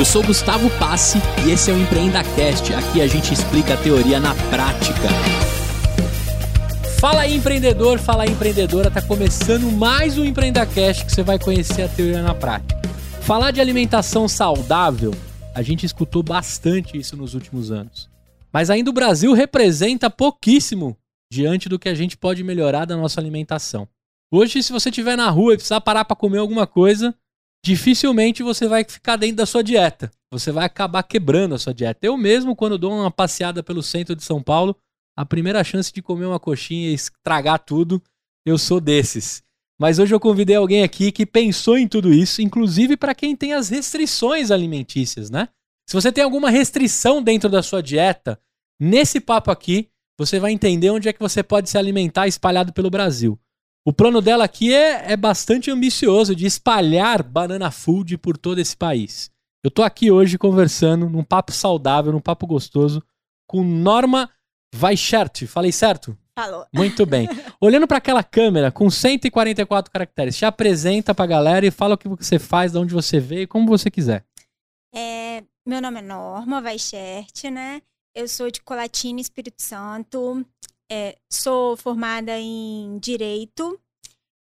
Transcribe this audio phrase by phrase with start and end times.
[0.00, 2.72] Eu sou Gustavo Passe e esse é o EmpreendaCast.
[2.72, 5.10] Aqui a gente explica a teoria na prática.
[6.98, 8.90] Fala aí, empreendedor, fala aí, empreendedora.
[8.90, 12.80] Tá começando mais um EmpreendaCast que você vai conhecer a teoria na prática.
[13.20, 15.14] Falar de alimentação saudável,
[15.54, 18.08] a gente escutou bastante isso nos últimos anos.
[18.50, 20.96] Mas ainda o Brasil representa pouquíssimo
[21.30, 23.86] diante do que a gente pode melhorar da nossa alimentação.
[24.32, 27.14] Hoje, se você estiver na rua e precisar parar para comer alguma coisa,
[27.64, 30.10] dificilmente você vai ficar dentro da sua dieta.
[30.32, 31.98] Você vai acabar quebrando a sua dieta.
[32.02, 34.76] Eu mesmo, quando dou uma passeada pelo centro de São Paulo,
[35.16, 38.02] a primeira chance de comer uma coxinha e estragar tudo,
[38.46, 39.42] eu sou desses.
[39.78, 43.54] Mas hoje eu convidei alguém aqui que pensou em tudo isso, inclusive para quem tem
[43.54, 45.48] as restrições alimentícias, né?
[45.88, 48.38] Se você tem alguma restrição dentro da sua dieta,
[48.78, 49.88] nesse papo aqui,
[50.18, 53.40] você vai entender onde é que você pode se alimentar espalhado pelo Brasil.
[53.84, 58.76] O plano dela aqui é, é bastante ambicioso de espalhar banana food por todo esse
[58.76, 59.30] país.
[59.64, 63.02] Eu tô aqui hoje conversando num papo saudável, num papo gostoso,
[63.46, 64.30] com Norma
[64.74, 65.46] Weichert.
[65.46, 66.16] Falei certo?
[66.34, 66.66] Falou.
[66.72, 67.26] Muito bem.
[67.60, 72.08] Olhando para aquela câmera com 144 caracteres, te apresenta pra galera e fala o que
[72.08, 74.24] você faz, de onde você veio, como você quiser.
[74.94, 77.82] É, meu nome é Norma Weichert, né?
[78.14, 80.44] Eu sou de Colatina, Espírito Santo.
[80.90, 83.78] É, sou formada em Direito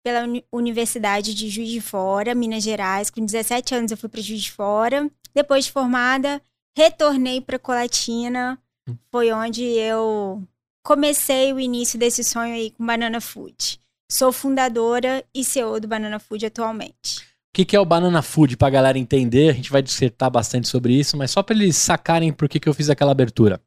[0.04, 3.10] pela Uni Universidade de Juiz de Fora, Minas Gerais.
[3.10, 5.10] Com 17 anos eu fui para Juiz de Fora.
[5.34, 6.40] Depois de formada,
[6.78, 8.56] retornei para Colatina.
[9.10, 10.40] Foi onde eu
[10.84, 13.80] comecei o início desse sonho aí com Banana Food.
[14.08, 17.22] Sou fundadora e CEO do Banana Food atualmente.
[17.22, 19.50] O que, que é o Banana Food para a galera entender?
[19.50, 22.68] A gente vai dissertar bastante sobre isso, mas só para eles sacarem por que, que
[22.68, 23.60] eu fiz aquela abertura.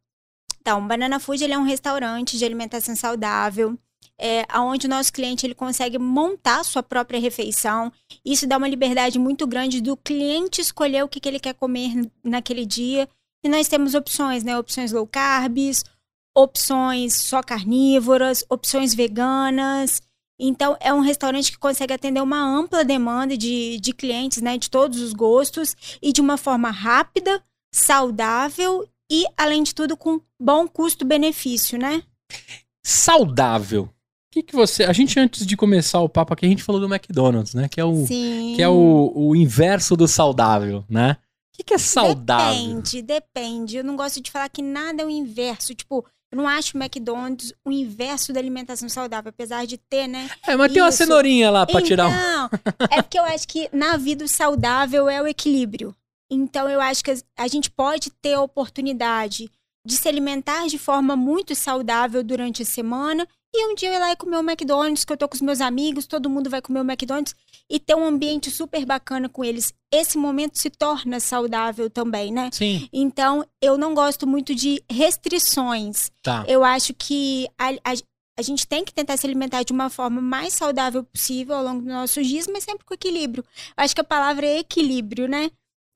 [0.69, 3.75] Então, Banana Food ele é um restaurante de alimentação saudável,
[4.19, 7.91] é, onde o nosso cliente ele consegue montar sua própria refeição.
[8.23, 12.07] Isso dá uma liberdade muito grande do cliente escolher o que, que ele quer comer
[12.23, 13.09] naquele dia.
[13.43, 14.59] E nós temos opções, né?
[14.59, 15.83] Opções low carbs,
[16.37, 20.03] opções só carnívoras, opções veganas.
[20.39, 24.55] Então, é um restaurante que consegue atender uma ampla demanda de, de clientes, né?
[24.55, 27.43] De todos os gostos e de uma forma rápida,
[27.73, 32.03] saudável e, além de tudo, com bom custo-benefício, né?
[32.85, 33.83] Saudável.
[33.83, 34.83] O que, que você.
[34.83, 37.67] A gente, antes de começar o papo aqui, a gente falou do McDonald's, né?
[37.67, 38.53] Que é o, Sim.
[38.55, 41.17] que é o, o inverso do saudável, né?
[41.53, 42.55] O que, que é saudável?
[42.55, 43.77] Depende, depende.
[43.77, 45.73] Eu não gosto de falar que nada é o inverso.
[45.73, 50.29] Tipo, eu não acho o McDonald's o inverso da alimentação saudável, apesar de ter, né?
[50.47, 50.99] É, mas tem uma Isso.
[50.99, 52.11] cenourinha lá pra tirar um.
[52.11, 52.49] Não,
[52.91, 55.95] é porque eu acho que na vida o saudável é o equilíbrio.
[56.29, 59.49] Então eu acho que a gente pode ter a oportunidade
[59.85, 63.99] de se alimentar de forma muito saudável durante a semana e um dia eu ir
[63.99, 66.61] lá e comer o McDonald's, que eu tô com os meus amigos, todo mundo vai
[66.61, 67.35] comer o McDonald's
[67.67, 69.73] e ter um ambiente super bacana com eles.
[69.91, 72.49] Esse momento se torna saudável também, né?
[72.53, 76.11] Sim, Então, eu não gosto muito de restrições.
[76.21, 76.45] tá.
[76.47, 77.93] Eu acho que a, a,
[78.37, 81.81] a gente tem que tentar se alimentar de uma forma mais saudável possível ao longo
[81.81, 83.43] dos nossos dias, mas sempre com equilíbrio.
[83.75, 85.49] Eu acho que a palavra é equilíbrio, né?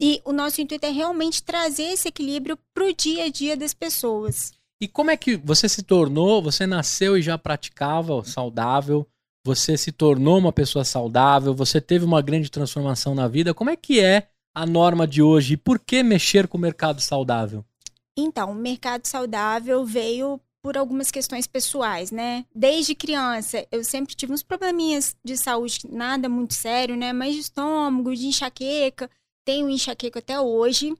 [0.05, 4.51] E o nosso intuito é realmente trazer esse equilíbrio pro dia a dia das pessoas.
[4.81, 6.43] E como é que você se tornou?
[6.43, 9.07] Você nasceu e já praticava o saudável?
[9.45, 11.53] Você se tornou uma pessoa saudável?
[11.53, 13.53] Você teve uma grande transformação na vida?
[13.53, 15.53] Como é que é a norma de hoje?
[15.53, 17.63] E por que mexer com o mercado saudável?
[18.17, 22.45] Então, o mercado saudável veio por algumas questões pessoais, né?
[22.53, 27.13] Desde criança, eu sempre tive uns probleminhas de saúde, nada muito sério, né?
[27.13, 29.09] Mas de estômago, de enxaqueca.
[29.45, 30.93] Tenho enxaqueca até hoje.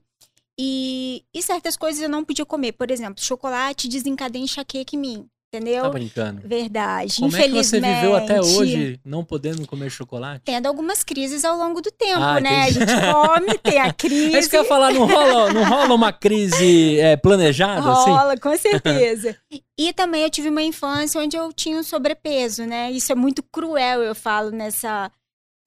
[0.58, 2.72] E, e certas coisas eu não podia comer.
[2.72, 5.26] Por exemplo, chocolate desencadeia enxaqueca em mim.
[5.52, 5.82] Entendeu?
[5.84, 6.40] Tá brincando?
[6.44, 7.14] Verdade.
[7.20, 10.42] Como é que você viveu até hoje não podendo comer chocolate?
[10.44, 12.62] Tendo algumas crises ao longo do tempo, Ah, né?
[12.62, 12.90] A entendi.
[12.90, 14.34] gente come, tem a crise.
[14.34, 18.10] É isso que eu ia falar, não rola, não rola uma crise é, planejada, assim?
[18.10, 19.36] Rola, com certeza.
[19.78, 22.90] e também eu tive uma infância onde eu tinha um sobrepeso, né?
[22.90, 25.08] Isso é muito cruel, eu falo, nessa.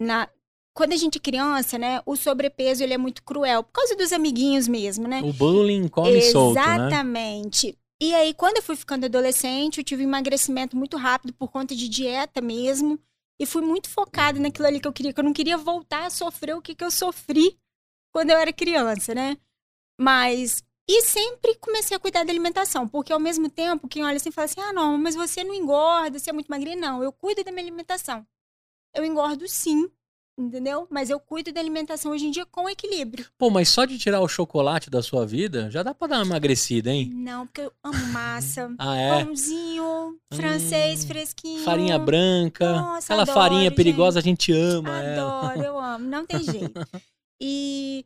[0.01, 0.27] Na,
[0.77, 1.99] quando a gente é criança, né?
[2.05, 5.21] O sobrepeso ele é muito cruel, por causa dos amiguinhos mesmo, né?
[5.23, 6.61] O bullying come solto, né?
[6.61, 7.75] Exatamente.
[7.99, 11.75] E aí, quando eu fui ficando adolescente, eu tive um emagrecimento muito rápido por conta
[11.75, 12.99] de dieta mesmo.
[13.39, 16.09] E fui muito focada naquilo ali que eu queria, que eu não queria voltar a
[16.11, 17.57] sofrer o que, que eu sofri
[18.13, 19.35] quando eu era criança, né?
[19.99, 20.63] Mas.
[20.87, 24.45] E sempre comecei a cuidar da alimentação, porque ao mesmo tempo, quem olha assim fala
[24.45, 26.75] assim: ah, não, mas você não engorda, você é muito magrinha.
[26.75, 28.25] Não, eu cuido da minha alimentação.
[28.93, 29.89] Eu engordo sim,
[30.37, 30.87] entendeu?
[30.89, 33.25] Mas eu cuido da alimentação hoje em dia com equilíbrio.
[33.37, 36.25] Pô, mas só de tirar o chocolate da sua vida, já dá pra dar uma
[36.25, 37.09] emagrecida, hein?
[37.13, 38.73] Não, porque eu amo massa.
[38.79, 39.23] Ah, é?
[39.23, 41.63] Pãozinho, francês, Hum, fresquinho.
[41.63, 42.71] Farinha branca.
[42.71, 43.75] Nossa, aquela adoro, farinha gente.
[43.75, 45.51] perigosa, a gente ama ela.
[45.51, 46.79] Adoro, eu amo, não tem jeito.
[47.41, 48.05] E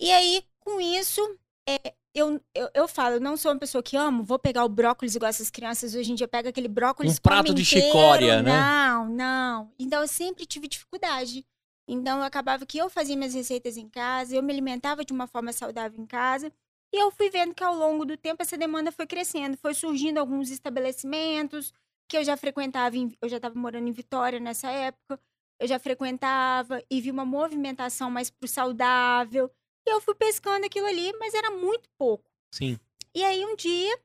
[0.00, 1.20] E aí, com isso,
[1.68, 4.68] é, eu, eu, eu falo, eu não sou uma pessoa que amo, vou pegar o
[4.68, 7.86] brócolis igual essas crianças hoje em dia pega aquele brócolis Um prato de inteiro.
[7.86, 8.50] chicória, né?
[8.52, 9.70] Não, não.
[9.78, 11.44] Então eu sempre tive dificuldade.
[11.88, 15.52] Então acabava que eu fazia minhas receitas em casa, eu me alimentava de uma forma
[15.52, 16.52] saudável em casa.
[16.92, 20.18] E eu fui vendo que ao longo do tempo essa demanda foi crescendo, foi surgindo
[20.18, 21.72] alguns estabelecimentos
[22.08, 25.20] que eu já frequentava, em- eu já estava morando em Vitória nessa época,
[25.58, 29.50] eu já frequentava e vi uma movimentação mais pro saudável.
[29.86, 32.30] E eu fui pescando aquilo ali, mas era muito pouco.
[32.52, 32.78] Sim.
[33.14, 33.98] E aí um dia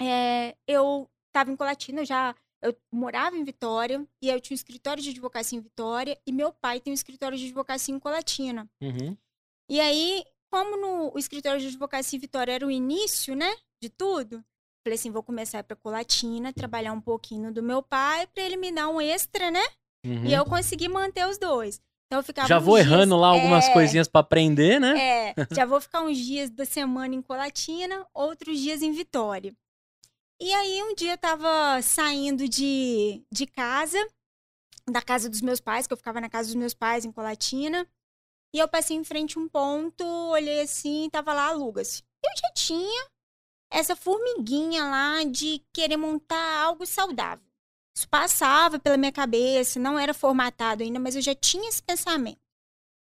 [0.00, 4.56] é, eu estava em Colatina, eu já eu morava em Vitória e eu tinha um
[4.56, 8.68] escritório de advocacia em Vitória e meu pai tem um escritório de advocacia em Colatina.
[8.80, 9.16] Uhum.
[9.68, 13.88] E aí, como no o escritório de advocacia em Vitória era o início, né, de
[13.88, 14.44] tudo,
[14.84, 18.70] falei assim, vou começar para Colatina, trabalhar um pouquinho do meu pai para ele me
[18.72, 19.62] dar um extra, né?
[20.06, 20.24] uhum.
[20.26, 21.80] E eu consegui manter os dois.
[22.06, 24.98] Então eu ficava Já vou dias- errando lá algumas É, coisinhas pra aprender, né?
[25.00, 29.54] é, já vou ficar uns dias da semana em Colatina, outros dias em Vitória.
[30.44, 33.96] E aí, um dia eu tava saindo de, de casa,
[34.90, 37.88] da casa dos meus pais, que eu ficava na casa dos meus pais em Colatina,
[38.52, 42.02] e eu passei em frente a um ponto, olhei assim, tava lá, aluga-se.
[42.24, 43.06] Eu já tinha
[43.70, 47.46] essa formiguinha lá de querer montar algo saudável.
[47.96, 52.40] Isso passava pela minha cabeça, não era formatado ainda, mas eu já tinha esse pensamento.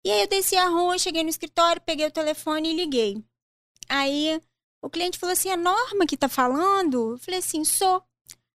[0.04, 3.24] E aí eu desci a rua, cheguei no escritório, peguei o telefone e liguei.
[3.88, 4.42] Aí
[4.82, 7.12] o cliente falou assim: a Norma que tá falando?
[7.12, 8.02] Eu falei assim: sou.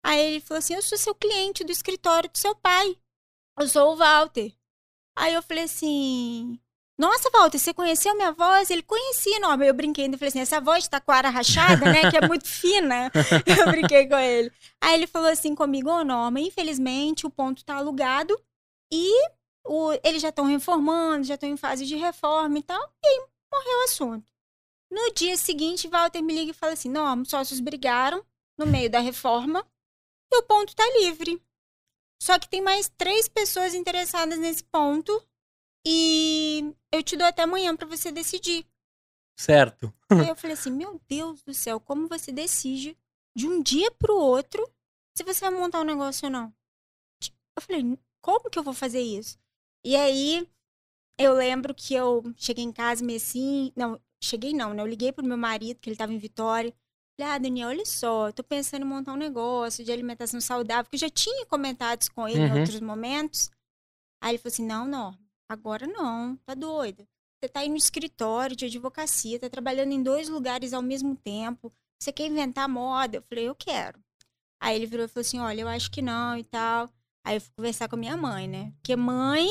[0.04, 2.96] Aí ele falou assim: eu sou seu cliente do escritório do seu pai.
[3.58, 4.52] Eu sou o Walter.
[5.16, 6.58] Aí eu falei assim:
[6.98, 8.70] nossa, Walter, você conheceu minha voz?
[8.70, 9.64] Ele conhecia, Norma.
[9.64, 12.10] Eu brinquei ainda, falei assim: essa voz de taquara rachada, né?
[12.10, 13.10] Que é muito fina.
[13.46, 14.52] Eu brinquei com ele.
[14.80, 18.38] Aí ele falou assim comigo: ô, Norma, infelizmente o ponto tá alugado
[18.92, 19.10] e
[19.66, 22.80] o- eles já estão reformando, já estão em fase de reforma e tal.
[23.04, 24.32] E aí morreu o assunto.
[24.90, 28.24] No dia seguinte, Walter me liga e fala assim: Norma, os sócios brigaram
[28.56, 29.64] no meio da reforma
[30.32, 31.42] e o ponto tá livre.
[32.20, 35.22] Só que tem mais três pessoas interessadas nesse ponto
[35.86, 38.66] e eu te dou até amanhã pra você decidir.
[39.38, 39.94] Certo.
[40.10, 42.98] Aí eu falei assim: Meu Deus do céu, como você decide
[43.36, 44.68] de um dia pro outro
[45.16, 46.52] se você vai montar um negócio ou não?
[47.56, 49.38] Eu falei: Como que eu vou fazer isso?
[49.84, 50.48] E aí
[51.18, 53.72] eu lembro que eu cheguei em casa meio assim.
[53.76, 54.82] Não, cheguei não, né?
[54.82, 56.72] Eu liguei pro meu marido, que ele tava em Vitória.
[57.20, 60.94] Falei, ah, Daniel, olha só, tô pensando em montar um negócio de alimentação saudável, que
[60.96, 62.46] eu já tinha comentado isso com ele Uhum.
[62.46, 63.50] em outros momentos.
[64.22, 65.18] Aí ele falou assim: não, não,
[65.48, 67.06] agora não, tá doida.
[67.40, 71.72] Você tá aí no escritório de advocacia, tá trabalhando em dois lugares ao mesmo tempo.
[72.00, 73.18] Você quer inventar moda?
[73.18, 73.98] Eu falei, eu quero.
[74.60, 76.88] Aí ele virou e falou assim: olha, eu acho que não e tal.
[77.24, 78.72] Aí eu fui conversar com a minha mãe, né?
[78.76, 79.48] Porque mãe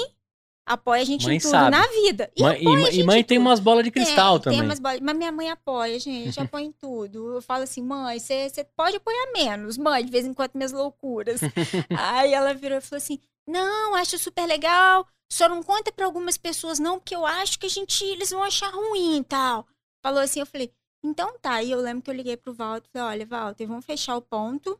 [0.67, 1.71] apoia a gente Mãe em tudo sabe.
[1.71, 2.29] na vida.
[2.35, 4.59] E Mãe- e, e mãe em tem umas bolas de cristal Tem, também.
[4.59, 7.35] Tem umas bolas, mas minha mãe apoia, gente, apoia em tudo.
[7.35, 11.39] Eu falo assim, mãe, você pode apoiar menos, mãe, de vez em quando minhas loucuras.
[11.97, 16.37] Aí ela virou e falou assim: não, acho super legal, só não conta pra algumas
[16.37, 19.65] pessoas não, porque eu acho que a gente, eles vão achar ruim e tal.
[20.03, 20.71] Falou assim, eu falei,
[21.03, 21.63] então tá.
[21.63, 24.77] E eu lembro que eu liguei pro Walter, falei, olha, Walter, vamos fechar o ponto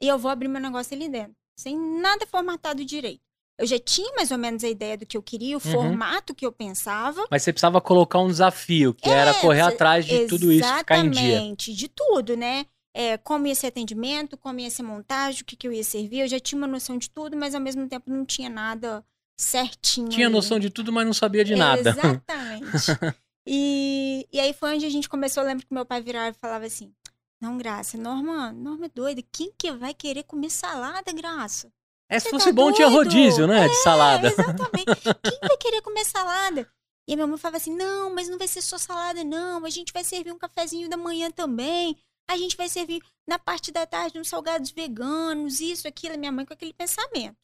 [0.00, 3.25] e eu vou abrir meu negócio ali dentro, sem nada formatado direito.
[3.58, 5.72] Eu já tinha mais ou menos a ideia do que eu queria, o Uhum.
[5.72, 7.26] formato que eu pensava.
[7.30, 11.10] Mas você precisava colocar um desafio, que era correr atrás de tudo isso, ficar em
[11.10, 11.22] dia.
[11.36, 12.66] Exatamente, de tudo, né?
[12.94, 16.20] É, como ia ser atendimento, como ia ser montagem, o que, que eu ia servir.
[16.20, 19.04] Eu já tinha uma noção de tudo, mas ao mesmo tempo não tinha nada
[19.38, 20.08] certinho.
[20.08, 20.34] Tinha ali.
[20.34, 21.90] noção de tudo, mas não sabia de nada.
[21.90, 22.66] Exatamente.
[23.46, 25.42] e, e aí foi onde a gente começou.
[25.42, 26.92] Eu lembro que meu pai virava e falava assim:
[27.40, 29.22] Não, Graça, Norma, Norma é doida.
[29.30, 31.70] Quem que vai querer comer salada, Graça?
[32.08, 33.04] É, se fosse tá bom, tinha doido?
[33.04, 33.68] rodízio, né?
[33.68, 34.28] De salada.
[34.28, 34.84] É, exatamente.
[35.22, 36.70] Quem vai querer comer salada?
[37.08, 39.64] E a minha mãe falava assim: não, mas não vai ser só salada, não.
[39.64, 41.96] A gente vai servir um cafezinho da manhã também.
[42.28, 46.18] A gente vai servir na parte da tarde uns salgados veganos, isso, aquilo.
[46.18, 47.36] Minha mãe com aquele pensamento.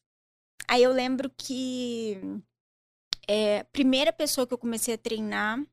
[0.68, 2.18] Aí eu lembro que
[3.28, 5.64] é, a primeira pessoa que eu comecei a treinar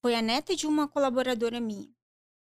[0.00, 1.88] foi a neta de uma colaboradora minha.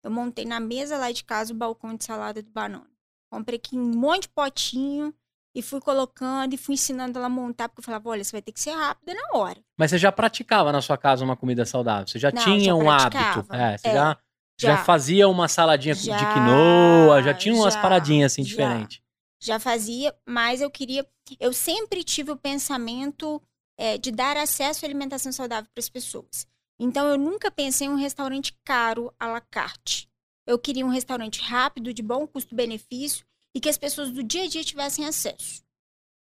[0.04, 2.90] Eu montei na mesa lá de casa o balcão de salada do banana.
[3.32, 5.14] Comprei aqui um monte de potinho
[5.58, 8.44] e fui colocando e fui ensinando ela a montar, porque eu falava, olha, você vai
[8.44, 9.60] ter que ser rápida na hora.
[9.76, 12.08] Mas você já praticava na sua casa uma comida saudável?
[12.08, 13.52] Você já Não, tinha já um hábito?
[13.56, 14.18] É, você É, já,
[14.60, 14.78] já já.
[14.78, 18.50] fazia uma saladinha de Já, quinoa, já tinha umas paradinhas assim já.
[18.50, 19.02] diferentes.
[19.42, 21.04] Já fazia, mas eu queria.
[21.40, 23.42] Eu sempre tive o pensamento
[23.80, 26.48] é, de dar acesso à alimentação saudável para as pessoas.
[26.80, 30.08] Então eu nunca pensei em um restaurante caro à la carte.
[30.46, 33.26] Eu queria um restaurante rápido, de bom custo-benefício
[33.58, 35.64] e que as pessoas do dia a dia tivessem acesso.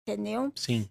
[0.06, 0.51] Entendeu?
[0.58, 0.89] Sim.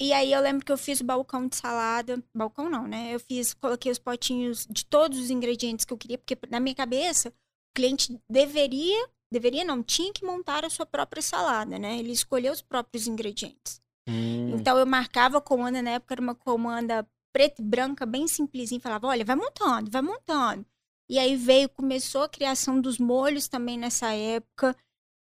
[0.00, 2.24] E aí eu lembro que eu fiz o balcão de salada.
[2.34, 3.14] Balcão não, né?
[3.14, 6.74] Eu fiz, coloquei os potinhos de todos os ingredientes que eu queria, porque na minha
[6.74, 7.32] cabeça, o
[7.74, 11.98] cliente deveria, deveria não, tinha que montar a sua própria salada, né?
[11.98, 13.78] Ele escolheu os próprios ingredientes.
[14.08, 14.56] Hum.
[14.56, 18.80] Então eu marcava a comanda, na época era uma comanda preta e branca, bem simplesinha,
[18.80, 20.64] falava, olha, vai montando, vai montando.
[21.10, 24.74] E aí veio, começou a criação dos molhos também nessa época.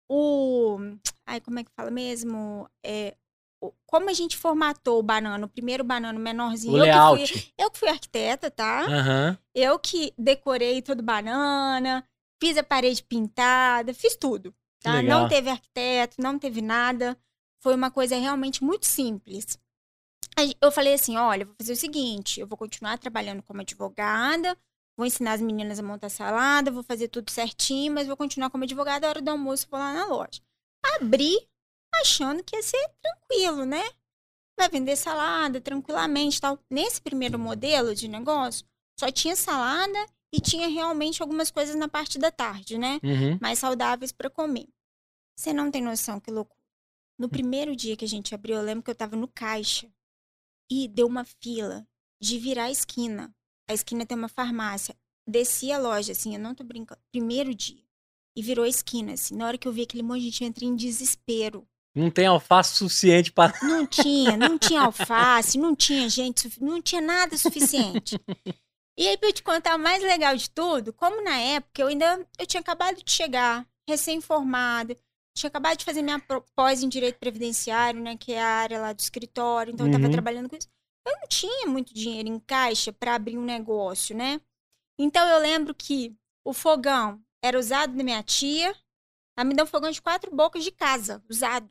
[0.10, 0.78] O.
[1.26, 2.70] Ai, como é que fala mesmo?
[2.86, 3.16] É,
[3.88, 6.74] como a gente formatou o banana, o primeiro banana menorzinho.
[6.74, 7.34] O eu, que layout.
[7.34, 8.82] fui, eu que fui arquiteta, tá?
[8.86, 9.38] Aham.
[9.54, 12.04] Eu que decorei todo banana,
[12.42, 14.52] fiz a parede pintada, fiz tudo.
[14.80, 14.96] Que Tá?
[14.96, 15.22] legal.
[15.22, 17.18] Não teve arquiteto, não teve nada.
[17.62, 19.58] Foi uma coisa realmente muito simples.
[20.62, 24.56] Eu falei assim: olha, vou fazer o seguinte: eu vou continuar trabalhando como advogada,
[24.98, 28.64] vou ensinar as meninas a montar salada, vou fazer tudo certinho, mas vou continuar como
[28.64, 29.08] advogada.
[29.08, 30.42] A hora do almoço, vou lá na loja.
[30.96, 31.48] Abri,
[32.02, 33.84] achando que ia ser tranquilo, né?
[34.58, 36.58] Vai vender salada tranquilamente tal.
[36.70, 38.66] Nesse primeiro modelo de negócio,
[38.98, 43.00] só tinha salada e tinha realmente algumas coisas na parte da tarde, né?
[43.04, 43.38] Uhum.
[43.42, 44.68] mais saudáveis para comer.
[45.38, 46.56] Você não tem noção que loucura.
[47.18, 49.90] No primeiro dia que a gente abriu, eu lembro que eu tava no caixa
[50.70, 51.86] e deu uma fila
[52.22, 53.35] de virar a esquina.
[53.68, 54.96] A esquina tem uma farmácia.
[55.28, 57.02] Desci a loja, assim, eu não tô brincando.
[57.12, 57.84] Primeiro dia.
[58.38, 59.36] E virou a esquina, assim.
[59.36, 61.68] Na hora que eu vi aquele monte de gente, eu entrei em desespero.
[61.96, 63.54] Não tem alface suficiente para.
[63.64, 68.20] Não tinha, não tinha alface, não tinha gente, não tinha nada suficiente.
[68.98, 71.88] E aí, pra eu te contar o mais legal de tudo, como na época eu
[71.88, 74.96] ainda eu tinha acabado de chegar, recém-formada,
[75.38, 76.22] tinha acabado de fazer minha
[76.56, 80.00] pós em direito previdenciário, né, que é a área lá do escritório, então eu Uhum.
[80.00, 80.68] tava trabalhando com isso.
[81.06, 84.42] Eu não tinha muito dinheiro em caixa para abrir um negócio, né?
[84.98, 88.76] Então eu lembro que o fogão era usado da minha tia,
[89.38, 91.70] ela me deu um fogão de quatro bocas de casa, usado.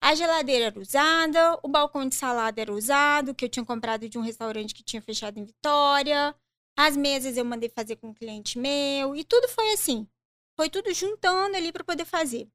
[0.00, 4.18] A geladeira era usada, o balcão de salada era usado, que eu tinha comprado de
[4.18, 6.34] um restaurante que tinha fechado em Vitória.
[6.76, 10.06] As mesas eu mandei fazer com um cliente meu, e tudo foi assim.
[10.56, 12.48] Foi tudo juntando ali para poder fazer.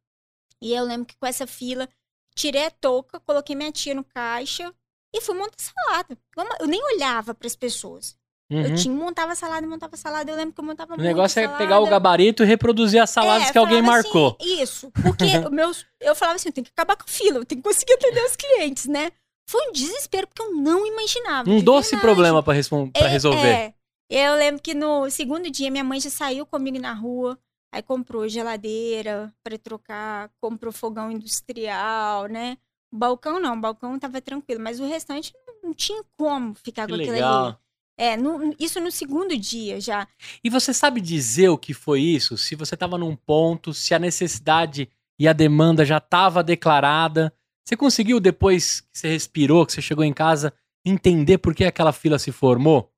[0.61, 1.89] E eu lembro que com essa fila,
[2.35, 4.73] tirei a touca, coloquei minha tia no caixa
[5.13, 6.17] e fui montar salada.
[6.59, 8.15] Eu nem olhava para as pessoas.
[8.49, 8.75] Eu Uhum.
[8.75, 10.29] tinha, montava salada, montava salada.
[10.29, 13.47] Eu lembro que eu montava O negócio é pegar o gabarito e reproduzir as saladas
[13.47, 14.37] É, que alguém falava marcou.
[14.39, 14.91] assim, isso.
[15.01, 17.67] Porque meus, eu falava assim, eu tenho que acabar com a fila, eu tenho que
[17.67, 19.11] conseguir atender os clientes, né?
[19.49, 21.49] Foi um desespero, porque eu não imaginava.
[21.49, 22.01] Um doce verdade.
[22.01, 23.47] problema para É, resolver.
[23.47, 23.73] é.
[24.09, 27.39] Eu lembro que no segundo dia, minha mãe já saiu comigo na rua,
[27.71, 32.57] aí comprou geladeira para trocar, comprou fogão industrial, né?
[32.95, 35.33] Balcão não, o balcão tava tranquilo, mas o restante
[35.63, 37.45] não, tinha como ficar Que com aquilo legal.
[37.47, 37.55] ali.
[37.97, 40.07] É, no- isso no segundo dia já.
[40.43, 42.37] E você sabe dizer o que foi isso?
[42.37, 47.33] Se você estava num ponto, se a necessidade e a demanda já estava declarada.
[47.65, 50.51] Você conseguiu, depois que você respirou, que você chegou em casa,
[50.85, 52.91] entender por que aquela fila se formou?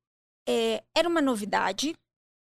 [0.48, 1.94] É, era uma novidade,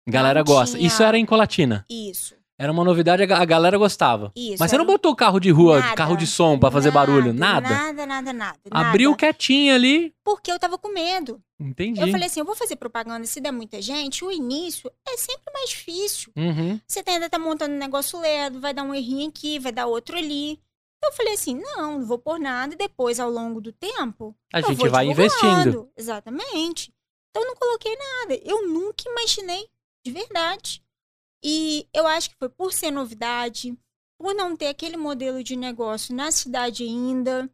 [0.08, 0.78] galera gosta.
[0.78, 1.86] tinha- Isso era em Colatina.
[1.90, 2.36] isso.
[2.60, 4.32] Era uma novidade, a ga- a galera gostava.
[4.36, 4.58] Isso.
[4.60, 7.34] Mas você não botou carro de rua, Nada, carro de som pra fazer barulho?
[7.34, 7.68] Nada?
[7.68, 8.60] Nada, nada, nada.
[8.70, 9.20] Abriu nada.
[9.20, 10.14] quietinho ali.
[10.24, 11.42] Porque eu tava com medo.
[11.60, 12.00] Entendi.
[12.00, 15.52] Eu falei assim, eu vou fazer propaganda se der muita gente, o início é sempre
[15.52, 16.32] mais difícil.
[16.38, 16.80] Uhum.
[16.88, 20.16] Você ainda tá montando um negócio lerdo, vai dar um errinho aqui, vai dar outro
[20.16, 20.60] ali.
[21.04, 22.76] Eu falei assim, não, não vou pôr nada.
[22.76, 25.12] E depois, ao longo do tempo, A gente vai divulgando.
[25.12, 25.90] investindo.
[25.98, 26.94] Exatamente.
[27.32, 28.40] Então, eu não coloquei nada.
[28.46, 29.66] Eu nunca imaginei,
[30.06, 30.83] de verdade.
[31.44, 33.78] E eu acho que foi por ser novidade,
[34.18, 37.50] por não ter aquele modelo de negócio na cidade ainda.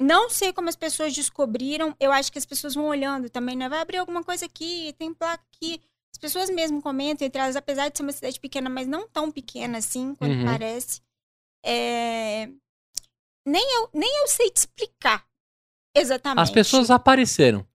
[0.00, 1.94] Não sei como as pessoas descobriram.
[2.00, 3.68] Eu acho que as pessoas vão olhando também, né?
[3.68, 5.80] Vai abrir alguma coisa aqui, tem placa aqui.
[6.12, 9.30] As pessoas mesmo comentam entre elas, apesar de ser uma cidade pequena, mas não tão
[9.30, 10.44] pequena assim, quanto Uhum.
[10.46, 11.02] parece.
[11.64, 12.48] É,
[13.46, 15.26] Nem, eu, nem eu sei te explicar
[15.94, 16.42] exatamente.
[16.42, 17.66] As pessoas apareceram.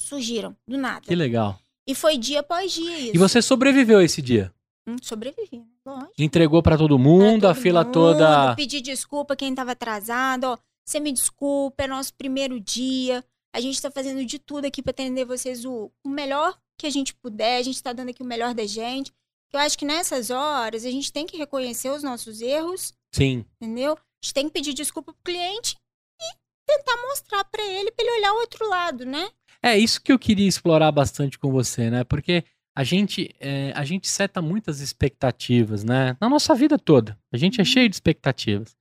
[0.00, 1.06] surgiram do nada.
[1.06, 1.58] Que legal.
[1.86, 3.14] E foi dia após dia isso.
[3.14, 4.52] E você sobreviveu esse dia?
[4.86, 5.66] Hum, sobrevivi, né?
[5.86, 6.12] lógico.
[6.18, 8.56] Entregou pra todo mundo, Pra a todo fila mundo, toda.
[8.56, 10.58] Pedi desculpa quem tava atrasado, ó.
[10.84, 13.24] Você me desculpa, é nosso primeiro dia.
[13.54, 16.90] A gente tá fazendo de tudo aqui pra atender vocês o, o melhor que a
[16.90, 17.58] gente puder.
[17.58, 19.12] A gente tá dando aqui o melhor da gente.
[19.52, 23.44] Eu acho que nessas horas a gente tem que reconhecer os nossos erros, Sim.
[23.60, 23.92] entendeu?
[23.92, 25.76] A gente tem que pedir desculpa pro cliente
[26.20, 26.34] e
[26.66, 29.28] tentar mostrar pra ele, pra ele olhar o outro lado, né?
[29.62, 32.02] É isso que eu queria explorar bastante com você, né?
[32.02, 32.44] Porque
[32.74, 36.16] a gente, é, a gente seta muitas expectativas, né?
[36.20, 37.18] Na nossa vida toda.
[37.32, 37.66] A gente é Uhum.
[37.66, 38.74] cheio de expectativas.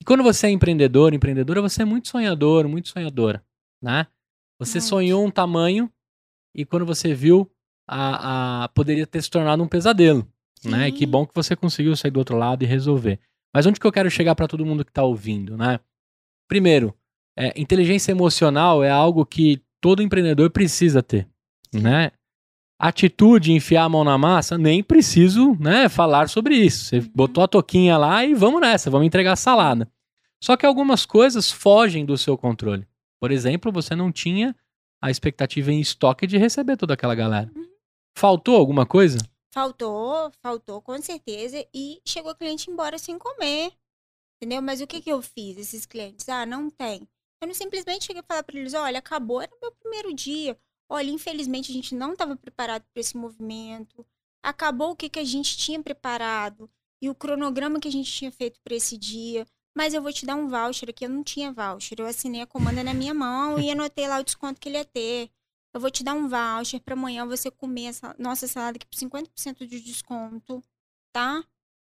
[0.00, 3.44] E quando você é empreendedor, empreendedora, você é muito sonhador, muito sonhadora,
[3.82, 4.06] né?
[4.58, 5.90] Você sonhou um tamanho
[6.54, 7.50] e quando você viu,
[7.88, 10.26] a, a- poderia ter se tornado um pesadelo,
[10.64, 10.88] né?
[10.88, 11.10] E que Sim.
[11.10, 13.18] bom que você conseguiu sair do outro lado e resolver.
[13.54, 15.80] Mas onde que eu quero chegar para todo mundo que tá ouvindo, né?
[16.48, 16.94] Primeiro,
[17.36, 21.26] é, inteligência emocional é algo que todo empreendedor precisa ter,
[21.72, 22.10] né?
[22.84, 26.86] Atitude, enfiar a mão na massa, nem preciso, né, falar sobre isso.
[26.86, 29.88] Você botou a toquinha lá e vamos nessa, vamos entregar a salada.
[30.42, 32.84] Só que algumas coisas fogem do seu controle.
[33.20, 34.52] Por exemplo, você não tinha
[35.00, 37.52] a expectativa em estoque de receber toda aquela galera.
[38.18, 39.18] Faltou alguma coisa?
[39.54, 41.64] Faltou, faltou, com certeza.
[41.72, 43.70] E chegou o cliente embora sem comer.
[44.40, 44.60] Entendeu?
[44.60, 46.28] Mas o que, que eu fiz, esses clientes?
[46.28, 47.06] Ah, não tem.
[47.40, 50.58] Eu não simplesmente cheguei a falar para eles: olha, acabou, era o meu primeiro dia.
[50.88, 54.06] Olha, infelizmente a gente não estava preparado para esse movimento.
[54.42, 56.70] Acabou o que, que a gente tinha preparado
[57.00, 59.46] e o cronograma que a gente tinha feito para esse dia.
[59.74, 61.04] Mas eu vou te dar um voucher aqui.
[61.04, 61.98] Eu não tinha voucher.
[61.98, 64.84] Eu assinei a comanda na minha mão e anotei lá o desconto que ele ia
[64.84, 65.30] ter.
[65.74, 68.96] Eu vou te dar um voucher para amanhã você comer essa nossa salada aqui por
[68.96, 70.62] 50% de desconto,
[71.12, 71.42] tá?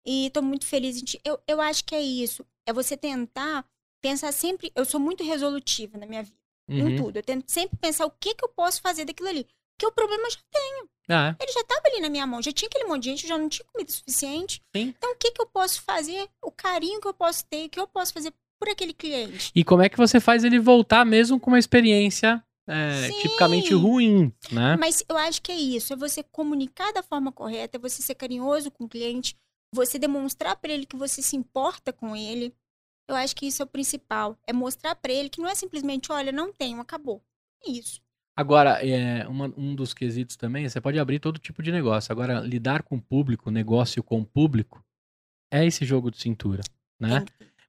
[0.06, 1.04] E tô muito feliz.
[1.24, 2.46] Eu, eu acho que é isso.
[2.66, 3.68] É você tentar
[4.02, 4.72] pensar sempre.
[4.76, 6.45] Eu sou muito resolutiva na minha vida.
[6.68, 6.90] Uhum.
[6.90, 7.18] Em tudo.
[7.18, 9.48] Eu tento sempre pensar o que, que eu posso fazer daquilo ali.
[9.78, 10.90] Porque o problema eu já tenho.
[11.10, 11.36] Ah.
[11.40, 13.38] Ele já estava ali na minha mão, já tinha aquele monte de gente, eu já
[13.38, 14.62] não tinha comida suficiente.
[14.76, 14.94] Sim.
[14.98, 16.28] Então, o que, que eu posso fazer?
[16.42, 19.52] O carinho que eu posso ter, o que eu posso fazer por aquele cliente.
[19.54, 24.34] E como é que você faz ele voltar mesmo com uma experiência é, tipicamente ruim,
[24.52, 24.76] né?
[24.78, 28.16] Mas eu acho que é isso, é você comunicar da forma correta, é você ser
[28.16, 29.36] carinhoso com o cliente,
[29.74, 32.54] você demonstrar para ele que você se importa com ele.
[33.08, 36.12] Eu acho que isso é o principal, é mostrar para ele que não é simplesmente,
[36.12, 37.22] olha, não tenho, acabou.
[37.66, 38.02] É isso.
[38.36, 42.12] Agora, é, uma, um dos quesitos também, você pode abrir todo tipo de negócio.
[42.12, 44.84] Agora, lidar com o público, negócio com o público,
[45.52, 46.62] é esse jogo de cintura,
[47.00, 47.24] né?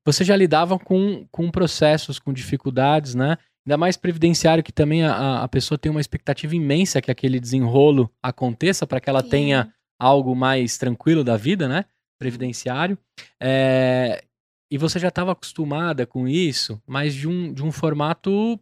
[0.05, 3.39] Você já lidava com, com processos, com dificuldades, né?
[3.65, 8.11] Ainda mais previdenciário, que também a, a pessoa tem uma expectativa imensa que aquele desenrolo
[8.23, 9.29] aconteça para que ela Sim.
[9.29, 11.85] tenha algo mais tranquilo da vida, né?
[12.19, 12.99] Previdenciário.
[13.41, 14.25] É,
[14.71, 18.59] e você já estava acostumada com isso, mas de um, de um formato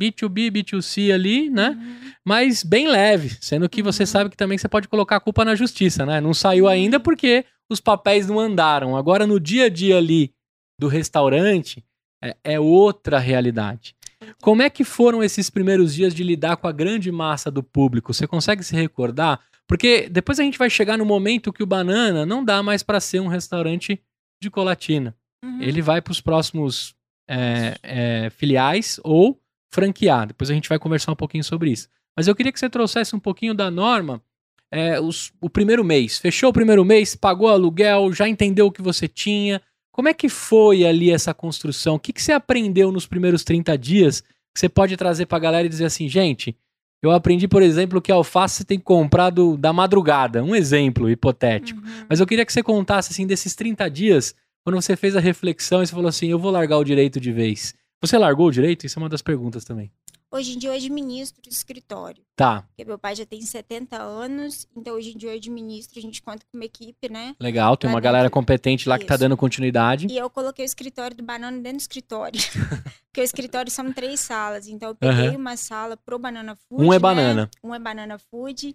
[0.00, 1.70] B2B, B2C ali, né?
[1.70, 2.12] Uhum.
[2.24, 4.06] Mas bem leve, sendo que você uhum.
[4.06, 6.20] sabe que também você pode colocar a culpa na justiça, né?
[6.20, 8.96] Não saiu ainda porque os papéis não andaram.
[8.96, 10.32] Agora, no dia a dia ali
[10.78, 11.84] do restaurante,
[12.22, 13.94] é, é outra realidade.
[14.40, 18.12] Como é que foram esses primeiros dias de lidar com a grande massa do público?
[18.12, 19.40] Você consegue se recordar?
[19.66, 23.00] Porque depois a gente vai chegar no momento que o Banana não dá mais para
[23.00, 24.02] ser um restaurante
[24.42, 25.14] de colatina.
[25.44, 25.60] Uhum.
[25.60, 26.94] Ele vai para os próximos
[27.28, 29.38] é, é, filiais ou
[29.72, 30.26] franquear.
[30.26, 31.88] Depois a gente vai conversar um pouquinho sobre isso.
[32.16, 34.22] Mas eu queria que você trouxesse um pouquinho da norma.
[34.70, 36.18] É, os, o primeiro mês.
[36.18, 39.60] Fechou o primeiro mês, pagou aluguel, já entendeu o que você tinha.
[39.92, 41.96] Como é que foi ali essa construção?
[41.96, 45.40] O que, que você aprendeu nos primeiros 30 dias que você pode trazer para a
[45.40, 46.56] galera e dizer assim, gente,
[47.02, 50.42] eu aprendi, por exemplo, que a alface tem que comprar do, da madrugada.
[50.42, 51.80] Um exemplo hipotético.
[51.80, 52.06] Uhum.
[52.08, 55.82] Mas eu queria que você contasse, assim, desses 30 dias, quando você fez a reflexão
[55.82, 57.74] e você falou assim, eu vou largar o direito de vez.
[58.00, 58.86] Você largou o direito?
[58.86, 59.92] Isso é uma das perguntas também.
[60.30, 62.24] Hoje em dia eu administro o escritório.
[62.34, 62.62] Tá.
[62.62, 66.20] Porque meu pai já tem 70 anos, então hoje em dia eu administro, a gente
[66.20, 67.36] conta com uma equipe, né?
[67.38, 69.02] Legal, tem uma galera competente lá Isso.
[69.02, 70.08] que tá dando continuidade.
[70.10, 72.40] E eu coloquei o escritório do Banana dentro do escritório.
[73.06, 75.36] Porque o escritório são três salas, então eu peguei uhum.
[75.36, 76.82] uma sala pro Banana Food.
[76.82, 76.98] Um é né?
[76.98, 77.50] banana.
[77.62, 78.74] Um é Banana Food.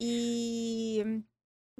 [0.00, 1.22] E,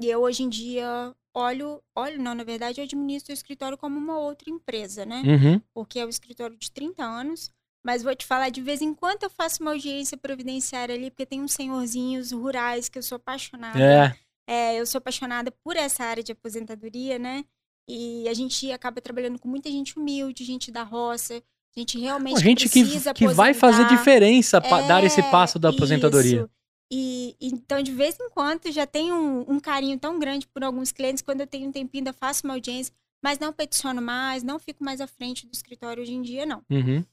[0.01, 3.99] e eu hoje em dia olho, olho, não, na verdade, eu administro o escritório como
[3.99, 5.23] uma outra empresa, né?
[5.25, 5.61] Uhum.
[5.75, 7.51] Porque é um escritório de 30 anos.
[7.85, 11.27] Mas vou te falar, de vez em quando eu faço uma audiência providenciária ali, porque
[11.27, 13.79] tem uns senhorzinhos rurais que eu sou apaixonada.
[13.79, 14.17] É.
[14.49, 14.81] é.
[14.81, 17.45] Eu sou apaixonada por essa área de aposentadoria, né?
[17.89, 21.41] E a gente acaba trabalhando com muita gente humilde, gente da roça,
[21.77, 26.41] gente realmente gente precisa que, que vai fazer diferença é, dar esse passo da aposentadoria.
[26.41, 26.51] Isso.
[26.91, 30.93] E então, de vez em quando, já tenho um, um, carinho tão grande por alguns
[30.93, 31.23] clientes.
[31.23, 34.85] Quando eu tenho um tempinho, ainda faço uma audiência, mas não peticiono mais, não fico
[34.85, 36.63] mais à frente do escritório hoje em dia, não.
[36.71, 37.05] Uhum.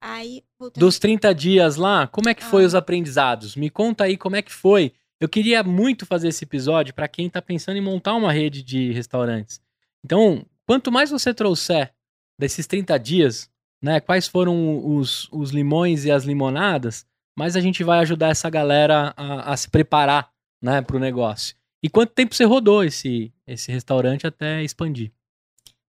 [0.00, 0.42] Aí,
[0.76, 2.66] Dos 30 dias lá, como é que foi ah.
[2.66, 3.54] os aprendizados?
[3.54, 4.92] Me conta aí como é que foi.
[5.20, 8.92] Eu queria muito fazer esse episódio para quem está pensando em montar uma rede de
[8.92, 9.60] restaurantes.
[10.04, 11.92] Então, quanto mais você trouxer
[12.38, 17.82] desses 30 dias, né, quais foram os, os limões e as limonadas, mais a gente
[17.82, 21.56] vai ajudar essa galera a, a se preparar né, para o negócio.
[21.82, 25.12] E quanto tempo você rodou esse, esse restaurante até expandir?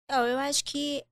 [0.05, 1.05] Então, eu acho que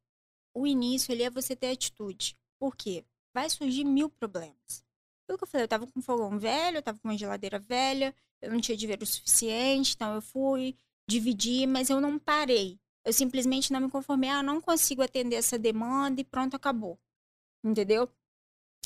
[0.54, 2.36] o início ali é você ter atitude.
[2.58, 3.04] Por quê?
[3.34, 4.84] Vai surgir mil problemas.
[5.26, 8.14] Pelo que eu falei, eu tava com fogão velho, eu tava com uma geladeira velha,
[8.40, 10.76] eu não tinha dinheiro suficiente, então eu fui,
[11.08, 12.78] dividi, mas eu não parei.
[13.04, 16.98] Eu simplesmente não me conformei, ah, não consigo atender essa demanda e pronto, acabou.
[17.64, 18.08] Entendeu?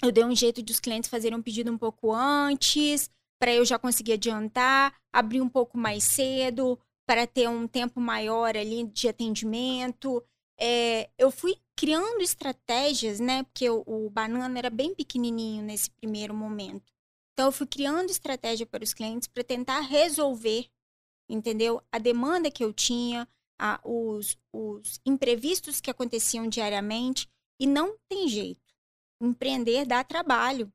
[0.03, 3.65] Eu dei um jeito de os clientes fazerem um pedido um pouco antes, para eu
[3.65, 9.09] já conseguir adiantar, abrir um pouco mais cedo, para ter um tempo maior ali de
[9.09, 10.23] atendimento.
[10.59, 13.43] é, eu fui criando estratégias, né?
[13.45, 16.93] Porque o, o banana era bem pequenininho nesse primeiro momento.
[17.33, 20.69] Então, eu fui criando estratégia para os clientes para tentar resolver,
[21.29, 21.83] entendeu?
[21.93, 23.29] A demanda que eu tinha,
[23.59, 27.29] a, os, os imprevistos que aconteciam diariamente.
[27.61, 28.66] E não tem jeito.
[29.21, 30.73] Empreender dá trabalho.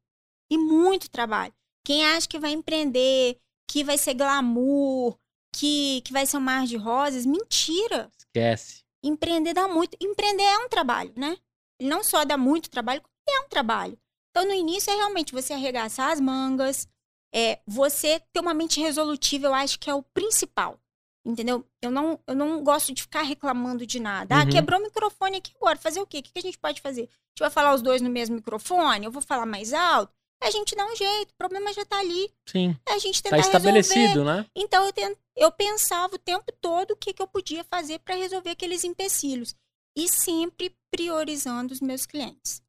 [0.50, 1.54] E muito trabalho.
[1.86, 5.18] Quem acha que vai empreender, que vai ser glamour,
[5.56, 8.12] que, que vai ser um mar de rosas, mentira.
[8.18, 8.84] Esquece.
[9.04, 9.98] Empreender dá muito.
[10.02, 11.38] Empreender é um trabalho, né?
[11.82, 13.98] Não só dá muito trabalho, como é um trabalho.
[14.30, 16.88] Então, no início, é realmente você arregaçar as mangas,
[17.34, 20.80] é, você ter uma mente resolutiva, eu acho que é o principal.
[21.26, 21.66] Entendeu?
[21.82, 24.36] Eu não, eu não gosto de ficar reclamando de nada.
[24.36, 24.50] Ah, Uhum.
[24.50, 25.78] quebrou o microfone aqui agora.
[25.78, 26.20] Fazer o quê?
[26.20, 27.10] O que que a gente pode fazer?
[27.32, 29.06] A gente vai falar os dois no mesmo microfone?
[29.06, 30.12] Eu vou falar mais alto?
[30.44, 31.32] A gente dá um jeito.
[31.32, 32.30] O problema já tá ali.
[32.48, 32.76] Sim.
[32.88, 34.24] É a gente Tá tentar estabelecido, resolver.
[34.38, 34.46] né?
[34.56, 38.16] Então, eu, tent- eu pensava o tempo todo o que, que eu podia fazer para
[38.16, 39.56] resolver aqueles empecilhos.
[39.96, 42.62] E sempre priorizando os meus clientes.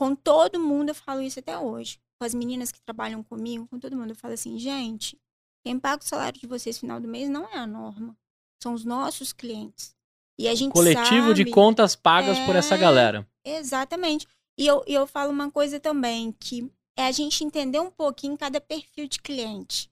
[0.00, 1.98] Com todo mundo, eu falo isso até hoje.
[2.20, 5.16] Com as meninas que trabalham comigo, com todo mundo, eu falo assim, gente,
[5.64, 8.16] quem paga o salário de vocês no final do mês não é a norma.
[8.62, 9.94] São os nossos clientes.
[10.38, 12.78] E a gente Coletivo de sabe- contas pagas por essa É.
[12.78, 13.28] galera.
[13.56, 14.26] Exatamente.
[14.58, 18.60] E eu, eu falo uma coisa também, que é a gente entender um pouquinho cada
[18.60, 19.88] perfil de cliente.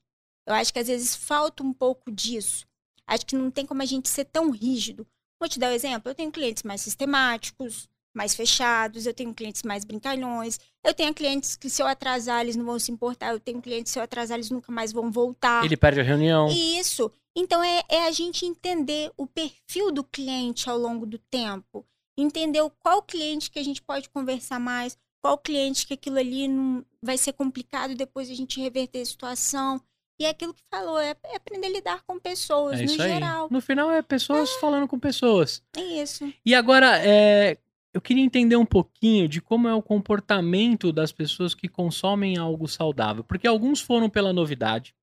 [0.46, 2.66] Eu acho que às vezes falta um pouco disso.
[3.06, 5.06] Acho que não tem como a gente ser tão rígido.
[5.40, 6.10] Vou te dar um exemplo.
[6.10, 11.54] Eu tenho clientes mais sistemáticos, mais fechados, eu tenho clientes mais brincalhões, eu tenho clientes
[11.54, 14.02] que se eu atrasar eles não vão se importar, eu tenho clientes que se eu
[14.02, 15.64] atrasar eles nunca mais vão voltar.
[15.64, 16.48] Ele perde a reunião.
[16.48, 17.12] Isso.
[17.36, 21.86] Então é, é a gente entender o perfil do cliente ao longo do tempo.
[22.16, 26.84] Entender qual cliente que a gente pode conversar mais, qual cliente que aquilo ali não
[27.02, 29.80] vai ser complicado depois a gente reverter a situação.
[30.18, 32.96] E é aquilo que falou, é, é aprender a lidar com pessoas É no aí.
[32.96, 33.48] geral.
[33.50, 35.62] No final é pessoas falando com pessoas.
[35.76, 36.32] É isso.
[36.44, 37.58] E agora, é,
[37.92, 42.66] eu queria entender um pouquinho de como é o comportamento das pessoas que consomem algo
[42.66, 43.22] saudável.
[43.24, 44.94] Porque alguns foram pela novidade,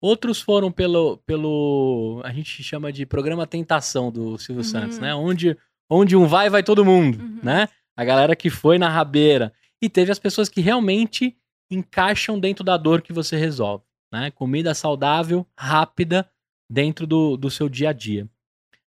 [0.00, 4.68] outros foram pelo, pelo a gente chama de programa Tentação do Silvio Uhum.
[4.68, 5.14] Santos, né?
[5.14, 5.56] Onde,
[5.90, 7.40] onde um vai, vai todo mundo, Uhum.
[7.42, 7.68] né?
[7.96, 9.52] A galera que foi na rabeira.
[9.82, 11.36] E teve as pessoas que realmente
[11.70, 14.30] encaixam dentro da dor que você resolve, né?
[14.30, 16.28] Comida saudável, rápida,
[16.70, 18.28] dentro do, do seu dia a dia.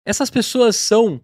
[0.04, 1.20] Essas pessoas são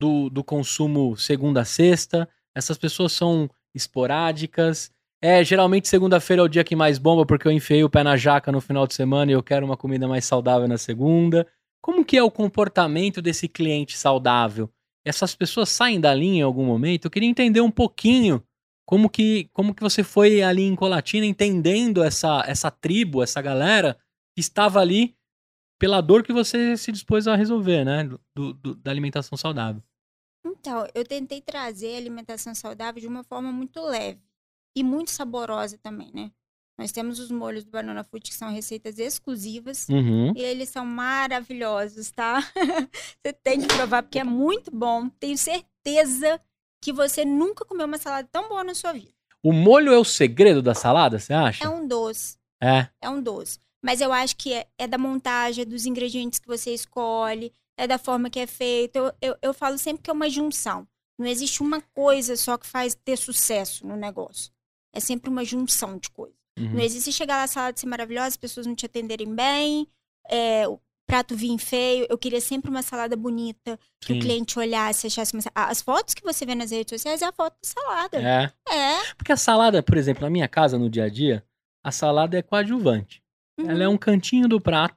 [0.00, 4.90] do, do consumo segunda a sexta, essas pessoas são esporádicas.
[5.22, 8.16] É, geralmente segunda-feira é o dia que mais bomba porque eu enfiei o pé na
[8.16, 11.46] jaca no final de semana e eu quero uma comida mais saudável na segunda.
[11.82, 14.70] Como que é o comportamento desse cliente saudável?
[15.04, 17.06] Essas pessoas saem da linha em algum momento?
[17.06, 18.42] Eu queria entender um pouquinho
[18.86, 23.94] como que, como que você foi ali em Colatina entendendo essa, essa tribo, essa galera
[24.34, 25.16] que estava ali
[25.78, 28.04] pela dor que você se dispôs a resolver, né?
[28.36, 29.82] Do, do- da alimentação saudável.
[30.44, 34.20] Então, eu tentei trazer a alimentação saudável de uma forma muito leve
[34.76, 36.30] e muito saborosa também, né?
[36.80, 39.86] Nós temos os molhos do Banana Food, que são receitas exclusivas.
[39.90, 40.32] Uhum.
[40.34, 42.40] E eles são maravilhosos, tá?
[43.22, 45.10] você tem que provar, porque é muito bom.
[45.20, 46.40] Tenho certeza
[46.82, 49.10] que você nunca comeu uma salada tão boa na sua vida.
[49.42, 51.62] O molho é o segredo da salada, você acha?
[51.64, 52.88] É um doce, É.
[53.02, 53.58] é um doce.
[53.84, 57.86] Mas eu acho que é, é da montagem, é dos ingredientes que você escolhe, é
[57.86, 58.96] da forma que é feito.
[58.96, 60.88] Eu, eu, eu falo sempre que é uma junção.
[61.18, 64.50] Não existe uma coisa só que faz ter sucesso no negócio.
[64.94, 66.39] É sempre uma junção de coisas.
[66.60, 66.70] Uhum.
[66.74, 69.88] Não existe chegar lá, a salada ser maravilhosa, as pessoas não te atenderem bem,
[70.28, 72.06] é, o prato vir feio.
[72.08, 74.18] Eu queria sempre uma salada bonita, que Sim.
[74.18, 75.42] o cliente olhasse, achasse uma...
[75.54, 78.18] As fotos que você vê nas redes sociais é a foto da salada.
[78.18, 78.52] É.
[78.72, 79.14] É.
[79.16, 81.44] Porque a salada, por exemplo, na minha casa, no dia a dia,
[81.84, 83.22] a salada é coadjuvante.
[83.58, 83.94] Ela é Uhum.
[83.94, 84.96] um cantinho do prato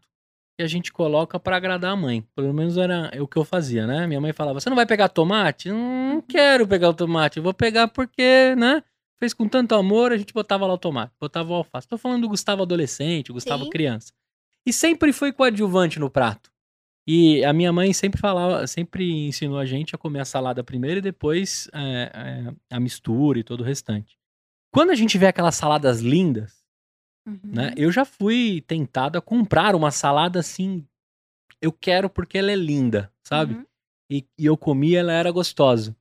[0.58, 2.22] que a gente coloca pra agradar a mãe.
[2.36, 4.06] Pelo menos era o que eu fazia, né?
[4.06, 5.70] Minha mãe falava: Você não vai pegar tomate?
[5.72, 7.38] Não quero pegar o tomate.
[7.38, 8.84] Eu vou pegar porque, né?
[9.20, 11.88] Fez com tanto amor, a gente botava lá o tomate, botava o alface.
[11.88, 13.70] Tô falando do Gustavo adolescente, Gustavo Sim.
[13.70, 14.12] criança.
[14.66, 16.52] E sempre foi coadjuvante no prato.
[17.08, 21.00] E a minha mãe sempre falava, sempre ensinou a gente a comer a salada primeiro
[21.00, 24.18] e depois é, é, a mistura e todo o restante.
[24.74, 26.64] Quando a gente vê aquelas saladas lindas,
[27.26, 27.40] Uhum.
[27.44, 27.74] né?
[27.78, 30.86] Eu já fui tentado a comprar uma salada assim.
[31.62, 33.54] Eu quero porque ela é linda, sabe?
[33.54, 33.66] Uhum.
[34.12, 35.96] E, e eu comi e ela era gostosa.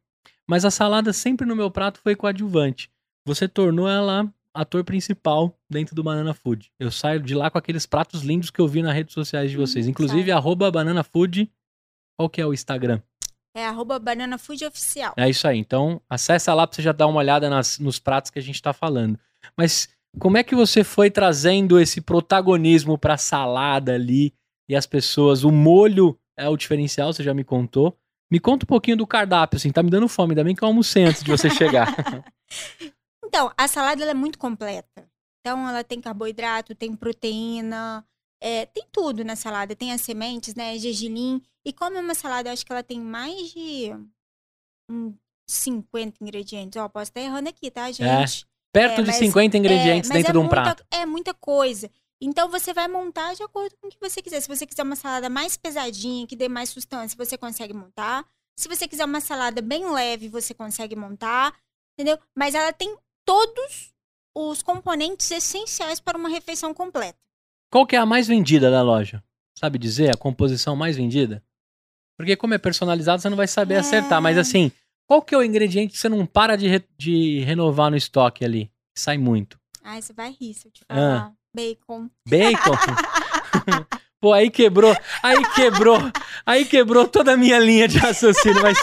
[0.49, 2.91] Mas a salada sempre no meu prato foi coadjuvante.
[3.27, 6.71] Você tornou ela ator principal dentro do Banana Food.
[6.79, 9.57] Eu saio de lá com aqueles pratos lindos que eu vi nas redes sociais de
[9.57, 9.87] Hum, vocês.
[9.87, 10.33] Inclusive, sai.
[10.33, 11.51] arroba Banana Food.
[12.19, 13.01] Qual que é o Instagram?
[13.55, 15.15] É arroba Banana Food Oficial.
[15.17, 15.59] É isso aí.
[15.59, 18.61] Então, acessa lá pra você já dar uma olhada nas- nos pratos que a gente
[18.61, 19.19] tá falando.
[19.57, 24.35] Mas como é que você foi trazendo esse protagonismo pra salada ali
[24.69, 25.45] e as pessoas?
[25.45, 27.97] O molho é o diferencial, você já me contou.
[28.31, 30.69] Me conta um pouquinho do cardápio, assim, tá me dando fome, ainda bem que eu
[30.69, 31.87] almocei antes de você chegar.
[33.33, 35.09] então, a salada é muito completa.
[35.41, 38.07] Então, ela tem carboidrato, tem proteína,
[38.41, 39.75] é, tem tudo na salada.
[39.75, 40.77] Tem as sementes, né?
[40.79, 41.41] Gergelim.
[41.65, 43.91] E como é uma salada, eu acho que ela tem mais de
[44.91, 45.15] um,
[45.49, 46.81] 50 ingredientes.
[46.81, 48.47] Ó, posso estar errando aqui, tá, É, gente?
[48.73, 50.87] perto É, de mas- 50 ingredientes É, dentro é de um muita- prato.
[50.91, 51.91] É muita coisa.
[52.21, 54.41] Então você vai montar de acordo com o que você quiser.
[54.41, 58.25] Se você quiser uma salada mais pesadinha, que dê mais sustância, você consegue montar.
[58.57, 61.53] Se você quiser uma salada bem leve, você consegue montar.
[61.99, 62.19] Entendeu?
[62.37, 62.97] Mas ela tem
[63.33, 63.93] todos
[64.37, 67.17] os componentes essenciais para uma refeição completa.
[67.71, 69.25] Qual que é a mais vendida da loja?
[69.59, 71.43] Sabe dizer a composição mais vendida?
[72.19, 73.79] Porque como é personalizado, você não vai saber É.
[73.79, 74.21] acertar.
[74.21, 74.71] Mas assim,
[75.07, 78.45] qual que é o ingrediente que você não para de, re- de renovar no estoque
[78.45, 78.67] ali?
[78.95, 79.59] Que sai muito.
[79.83, 80.95] Ai, você vai rir se eu te Ah.
[80.95, 81.33] falar.
[81.57, 82.11] Bacon.
[82.29, 82.77] Bacon?
[84.23, 85.99] Pô, aí quebrou, aí quebrou,
[86.47, 88.79] aí quebrou toda a minha linha de raciocínio, mas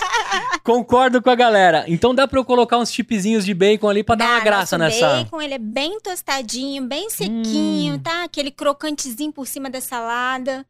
[0.65, 1.86] concordo com a galera.
[1.88, 4.78] Então dá pra eu colocar uns chipzinhos de bacon ali pra dar uma Dá, graça
[4.78, 5.08] nessa.
[5.23, 7.99] bacon, ele é bem tostadinho, bem sequinho, Hum.
[7.99, 8.23] tá?
[8.25, 10.65] Aquele crocantezinho por cima da salada.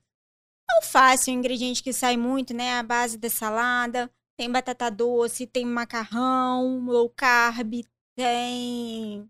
[0.76, 2.78] Alface é um ingrediente que sai muito, né?
[2.78, 4.08] A base da salada.
[4.38, 7.82] Tem batata doce, tem macarrão, low carb,
[8.16, 9.28] tem...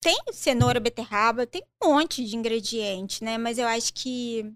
[0.00, 3.36] Tem cenoura, beterraba, tem um monte de ingrediente, né?
[3.36, 4.52] Mas eu acho que...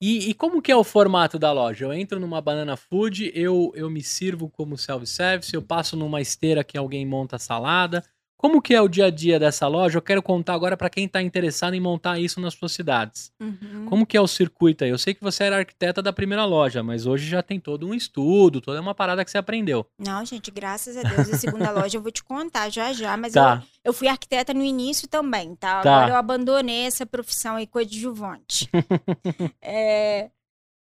[0.00, 1.84] E, e como que é o formato da loja?
[1.84, 6.62] Eu entro numa banana food, eu, eu me sirvo como self-service, eu passo numa esteira
[6.62, 8.04] que alguém monta salada.
[8.38, 9.98] Como que é o dia a dia dessa loja?
[9.98, 13.32] Eu quero contar agora pra quem tá interessado em montar isso nas suas cidades.
[13.40, 13.86] Uhum.
[13.86, 14.90] Como que é o circuito aí?
[14.90, 17.92] Eu sei que você era arquiteta da primeira loja, mas hoje já tem todo um
[17.92, 19.84] estudo, toda uma parada que você aprendeu.
[19.98, 23.32] Não, gente, graças a Deus, a segunda loja eu vou te contar já já, mas
[23.32, 23.60] Tá.
[23.84, 25.80] eu, eu fui arquiteta no início também, tá?
[25.80, 25.96] Tá.
[25.96, 28.70] Agora eu abandonei essa profissão aí coadjuvante.
[29.60, 30.30] é,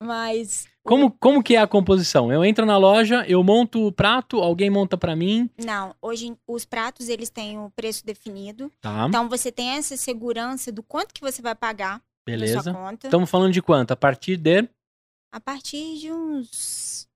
[0.00, 2.32] mas Como, como que é a composição?
[2.32, 6.64] Eu entro na loja, eu monto o prato, alguém monta pra mim, não, hoje os
[6.64, 9.06] pratos eles têm o preço definido, tá?
[9.06, 12.60] então você tem essa segurança do quanto que você vai pagar Beleza.
[12.60, 13.06] sua conta.
[13.06, 13.92] Estamos falando de quanto?
[13.92, 14.68] A partir de
[15.32, 17.08] A partir de uns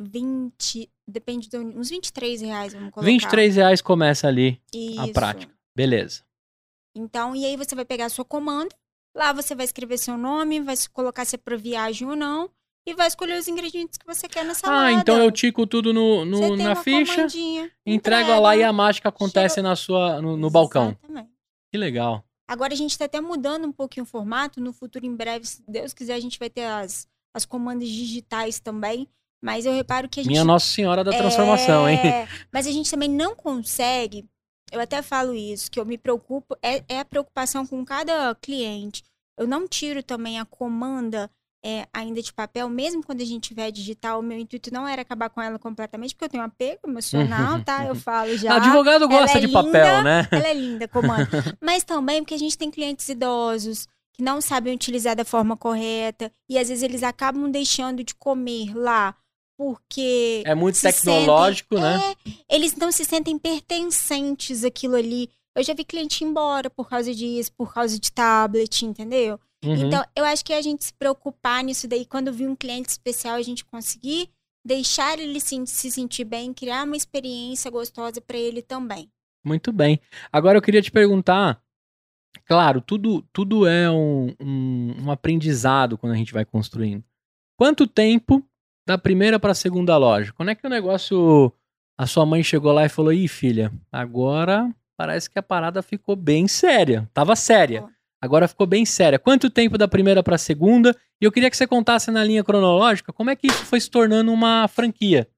[0.00, 3.10] 20, depende de uns 23 reais, vamos colocar.
[3.10, 4.58] 23 reais começa ali
[4.98, 5.12] a Isso.
[5.12, 5.54] prática.
[5.76, 6.22] Beleza.
[6.96, 8.74] Então, e aí você vai pegar a sua comanda,
[9.14, 12.50] lá você vai escrever seu nome, vai colocar se é pra viagem ou não,
[12.86, 14.86] e vai escolher os ingredientes que você quer na salada.
[14.86, 18.38] Ah, então eu tico tudo no, no- na ficha, entrego entrega.
[18.40, 20.96] lá e a mágica acontece na sua, no, no balcão.
[21.02, 21.30] Exatamente.
[21.70, 22.24] Que legal.
[22.48, 25.62] Agora a gente tá até mudando um pouquinho o formato, no futuro, em breve, se
[25.66, 29.08] Deus quiser, a gente vai ter as, as comandas digitais também,
[29.42, 30.32] mas eu reparo que a gente...
[30.32, 31.98] Minha Nossa Senhora da Transformação, hein?
[31.98, 34.28] É, Mas a gente também não consegue,
[34.70, 39.02] eu até falo isso, que eu me preocupo, é, é a preocupação com cada cliente.
[39.38, 41.30] Eu não tiro também a comanda
[41.64, 45.02] é, ainda de papel, mesmo quando a gente tiver digital, o meu intuito não era
[45.02, 47.86] acabar com ela completamente, porque eu tenho um apego emocional, tá?
[47.86, 48.56] Eu falo já.
[48.56, 49.62] Advogado gosta é de linda.
[49.62, 50.28] papel, né?
[50.30, 51.28] Ela é linda, comanda.
[51.62, 56.30] Mas também porque a gente tem clientes idosos que não sabem utilizar da forma correta
[56.48, 59.14] e às vezes eles acabam deixando de comer lá
[59.56, 62.14] porque É muito tecnológico, sentem- né?
[62.26, 65.30] é, eles não se sentem pertencentes àquilo ali.
[65.54, 69.38] Eu já vi cliente ir embora por causa disso, por causa de tablet, entendeu?
[69.64, 69.86] Uhum.
[69.86, 73.36] Então, eu acho que a gente se preocupar nisso daí, quando vir um cliente especial,
[73.36, 74.28] a gente conseguir
[74.64, 79.10] deixar ele se, se sentir bem, criar uma experiência gostosa para ele também.
[79.44, 80.00] Muito bem.
[80.32, 81.60] Agora eu queria te perguntar,
[82.44, 87.04] claro, tudo, tudo é um, um, um aprendizado quando a gente vai construindo.
[87.56, 88.44] Quanto tempo
[88.86, 90.32] da primeira para a segunda loja?
[90.32, 91.52] Quando é que o negócio,
[91.98, 96.14] a sua mãe chegou lá e falou, ih filha, agora parece que a parada ficou
[96.14, 97.08] bem séria.
[97.12, 97.84] Tava séria.
[97.84, 98.01] Ó.
[98.22, 99.18] Agora ficou bem séria.
[99.18, 100.96] Quanto tempo da primeira para a segunda?
[101.20, 103.90] E eu queria que você contasse na linha cronológica como é que isso foi se
[103.90, 105.28] tornando uma franquia.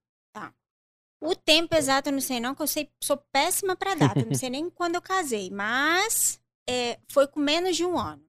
[1.26, 4.34] O tempo exato eu não sei não, que eu sei, sou péssima para data, não
[4.34, 8.22] sei nem quando eu casei, mas é, foi com menos de um ano,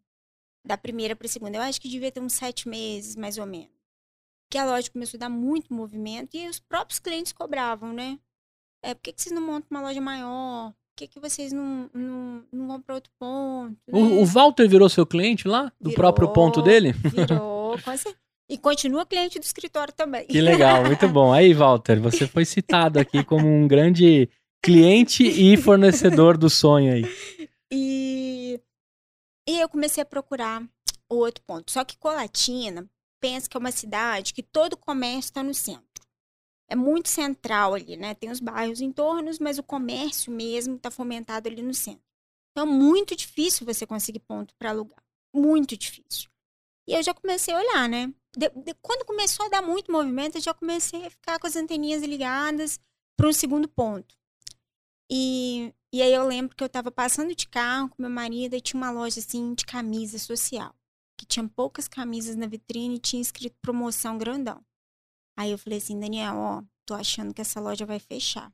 [0.65, 1.57] da primeira para segunda.
[1.57, 3.75] Eu acho que devia ter uns sete meses, mais ou menos.
[4.45, 8.17] Porque a loja começou a dar muito movimento e os próprios clientes cobravam, né?
[8.81, 10.73] É, por que, que vocês não montam uma loja maior?
[10.95, 13.75] Por que, que vocês não, não, não vão para outro ponto?
[13.85, 13.99] né?
[13.99, 15.69] O, o Walter virou seu cliente lá?
[15.79, 16.93] Do Virou, próprio ponto dele?
[16.93, 18.15] Virou, com certeza.
[18.49, 20.25] E continua cliente do escritório também.
[20.25, 21.33] Que legal, muito bom.
[21.33, 24.29] Aí, Walter, você foi citado aqui como um grande
[24.63, 27.03] cliente e fornecedor do sonho aí.
[27.69, 28.57] E,
[29.49, 30.63] e eu comecei a procurar
[31.09, 31.71] o outro ponto.
[31.73, 35.84] Só que Colatina, pensa que é uma cidade que todo o comércio está no centro.
[36.67, 38.15] É muito central ali, né?
[38.15, 42.03] Tem os bairros em torno, mas o comércio mesmo está fomentado ali no centro.
[42.51, 45.03] Então é muito difícil você conseguir ponto para alugar.
[45.33, 46.29] Muito difícil.
[46.87, 48.13] E eu já comecei a olhar, né?
[48.37, 51.55] de- de- quando começou a dar muito movimento, eu já comecei a ficar com as
[51.55, 52.79] anteninhas ligadas
[53.17, 54.15] para um segundo ponto.
[55.09, 58.61] E, e aí eu lembro que eu tava passando de carro com meu marido e
[58.61, 60.75] tinha uma loja assim de camisa social.
[61.17, 64.64] Que tinha poucas camisas na vitrine e tinha escrito promoção grandão.
[65.37, 68.51] Aí eu falei assim, Daniel, ó, tô achando que essa loja vai fechar.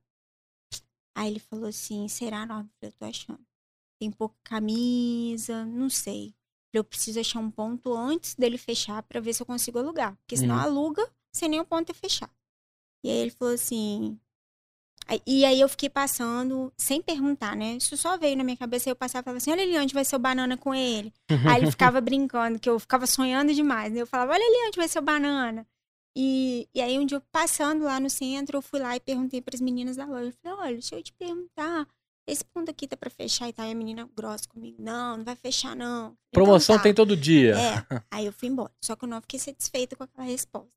[1.16, 2.62] Aí ele falou assim, será não?
[2.62, 3.40] Eu falei, eu tô achando.
[4.00, 6.34] Tem pouca camisa, não sei.
[6.74, 10.16] Eu preciso achar um ponto antes dele fechar pra ver se eu consigo alugar.
[10.18, 10.62] Porque senão Uhum.
[10.62, 12.30] aluga sem nem o ponto ter fechar.
[13.04, 14.18] E aí ele falou assim.
[15.28, 17.74] E aí eu fiquei passando, sem perguntar, né?
[17.74, 18.90] Isso só veio na minha cabeça.
[18.90, 21.14] Aí eu passava e falava assim: olha ali onde vai ser o banana com ele.
[21.50, 23.92] Aí ele ficava brincando, que eu ficava sonhando demais.
[23.92, 24.02] Né?
[24.02, 25.68] Eu falava, olha ali onde vai ser o banana.
[26.16, 29.42] E, e aí um dia eu passando lá no centro, eu fui lá e perguntei
[29.42, 30.28] para as meninas da loja.
[30.30, 31.88] Eu falei, olha, deixa eu te perguntar.
[32.28, 33.66] Esse ponto aqui tá pra fechar e tal.
[33.66, 34.82] E a menina grossa comigo.
[34.82, 36.08] Não, não vai fechar, não.
[36.08, 37.56] "Então Promoção tá." tem todo dia.
[37.58, 37.86] É.
[38.12, 38.72] Aí eu fui embora.
[38.84, 40.70] Só que eu não fiquei satisfeita com aquela resposta.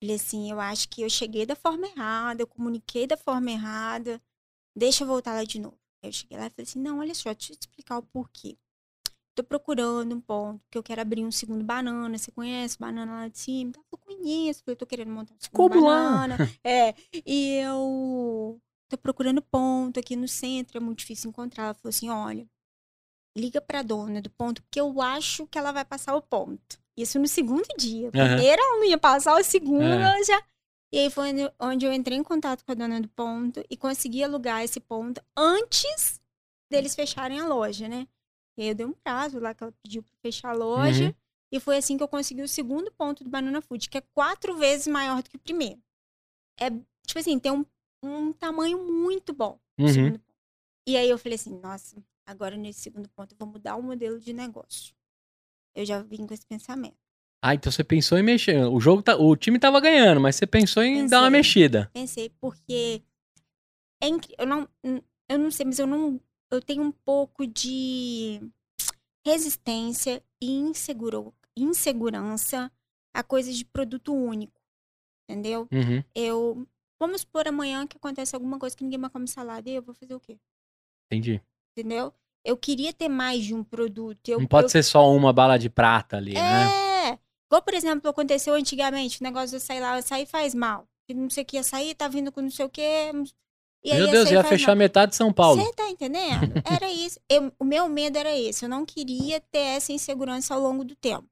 [0.00, 4.22] Falei assim, eu acho que eu cheguei da forma errada, eu comuniquei da forma errada.
[4.76, 5.76] Deixa eu voltar lá de novo.
[6.04, 8.02] Aí eu cheguei lá e falei assim, não, olha só, deixa eu te explicar o
[8.02, 8.56] porquê.
[9.38, 12.18] Tô procurando um ponto, que eu quero abrir um segundo banana.
[12.18, 13.70] Você conhece banana lá de cima?
[13.92, 15.94] Eu conheço, eu tô querendo montar um segundo Como lá?
[16.26, 16.36] banana.
[16.64, 16.92] É,
[17.24, 21.66] e eu tô procurando ponto aqui no centro, é muito difícil encontrar.
[21.66, 22.48] Ela falou assim, olha,
[23.36, 26.76] liga pra dona do ponto, porque eu acho que ela vai passar o ponto.
[26.96, 28.10] Isso no segundo dia.
[28.10, 30.02] Primeiro ela não ia passar, o segundo É.
[30.02, 30.42] ela já...
[30.92, 33.76] E aí foi onde- onde eu entrei em contato com a dona do ponto e
[33.76, 36.20] consegui alugar esse ponto antes
[36.68, 38.08] deles fecharem a loja, né?
[38.58, 41.04] E aí eu dei um prazo lá que ela pediu pra fechar a loja.
[41.04, 41.14] Uhum.
[41.52, 44.56] E foi assim que eu consegui o segundo ponto do Banana Food, que é quatro
[44.56, 45.80] vezes maior do que o primeiro.
[46.60, 47.64] É, tipo assim, tem um,
[48.04, 49.58] um tamanho muito bom.
[49.78, 50.18] Uhum.
[50.86, 54.18] E aí eu falei assim, nossa, agora nesse segundo ponto eu vou mudar o modelo
[54.18, 54.92] de negócio.
[55.74, 56.96] Eu já vim com esse pensamento.
[57.40, 58.58] Ah, então você pensou em mexer.
[58.66, 61.38] O jogo tá, o time tava ganhando, mas você pensou em dar uma Pensei.
[61.38, 61.90] mexida.
[61.94, 63.00] Pensei, porque
[64.02, 64.68] é incri- eu não,
[65.28, 68.40] eu não sei, mas eu não, eu tenho um pouco de
[69.24, 72.70] resistência e inseguro, insegurança
[73.12, 74.60] a coisas de produto único,
[75.28, 75.68] entendeu?
[75.72, 76.02] Uhum.
[76.14, 76.66] Eu,
[76.98, 79.94] vamos supor amanhã que acontece alguma coisa que ninguém mais come salada e eu vou
[79.94, 80.38] fazer o quê?
[81.06, 81.42] Entendi.
[81.76, 82.12] Entendeu?
[82.44, 84.28] Eu queria ter mais de um produto.
[84.28, 87.10] Eu, Não pode eu, ser só uma bala de prata ali, né?
[87.12, 87.18] É.
[87.46, 90.86] Igual, por exemplo, aconteceu antigamente, o negócio do açaí lá, o açaí faz mal.
[91.06, 92.82] Que Não sei o que, açaí tá vindo com não sei o que.
[93.88, 94.76] E Meu Deus, ia fechar mal.
[94.76, 95.62] metade de São Paulo.
[95.62, 96.52] Você tá entendendo?
[96.64, 97.18] Era isso.
[97.28, 98.64] Eu- o meu medo era esse.
[98.64, 101.28] Eu não queria ter essa insegurança ao longo do tempo.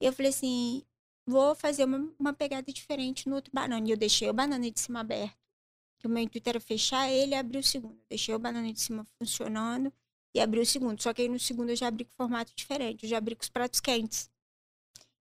[0.00, 0.82] Eu falei assim:
[1.26, 3.86] vou fazer uma, uma pegada diferente no outro banana.
[3.86, 5.36] E eu deixei o banana de cima aberto.
[5.98, 7.94] Que o meu intuito era fechar ele e abrir o segundo.
[7.94, 9.92] Eu deixei o banana de cima funcionando
[10.34, 11.02] e abri o segundo.
[11.02, 13.04] Só que aí no segundo eu já abri com formato diferente.
[13.04, 14.28] Eu já abri com os pratos quentes.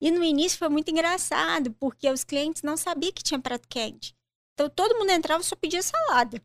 [0.01, 4.15] E no início foi muito engraçado, porque os clientes não sabiam que tinha prato quente.
[4.55, 6.43] Então todo mundo entrava e só pedia salada.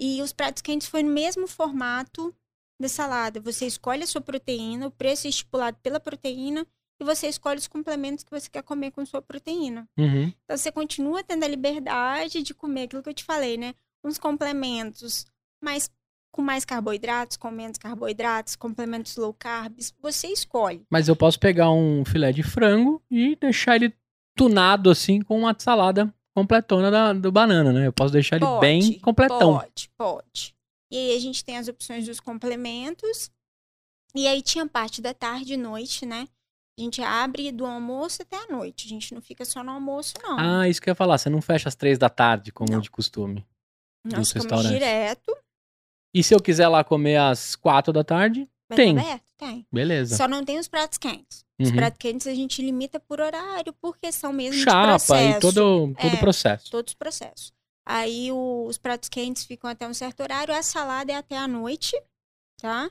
[0.00, 2.34] E os pratos quentes foi no mesmo formato
[2.80, 3.40] da salada.
[3.40, 6.66] Você escolhe a sua proteína, o preço é estipulado pela proteína,
[7.00, 9.88] e você escolhe os complementos que você quer comer com sua proteína.
[9.98, 10.32] Uhum.
[10.44, 13.74] Então você continua tendo a liberdade de comer aquilo que eu te falei, né?
[14.04, 15.26] Uns complementos
[15.62, 15.90] mais
[16.30, 20.82] com mais carboidratos, com menos carboidratos, complementos low carbs, você escolhe.
[20.90, 23.94] Mas eu posso pegar um filé de frango e deixar ele
[24.36, 27.86] tunado assim com uma salada completona da- do banana, né?
[27.86, 29.58] Eu posso deixar ele bem completão.
[29.58, 30.54] Pode, pode.
[30.90, 33.30] E aí a gente tem as opções dos complementos.
[34.14, 36.28] E aí tinha parte da tarde e noite, né?
[36.78, 38.86] A gente abre do almoço até a noite.
[38.86, 40.36] A gente não fica só no almoço, não.
[40.38, 41.18] Ah, isso que eu ia falar.
[41.18, 42.80] Você não fecha às três da tarde, como Não.
[42.80, 43.46] de costume.
[44.04, 44.70] Nós ficamos restaurantes.
[44.72, 45.36] direto.
[46.14, 48.94] E se eu quiser lá comer às quatro da tarde, Vai Tem.
[48.94, 49.24] tá aberto?
[49.36, 49.66] Tem.
[49.72, 50.16] beleza.
[50.16, 51.44] Só não tem os pratos quentes.
[51.60, 51.76] Os Uhum.
[51.76, 55.36] pratos quentes a gente limita por horário, por questão mesmo de Chapa processo.
[55.36, 55.54] e todo,
[55.94, 56.16] todo o É.
[56.16, 56.70] processo.
[56.70, 57.52] Todos os processos.
[57.86, 61.46] Aí o- os pratos quentes ficam até um certo horário, a salada é até a
[61.46, 61.94] noite,
[62.60, 62.90] tá?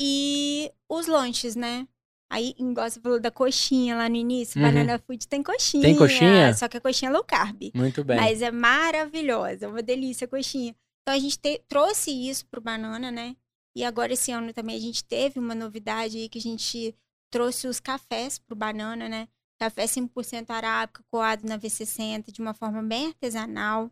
[0.00, 1.86] E os lanches, né?
[2.30, 4.66] Aí, igual você falou da coxinha lá no início, Uhum.
[4.66, 5.82] Banana Food tem coxinha.
[5.82, 6.52] Tem coxinha?
[6.54, 7.70] Só que a coxinha é low carb.
[7.74, 8.16] Muito bem.
[8.16, 10.74] Mas é maravilhosa, uma delícia a coxinha.
[11.02, 13.36] Então a gente te- trouxe isso pro banana, né?
[13.76, 16.94] E agora esse ano também a gente teve uma novidade aí que a gente
[17.30, 19.28] trouxe os cafés pro banana, né?
[19.58, 23.90] Café 100% arábica, coado na V60, de uma forma bem artesanal,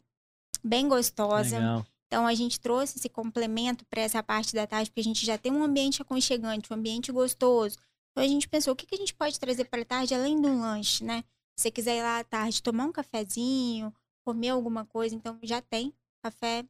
[0.63, 1.59] bem gostosa.
[1.59, 1.87] Legal.
[2.07, 5.39] Então a gente trouxe esse complemento para essa parte da tarde, porque a gente já
[5.39, 7.79] tem um ambiente aconchegante, um ambiente gostoso.
[8.11, 10.37] Então a gente pensou, o que, que a gente pode trazer para a tarde além
[10.37, 11.25] um lanche, né?
[11.57, 15.61] Se você quiser ir lá à tarde tomar um cafezinho, comer alguma coisa, então já
[15.63, 16.65] tem café,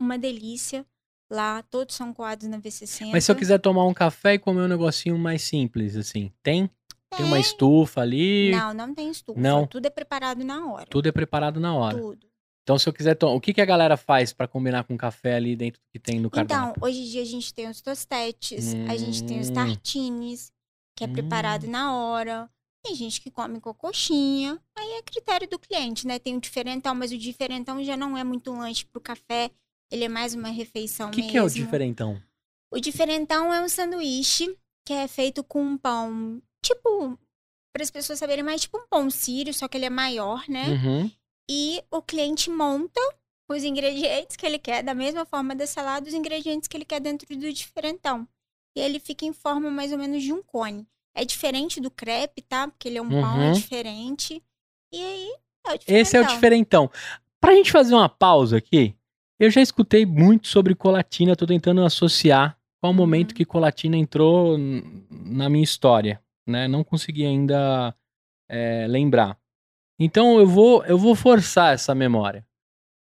[0.00, 0.84] uma delícia.
[1.32, 3.10] Lá, todos são coados na V60.
[3.10, 6.68] Mas se eu quiser tomar um café e comer um negocinho mais simples, assim, tem?
[7.16, 8.50] Tem uma estufa ali?
[8.50, 9.40] Não, não tem estufa.
[9.40, 9.66] Não.
[9.66, 10.86] Tudo é preparado na hora.
[10.86, 11.98] Tudo é preparado na hora.
[11.98, 12.26] Tudo.
[12.62, 13.34] Então, se eu quiser tomar.
[13.34, 16.28] O que, que a galera faz pra combinar com café ali dentro que tem no
[16.28, 16.84] Então, cardápio?
[16.84, 19.54] hoje em dia a gente tem os tostetes, a gente tem os Hum.
[19.54, 20.52] tartines,
[20.96, 22.48] que é preparado na hora.
[22.84, 24.58] Tem gente que come com coxinha.
[24.76, 26.18] Aí é critério do cliente, né?
[26.18, 29.50] Tem o diferentão, mas o diferentão já não é muito lanche pro café.
[29.92, 31.30] Ele é mais uma refeição O que, mesmo.
[31.32, 32.22] que é o diferentão?
[32.72, 37.18] O diferentão é um sanduíche que é feito com um pão, tipo,
[37.74, 40.68] para as pessoas saberem mais, tipo um pão sírio, só que ele é maior, né?
[40.70, 41.10] Uhum.
[41.50, 43.00] E o cliente monta
[43.50, 47.00] os ingredientes que ele quer, da mesma forma da salada, os ingredientes que ele quer
[47.00, 48.26] dentro do diferentão.
[48.74, 50.86] E ele fica em forma mais ou menos de um cone.
[51.14, 52.66] É diferente do crepe, tá?
[52.68, 53.52] Porque ele é um pão, é Uhum.
[53.52, 54.42] diferente.
[54.90, 55.36] E aí,
[55.66, 56.34] é o Esse é o diferentão.
[56.34, 56.90] diferentão.
[57.38, 58.96] Pra gente fazer uma pausa aqui,
[59.44, 63.36] eu já escutei muito sobre colatina, tô tentando associar qual o momento Uhum.
[63.36, 64.56] que colatina entrou
[65.10, 66.66] na minha história, né?
[66.68, 67.94] Não consegui ainda
[68.50, 69.36] é, lembrar.
[69.98, 72.44] Então eu vou, eu vou forçar essa memória.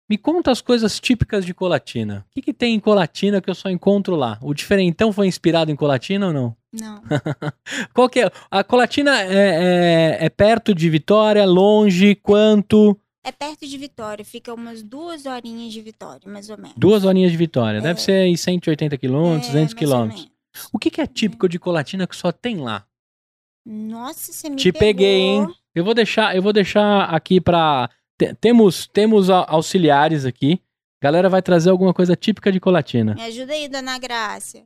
[0.09, 2.23] Me conta as coisas típicas de colatina.
[2.29, 4.37] O que, que tem em colatina que eu só encontro lá?
[4.41, 6.55] O diferentão foi inspirado em colatina ou não?
[6.71, 7.01] Não.
[7.93, 8.31] Qual que é?
[8.51, 12.95] A colatina é, é- é perto de Vitória, longe, quanto?
[13.27, 16.73] É perto de Vitória, fica umas duas horinhas de Vitória, mais ou menos.
[16.77, 17.81] Duas horinhas de Vitória.
[17.81, 18.03] Deve É.
[18.03, 20.31] ser aí 180 quilômetros, É, 200 mais ou quilômetros.
[20.71, 22.85] O que, que é típico de colatina que só tem lá?
[23.65, 24.79] Nossa, você me Te pegou.
[24.87, 25.47] peguei, hein?
[25.73, 27.89] Eu vou deixar, eu vou deixar aqui pra.
[28.17, 30.61] te- temos, temos a- auxiliares aqui.
[31.03, 33.15] Galera vai trazer alguma coisa típica de colatina.
[33.15, 34.63] Me ajuda aí, dona Grácia.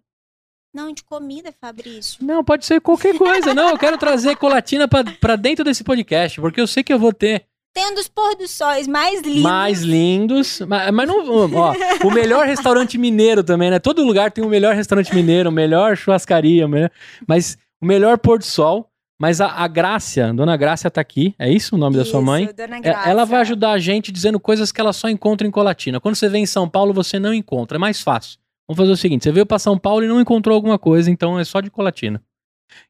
[0.74, 2.24] Não, de comida, Fabrício.
[2.24, 3.54] Não, pode ser qualquer coisa.
[3.56, 7.12] Não, eu quero trazer colatina pra dentro desse podcast, porque eu sei que eu vou
[7.12, 9.42] ter Tem um dos pôr dos sóis mais lindos.
[9.44, 10.62] mais lindos.
[10.68, 11.20] Mas, mas não.
[11.56, 13.80] Ó, o melhor restaurante mineiro também, né?
[13.80, 16.92] Todo lugar tem o melhor restaurante mineiro, o melhor churrascaria, o melhor,
[17.28, 18.88] mas o melhor pôr do sol.
[19.22, 22.26] Mas a, a Grácia, Dona Grácia tá aqui, é isso o nome da sua Isso,
[22.26, 22.50] mãe?
[22.56, 23.10] Dona É, Grácia.
[23.10, 26.00] Ela vai ajudar a gente dizendo coisas que ela só encontra em Colatina.
[26.00, 27.78] Quando você vem em São Paulo, você não encontra.
[27.78, 28.40] É mais fácil.
[28.66, 31.38] Vamos fazer o seguinte: você veio pra São Paulo e não encontrou alguma coisa, então
[31.38, 32.24] é só de Colatina.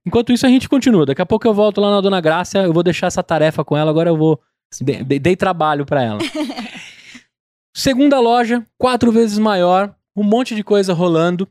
[0.05, 1.03] Enquanto isso, a gente continua.
[1.05, 3.75] Daqui a pouco eu volto lá na Dona Grácia, eu vou deixar essa tarefa com
[3.75, 4.39] ela, agora eu vou.
[4.81, 6.19] De- de- dei trabalho pra ela.
[7.75, 11.47] Segunda loja, quatro vezes maior, um monte de coisa rolando.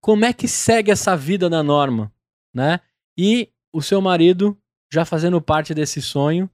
[0.00, 2.12] Como é que segue essa vida da norma,
[2.54, 2.80] né?
[3.18, 4.56] E o seu marido
[4.92, 6.48] já fazendo parte desse sonho,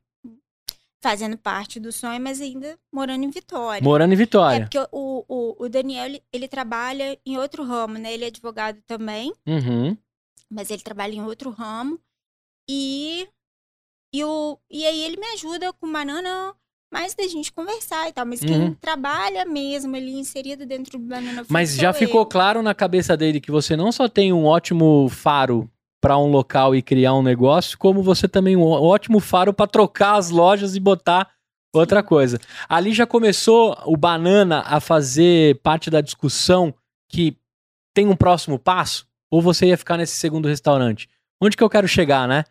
[1.03, 3.85] Fazendo parte do sonho, mas ainda morando em Vitória.
[3.85, 4.61] morando em É Vitória.
[4.65, 8.15] porque o, o, o Daniel, ele, ele trabalha em outro ramo, né?
[8.15, 9.95] Ele é advogado também, Uhum.
[10.51, 12.01] mas ele trabalha em outro ramo.
[12.67, 13.29] E,
[14.15, 16.55] e, o, e aí ele me ajuda com banana,
[16.93, 18.25] mais da gente conversar e tal.
[18.25, 18.75] Mas quem Uhum.
[18.75, 22.27] trabalha mesmo ali, inserido dentro do Banana Food Mas já ficou eu.
[22.27, 25.69] claro na cabeça dele que você não só tem um ótimo faro
[26.01, 30.17] para um local e criar um negócio, como você também um ótimo faro para trocar
[30.17, 31.31] as lojas e botar
[31.73, 32.39] outra coisa.
[32.69, 36.73] Ali já começou o Banana a fazer parte da discussão
[37.09, 37.37] que
[37.93, 39.07] tem um próximo passo?
[39.31, 41.09] Ou você ia ficar nesse segundo restaurante?
[41.43, 42.45] Onde que eu quero chegar, né?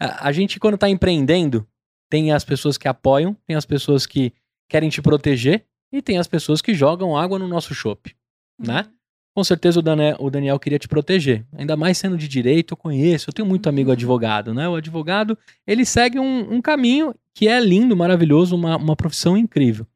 [0.00, 1.66] A, a gente, quando tá empreendendo,
[2.10, 4.32] tem as pessoas que apoiam, tem as pessoas que
[4.68, 8.14] querem te proteger e tem as pessoas que jogam água no nosso chopp,
[8.58, 8.82] né?
[8.86, 8.96] Uhum.
[9.34, 11.46] Com certeza o Daniel, o Daniel queria te proteger.
[11.52, 13.92] Ainda mais sendo de direito, eu conheço, eu tenho muito amigo Uhum.
[13.92, 14.68] advogado, né?
[14.68, 15.36] O advogado,
[15.66, 19.86] ele segue um, um caminho que é lindo, maravilhoso, uma, uma profissão incrível.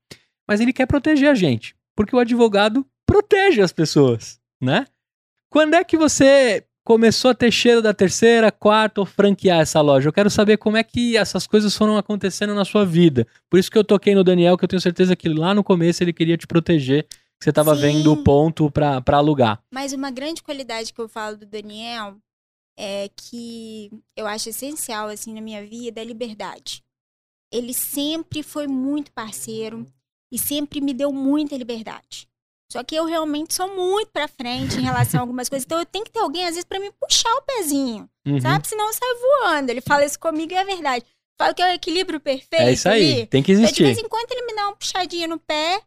[0.47, 4.87] Mas ele quer proteger a gente, porque o advogado protege as pessoas, né?
[5.49, 10.09] Quando é que você começou a ter cheiro da terceira, quarta ou franquear essa loja?
[10.09, 13.29] Eu quero saber como é que essas coisas foram acontecendo na sua vida.
[13.49, 16.03] Por isso que eu toquei no Daniel, que eu tenho certeza que lá no começo
[16.03, 17.83] ele queria te proteger, que você tava Sim.
[17.83, 19.63] vendo o ponto pra alugar.
[19.73, 22.17] Mas uma grande qualidade que eu falo do Daniel
[22.77, 26.83] é que eu acho essencial assim na minha vida é a liberdade.
[27.53, 29.87] Ele sempre foi muito parceiro
[30.33, 32.29] e sempre me deu muita liberdade.
[32.73, 35.87] Só que eu realmente sou muito pra frente em relação a algumas coisas, então eu
[35.87, 38.41] tenho que ter alguém às vezes pra me puxar o pezinho, Uhum.
[38.41, 38.69] sabe?
[38.69, 39.71] Senão eu saio voando.
[39.71, 41.05] Ele fala isso comigo e é verdade.
[41.39, 42.63] Fala que é o equilíbrio perfeito.
[42.63, 43.27] É isso aí, ali.
[43.27, 44.05] tem que Então, de vez existir.
[44.05, 45.81] em quando ele me dá uma puxadinha no pé,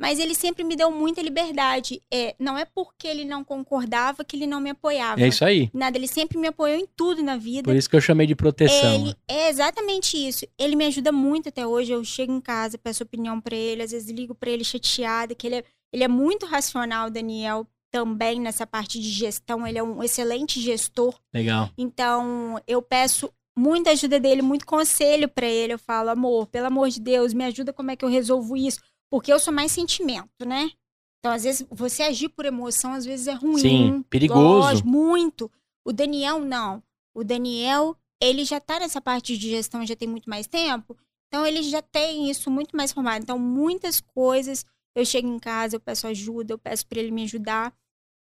[0.00, 2.00] mas ele sempre me deu muita liberdade.
[2.10, 5.20] É, não é porque ele não concordava que ele não me apoiava.
[5.20, 5.68] É isso aí.
[5.74, 7.64] Nada, ele sempre me apoiou em tudo na vida.
[7.64, 8.94] Por isso que eu chamei de proteção.
[8.94, 10.46] Ele é exatamente isso.
[10.58, 11.92] Ele me ajuda muito até hoje.
[11.92, 15.46] Eu chego em casa, peço opinião pra ele, às vezes ligo pra ele chateada, que
[15.46, 19.66] ele é, ele é muito racional, Daniel, também nessa parte de gestão.
[19.66, 21.18] Ele é um excelente gestor.
[21.34, 21.70] Legal.
[21.76, 25.72] Então, eu peço muita ajuda dele, muito conselho pra ele.
[25.72, 28.80] Eu falo, amor, pelo amor de Deus, me ajuda como é que eu resolvo isso.
[29.10, 30.70] Porque eu sou mais sentimento, né?
[31.18, 33.58] Então, às vezes, você agir por emoção, às vezes é ruim.
[33.58, 34.40] Sim, perigoso.
[34.40, 35.50] Lógico, muito.
[35.84, 36.82] O Daniel, não.
[37.12, 40.96] O Daniel, ele já tá nessa parte de gestão, já tem muito mais tempo.
[41.28, 43.22] Então, ele já tem isso muito mais formado.
[43.22, 44.64] Então, muitas coisas,
[44.94, 47.74] eu chego em casa, eu peço ajuda, eu peço para ele me ajudar.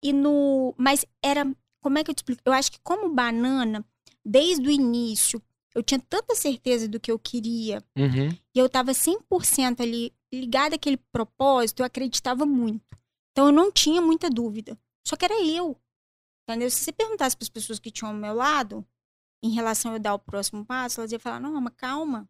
[0.03, 0.73] E no.
[0.77, 1.45] Mas era.
[1.81, 2.41] Como é que eu te explico?
[2.45, 3.85] Eu acho que, como banana,
[4.23, 5.41] desde o início,
[5.73, 7.81] eu tinha tanta certeza do que eu queria.
[7.97, 8.29] Uhum.
[8.53, 12.97] E eu tava 100% ali ligada àquele propósito, eu acreditava muito.
[13.31, 14.77] Então, eu não tinha muita dúvida.
[15.07, 15.79] Só que era eu.
[16.43, 16.69] Entendeu?
[16.69, 18.85] Se você perguntasse para as pessoas que tinham ao meu lado,
[19.41, 22.29] em relação a eu dar o próximo passo, elas iam falar: não, mas calma.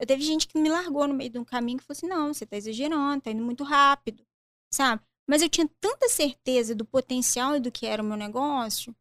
[0.00, 2.32] Eu teve gente que me largou no meio de um caminho que falou assim: não,
[2.32, 4.24] você tá exagerando, tá indo muito rápido,
[4.72, 5.02] sabe?
[5.26, 8.94] Mas eu tinha tanta certeza do potencial e do que era o meu negócio,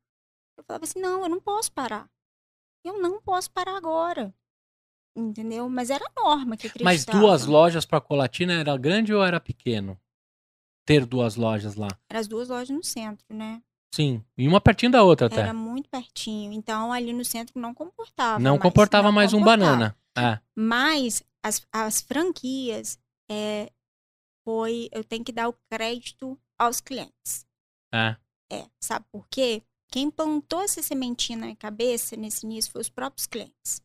[0.58, 2.10] eu falava assim: não, eu não posso parar.
[2.86, 4.34] Eu não posso parar agora.
[5.16, 5.70] Entendeu?
[5.70, 6.96] Mas era a norma que acreditava.
[6.96, 10.00] Mas duas lojas para Colatina era grande ou era pequeno?
[10.86, 11.88] Ter duas lojas lá?
[12.10, 13.62] Eram as duas lojas no centro, né?
[13.94, 15.42] Sim, e uma pertinho da outra até.
[15.42, 16.52] Era muito pertinho.
[16.52, 18.40] Então, ali no centro não comportava.
[18.40, 19.72] não mais, comportava não mais um comportava.
[19.72, 19.98] banana.
[20.18, 20.40] É.
[20.56, 22.98] Mas as, as franquias
[23.30, 23.72] é,
[24.44, 24.90] foi.
[24.92, 27.46] Eu tenho que dar o crédito aos clientes.
[27.94, 28.16] É.
[28.52, 29.62] É, sabe por quê?
[29.92, 33.80] Quem plantou essa sementinha na minha cabeça nesse início foi os próprios clientes.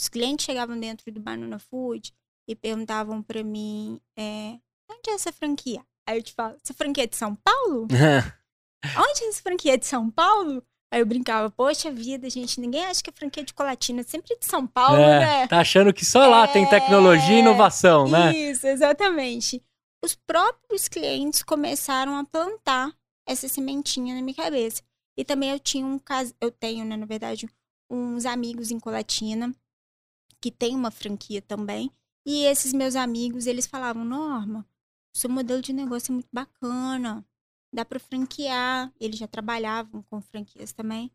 [0.00, 2.10] Os clientes chegavam dentro do Banana Food
[2.48, 4.58] e perguntavam pra mim: é,
[4.90, 5.84] onde é essa franquia?
[6.08, 7.86] Aí eu te falo: essa franquia é de São Paulo?
[8.96, 10.62] Onde é essa franquia é de São Paulo?
[10.92, 14.04] Aí eu brincava: poxa vida, gente, ninguém acha que a franquia é de Colatina é
[14.04, 15.46] sempre de São Paulo, É, né?
[15.48, 18.32] Tá achando que só lá tem tecnologia e É, inovação, né?
[18.36, 19.62] Isso, exatamente.
[20.04, 22.92] Os próprios clientes começaram a plantar
[23.26, 24.82] essa sementinha na minha cabeça.
[25.16, 27.48] E também eu tinha um caso, eu tenho, né, na verdade,
[27.90, 29.54] uns amigos em Colatina
[30.40, 31.90] que tem uma franquia também.
[32.26, 34.66] E esses meus amigos, eles falavam: "Norma,
[35.14, 37.24] seu modelo de negócio é muito bacana.
[37.72, 38.92] Dá para franquear".
[39.00, 41.10] Eles já trabalhavam com franquias também.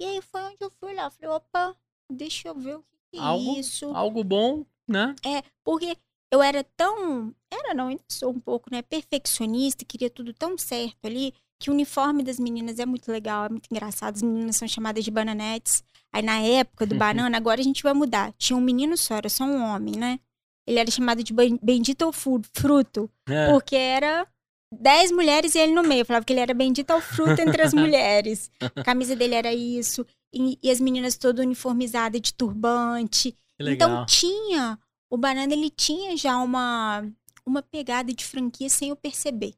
[0.00, 1.76] E aí foi onde eu fui lá, falei: "Opa,
[2.10, 3.86] deixa eu ver o que que é Algo- isso".
[3.94, 5.14] Algo bom, né?
[5.24, 5.96] É, porque
[6.32, 7.34] eu era tão.
[7.50, 8.82] Era, não, ainda sou um pouco, né?
[8.82, 13.48] Perfeccionista, queria tudo tão certo ali, que o uniforme das meninas é muito legal, é
[13.50, 14.16] muito engraçado.
[14.16, 15.84] As meninas são chamadas de bananetes.
[16.12, 16.96] Aí na época do
[17.30, 18.32] banana, agora a gente vai mudar.
[18.38, 20.18] Tinha um menino só, era só um homem, né?
[20.66, 23.50] Ele era chamado de ben- bendito ao fu- fruto, É.
[23.50, 24.26] porque era
[24.72, 26.00] dez mulheres e ele no meio.
[26.00, 28.50] Eu falava que ele era bendito ao fruto entre as mulheres.
[28.74, 30.06] A camisa dele era isso.
[30.32, 33.36] E, e as meninas todas uniformizadas de turbante.
[33.60, 34.78] Então tinha,
[35.10, 37.04] o Banana ele tinha já uma
[37.44, 39.54] uma pegada de franquia sem eu perceber.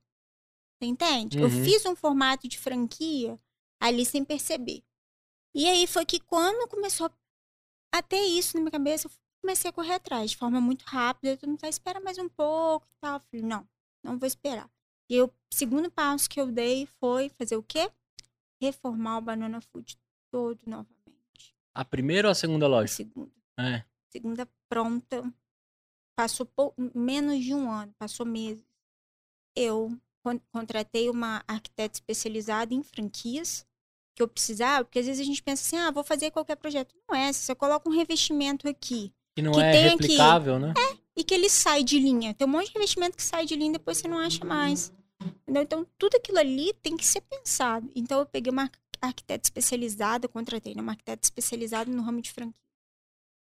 [0.79, 1.39] Você entende?
[1.39, 1.65] Eu Uhum.
[1.65, 3.39] fiz um formato de franquia
[3.81, 4.83] ali sem perceber.
[5.55, 7.11] E aí foi que quando começou
[7.95, 9.11] a ter isso na minha cabeça, eu
[9.43, 11.37] comecei a correr atrás de forma muito rápida.
[11.37, 13.17] Todo mundo tá, espera mais um pouco e tal.
[13.17, 13.69] Eu falei, não,
[14.03, 14.69] não vou esperar.
[15.11, 17.91] E o segundo passo que eu dei foi fazer o quê?
[18.61, 19.97] Reformar o Banana Food
[20.31, 21.55] todo novamente.
[21.75, 22.93] A primeira ou a segunda A loja?
[22.93, 23.85] segunda É.
[24.11, 25.23] segunda pronta.
[26.17, 28.65] Passou pou- menos de um ano, passou meses.
[29.57, 33.67] Eu con- contratei uma arquiteta especializada em franquias
[34.17, 36.95] que eu precisava, porque às vezes a gente pensa assim, ah, vou fazer qualquer projeto.
[37.09, 40.03] Não é, você coloca um revestimento aqui Que não Que é tem aqui.
[40.03, 40.73] replicável, né?
[41.17, 42.35] E que ele sai de linha.
[42.35, 44.93] Tem um monte de revestimento que sai de linha e depois você não acha mais.
[45.43, 45.63] Entendeu?
[45.63, 47.91] Então, tudo aquilo ali tem que ser pensado.
[47.95, 52.33] Então, eu peguei uma arqu- arquiteta especializada, contratei né, uma arquiteta especializada no ramo de
[52.33, 52.61] franquia.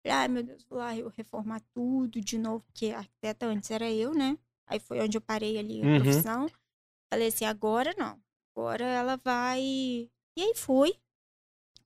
[0.01, 3.69] Falei, ai meu Deus, vou lá eu reformar tudo de novo, porque a arquiteta antes
[3.69, 4.37] era eu, né?
[4.65, 5.99] Aí foi onde eu parei ali a Uhum.
[5.99, 6.49] profissão.
[7.11, 8.19] Falei assim, agora não.
[8.55, 9.61] Agora ela vai.
[9.61, 10.09] E
[10.41, 10.95] aí fui.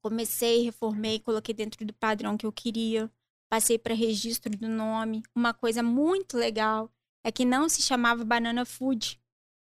[0.01, 3.09] Comecei, reformei, coloquei dentro do padrão que eu queria.
[3.53, 5.21] Passei para registro do nome.
[5.35, 6.89] Uma coisa muito legal
[7.23, 9.21] é que não se chamava Banana Food.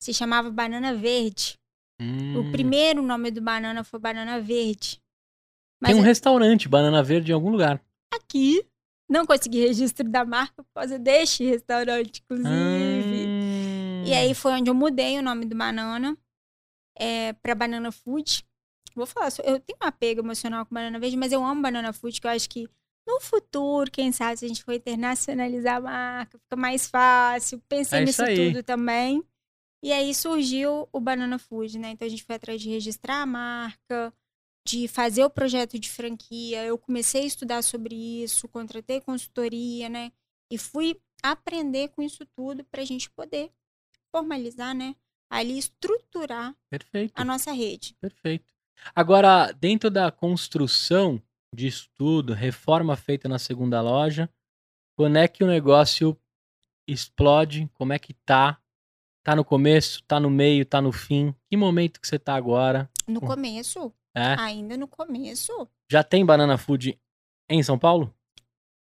[0.00, 1.58] Se chamava Banana Verde.
[2.00, 2.38] Hum.
[2.40, 4.92] O primeiro nome do banana foi Banana Verde.
[4.92, 7.78] Tem Mas um restaurante, Banana Verde, em algum lugar.
[8.14, 8.66] aqui
[9.06, 12.48] não consegui registro da marca por causa deste restaurante, inclusive.
[12.48, 14.04] Hum.
[14.06, 16.16] E aí foi onde eu mudei o nome do banana
[16.98, 18.42] é, para Banana Food.
[18.94, 22.18] Vou falar, eu tenho um apego emocional com Banana Verde, mas eu amo Banana Food,
[22.18, 22.66] que eu acho que
[23.06, 27.60] no futuro, quem sabe, se a gente for internacionalizar a marca, fica mais fácil.
[27.68, 28.52] Pensei É isso nisso aí.
[28.52, 29.22] tudo também.
[29.82, 31.90] E aí surgiu o Banana Food, né?
[31.90, 34.12] Então a gente foi atrás de registrar a marca,
[34.66, 36.64] de fazer o projeto de franquia.
[36.64, 40.12] Eu comecei a estudar sobre isso, contratei consultoria, né?
[40.50, 43.50] E fui aprender com isso tudo para a gente poder
[44.10, 44.96] formalizar, né?
[45.30, 47.96] Ali estruturar Perfeito, a nossa rede.
[48.00, 48.52] perfeito.
[48.94, 51.20] Agora, dentro da construção
[51.54, 54.28] disso tudo, reforma feita na segunda loja,
[54.96, 56.16] quando é que o negócio
[56.88, 57.68] explode?
[57.74, 58.58] Como é que tá?
[59.24, 60.02] Tá no começo?
[60.04, 60.64] Tá no meio?
[60.64, 61.34] Tá no fim?
[61.50, 62.88] Que momento que você tá agora?
[63.06, 63.26] No Hum.
[63.26, 64.34] começo, É?
[64.38, 66.98] ainda no começo, Já tem Banana Food
[67.48, 68.12] Em São Paulo?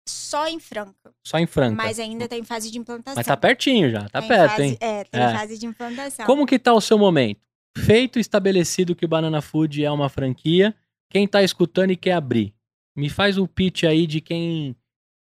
[0.08, 1.14] Só em Franca.
[1.26, 1.76] Só em Franca.
[1.76, 3.16] Mas ainda tá em fase de implantação.
[3.16, 4.78] Mas tá pertinho já, tá em perto, fase- hein?
[4.80, 5.32] É, tá É.
[5.34, 6.26] em fase de implantação.
[6.28, 7.42] Como que tá o seu momento?
[7.78, 10.76] Feito e estabelecido que o Banana Food é uma franquia,
[11.16, 12.54] quem tá escutando e quer abrir,
[12.94, 14.76] me faz o pitch aí de quem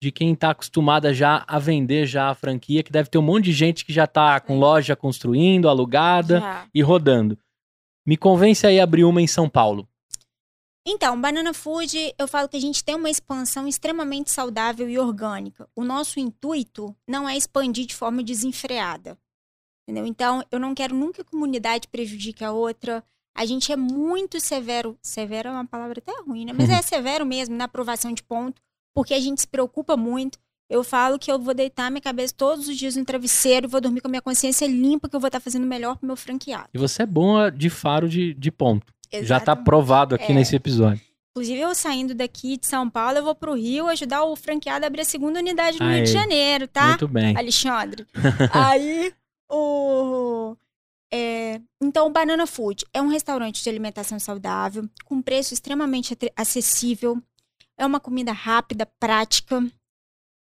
[0.02, 3.44] de quem tá acostumada já a vender já a franquia, que deve ter um monte
[3.44, 6.66] de gente que já tá com loja construindo, alugada Já.
[6.74, 7.38] e rodando.
[8.06, 9.86] Me convence aí a abrir uma em São Paulo.
[10.86, 15.68] Então, Banana Food, eu falo que a gente tem uma expansão extremamente saudável e orgânica.
[15.76, 19.18] O nosso intuito não é expandir de forma desenfreada.
[19.86, 20.06] Entendeu?
[20.06, 23.04] Então, eu não quero nunca que uma unidade prejudique a outra.
[23.34, 24.96] A gente é muito severo.
[25.02, 26.52] Severo é uma palavra até ruim, né?
[26.52, 28.60] Mas é severo mesmo na aprovação de ponto,
[28.94, 30.38] porque a gente se preocupa muito.
[30.70, 33.80] Eu falo que eu vou deitar minha cabeça todos os dias no travesseiro e vou
[33.80, 36.16] dormir com a minha consciência limpa, que eu vou estar fazendo o melhor pro meu
[36.16, 36.68] franqueado.
[36.72, 38.86] E você é bom de faro de, de ponto.
[39.12, 39.64] Já tá Exatamente.
[39.64, 40.34] provado aqui É.
[40.34, 41.00] nesse episódio.
[41.36, 44.86] Inclusive, eu saindo daqui de São Paulo, eu vou pro Rio ajudar o franqueado a
[44.88, 46.12] abrir a segunda unidade no Rio de.
[46.12, 46.88] Janeiro, tá?
[46.90, 47.36] Muito bem.
[47.36, 48.06] Alexandre.
[48.52, 49.12] Aí,
[49.50, 50.56] o.
[51.16, 57.22] é, então, o Banana Food é um restaurante de alimentação saudável, com preço extremamente acessível.
[57.78, 59.64] É uma comida rápida, prática.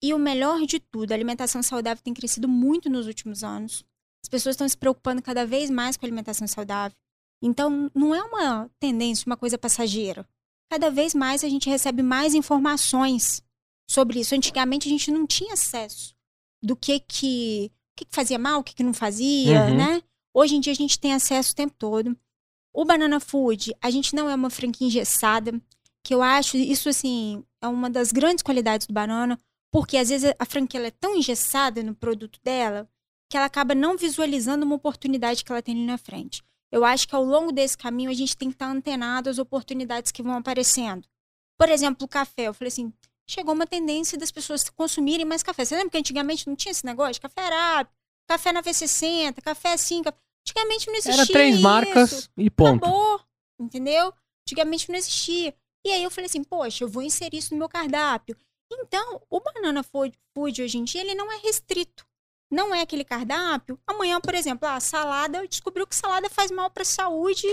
[0.03, 3.83] E o melhor de tudo, a alimentação saudável tem crescido muito nos últimos anos.
[4.23, 6.95] As pessoas estão se preocupando cada vez mais com a alimentação saudável.
[7.41, 10.27] Então, não é uma tendência, uma coisa passageira.
[10.69, 13.43] Cada vez mais a gente recebe mais informações
[13.89, 14.35] sobre isso.
[14.35, 16.15] Antigamente a gente não tinha acesso
[16.61, 19.75] do que que, que, que fazia mal, o que, que não fazia, Uhum.
[19.75, 20.03] né?
[20.33, 22.17] Hoje em dia a gente tem acesso o tempo todo.
[22.73, 25.61] O Banana Food, a gente não é uma franquia engessada,
[26.03, 29.37] que eu acho isso assim, é uma das grandes qualidades do Banana,
[29.71, 32.89] porque às vezes a franquia é tão engessada no produto dela
[33.29, 36.43] que ela acaba não visualizando uma oportunidade que ela tem ali na frente.
[36.71, 40.11] Eu acho que ao longo desse caminho a gente tem que estar antenado às oportunidades
[40.11, 41.07] que vão aparecendo.
[41.57, 42.47] Por exemplo, o café.
[42.47, 42.93] Eu falei assim,
[43.27, 45.63] chegou uma tendência das pessoas consumirem mais café.
[45.63, 47.21] Você lembra que antigamente não tinha esse negócio?
[47.21, 47.95] Café arábico,
[48.27, 50.01] café na V60, café assim.
[50.03, 50.17] Café...
[50.41, 51.63] Antigamente não existia Era três isso.
[51.63, 52.83] marcas e ponto.
[52.83, 53.21] Acabou,
[53.59, 54.13] entendeu?
[54.43, 55.55] Antigamente não existia.
[55.85, 58.35] E aí eu falei assim, poxa, eu vou inserir isso no meu cardápio.
[58.71, 60.17] Então, o Banana Food,
[60.61, 62.05] hoje em dia, ele não é restrito.
[62.49, 63.79] Não é aquele cardápio.
[63.85, 67.47] Amanhã, por exemplo, a salada, descobriu que salada faz mal para a saúde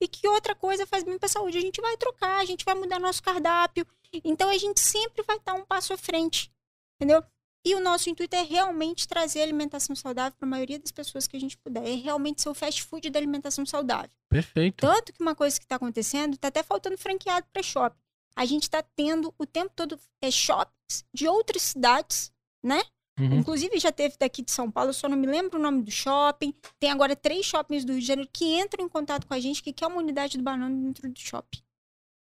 [0.00, 1.58] e que outra coisa faz bem para a saúde.
[1.58, 3.86] A gente vai trocar, a gente vai mudar nosso cardápio.
[4.24, 6.52] Então, a gente sempre vai estar um passo à frente,
[6.96, 7.22] entendeu?
[7.64, 11.36] E o nosso intuito é realmente trazer alimentação saudável para a maioria das pessoas que
[11.36, 11.82] a gente puder.
[11.86, 14.10] É realmente ser o fast food da alimentação saudável.
[14.28, 14.86] Perfeito.
[14.86, 17.98] Tanto que uma coisa que está acontecendo, está até faltando franqueado para shopping.
[18.36, 22.30] A gente está tendo o tempo todo é, shoppings de outras cidades,
[22.62, 22.82] né?
[23.18, 23.38] Uhum.
[23.38, 25.90] Inclusive já teve daqui de São Paulo, eu só não me lembro o nome do
[25.90, 26.52] shopping.
[26.78, 29.62] Tem agora três shoppings do Rio de Janeiro que entram em contato com a gente
[29.62, 31.60] que quer uma unidade do banana dentro do shopping.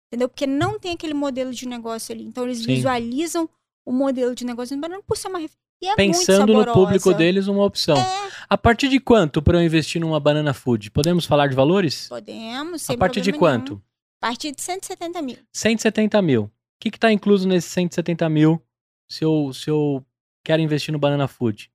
[0.09, 0.29] Entendeu?
[0.29, 2.25] Porque não tem aquele modelo de negócio ali.
[2.25, 2.67] Então eles Sim.
[2.67, 3.49] visualizam
[3.91, 5.41] o modelo de negócio do banana por ser uma
[5.83, 7.97] e é Pensando no público deles, uma opção.
[7.97, 10.91] É, A partir de quanto para eu investir numa banana food?
[10.91, 12.07] Podemos falar de valores?
[12.09, 13.73] podemos, a partir de quanto?
[13.75, 13.83] nenhum.
[14.23, 15.37] A partir de 170 mil.
[15.53, 16.43] 170 mil.
[16.45, 18.63] O que está incluso nesses 170 mil
[19.09, 20.05] se eu, se eu
[20.45, 21.71] quero investir no Banana Food?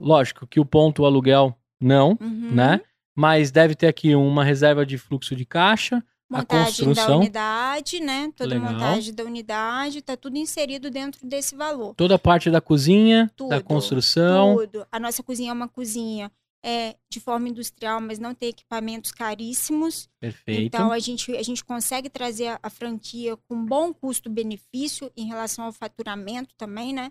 [0.00, 2.50] Lógico que o ponto, o aluguel, não, Uhum.
[2.52, 2.80] né?
[3.14, 6.02] Mas deve ter aqui uma reserva de fluxo de caixa,
[6.38, 8.32] montagem da unidade, né?
[8.36, 8.72] Toda Legal.
[8.72, 11.94] montagem da unidade, tá tudo inserido dentro desse valor.
[11.94, 14.56] toda a parte da cozinha, da Tudo, construção.
[14.56, 14.86] Tudo.
[14.90, 16.30] A nossa cozinha é uma cozinha
[16.64, 20.08] é, de forma industrial, mas não tem equipamentos caríssimos.
[20.20, 20.62] Perfeito.
[20.62, 25.64] Então a gente, a gente consegue trazer a, a franquia com bom custo-benefício em relação
[25.64, 27.10] ao faturamento também, né?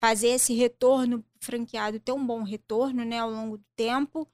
[0.00, 4.28] Fazer esse retorno franqueado ter um bom retorno, né, ao longo do tempo.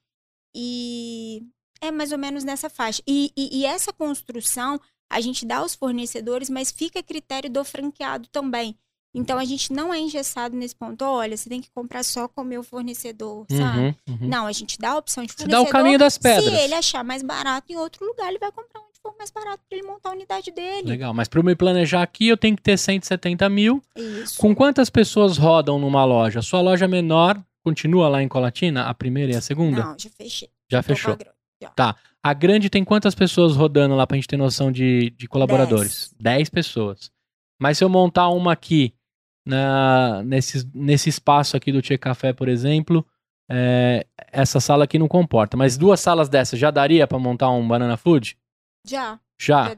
[0.55, 1.47] E
[1.83, 3.03] é mais ou menos nessa faixa.
[3.07, 4.81] E, e, e essa construção
[5.11, 8.75] a gente dá aos fornecedores, mas fica a critério do franqueado também.
[9.15, 11.05] Então a gente não é engessado nesse ponto.
[11.05, 13.79] Olha, você tem que comprar só com o meu fornecedor, sabe?
[13.79, 14.29] Uhum, uhum.
[14.29, 15.65] Não, a gente dá a opção de Você fornecedor.
[15.65, 16.45] dá o caminho das pedras.
[16.45, 19.63] Se ele achar mais barato em outro lugar, ele vai comprar onde for mais barato
[19.69, 20.89] para ele montar a unidade dele.
[20.89, 23.83] Legal, mas para eu me planejar aqui, eu tenho que ter 170 mil.
[23.95, 24.39] Isso.
[24.39, 26.41] Com quantas pessoas rodam numa loja?
[26.41, 28.85] Sua loja menor continua lá em Colatina?
[28.85, 29.85] A primeira e a segunda?
[29.85, 30.49] Não, já fechei.
[30.71, 31.19] Já fechou.
[31.71, 31.97] Grana.
[32.23, 36.15] A grande tem quantas pessoas rodando lá pra gente ter noção de, de colaboradores?
[36.21, 37.11] 10 pessoas.
[37.61, 38.95] Mas se eu montar uma aqui,
[39.47, 43.05] na, nesse, nesse espaço aqui do Tia Café, por exemplo,
[43.51, 45.57] é, essa sala aqui não comporta.
[45.57, 48.37] Mas duas salas dessas já daria pra montar um Banana Food?
[48.87, 49.19] Já.
[49.45, 49.75] Já.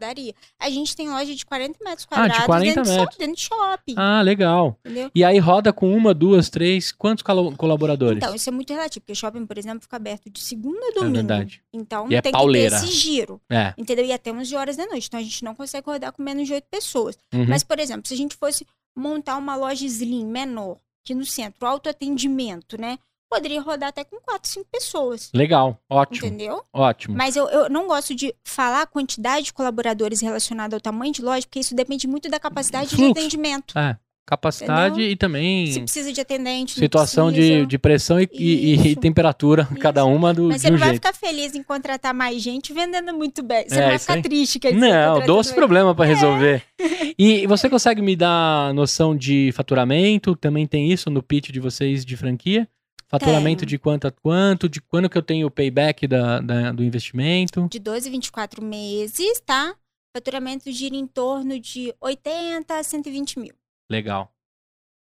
[0.58, 3.04] A gente tem loja de 40 metros Ah, de quadrados 40 dentro, de metros.
[3.14, 3.94] shop- dentro de shopping.
[3.96, 4.78] Ah, legal.
[4.84, 5.10] Entendeu?
[5.14, 7.22] E aí roda com uma, duas, três, quantos
[7.56, 8.18] colaboradores?
[8.18, 10.92] Então, isso é muito relativo, porque shopping, por exemplo, fica aberto de segunda a é
[10.92, 11.14] domingo.
[11.16, 11.62] verdade.
[11.72, 12.76] Então, E é tem pauleira.
[12.76, 13.40] que ter esse giro.
[13.50, 13.72] É.
[13.78, 14.04] Entendeu?
[14.04, 15.06] E até 11 horas da noite.
[15.08, 17.16] Então, a gente não consegue rodar com menos de 8 pessoas.
[17.32, 17.46] Uhum.
[17.48, 21.66] Mas, por exemplo, se a gente fosse montar uma loja slim menor, que no centro,
[21.66, 22.98] autoatendimento, né?
[23.30, 25.30] Poderia rodar até com 4, 5 pessoas.
[25.34, 25.80] Legal.
[25.90, 26.26] Ótimo.
[26.28, 26.62] Entendeu?
[26.72, 27.16] Ótimo.
[27.16, 31.22] Mas eu, eu não gosto de falar a quantidade de colaboradores relacionada ao tamanho de
[31.22, 33.12] loja, porque isso depende muito da capacidade de Fluxo.
[33.12, 33.76] atendimento.
[33.78, 33.96] É.
[34.26, 35.10] Capacidade Entendeu?
[35.10, 38.96] e também Se precisa de atendente, situação de, de pressão e, e- e Isso.
[39.00, 41.02] temperatura, cada uma do, Mas de você um não vai jeito.
[41.06, 43.68] ficar feliz em contratar mais gente vendendo muito bem.
[43.68, 44.22] Você É, não vai isso ficar aí.
[44.22, 46.62] triste, quer dizer, Não, doce problema pra resolver.
[47.18, 50.34] E você consegue me dar noção de faturamento?
[50.34, 52.66] Também tem isso no pitch de vocês de franquia?
[53.18, 53.68] Faturamento Tenho.
[53.68, 54.68] de quanto a quanto?
[54.68, 57.68] De quando que eu tenho o payback da, da- do investimento?
[57.70, 59.74] De 12 a 24 meses, tá?
[60.16, 63.54] Faturamento gira em torno de 80 a 120 mil.
[63.90, 64.32] Legal.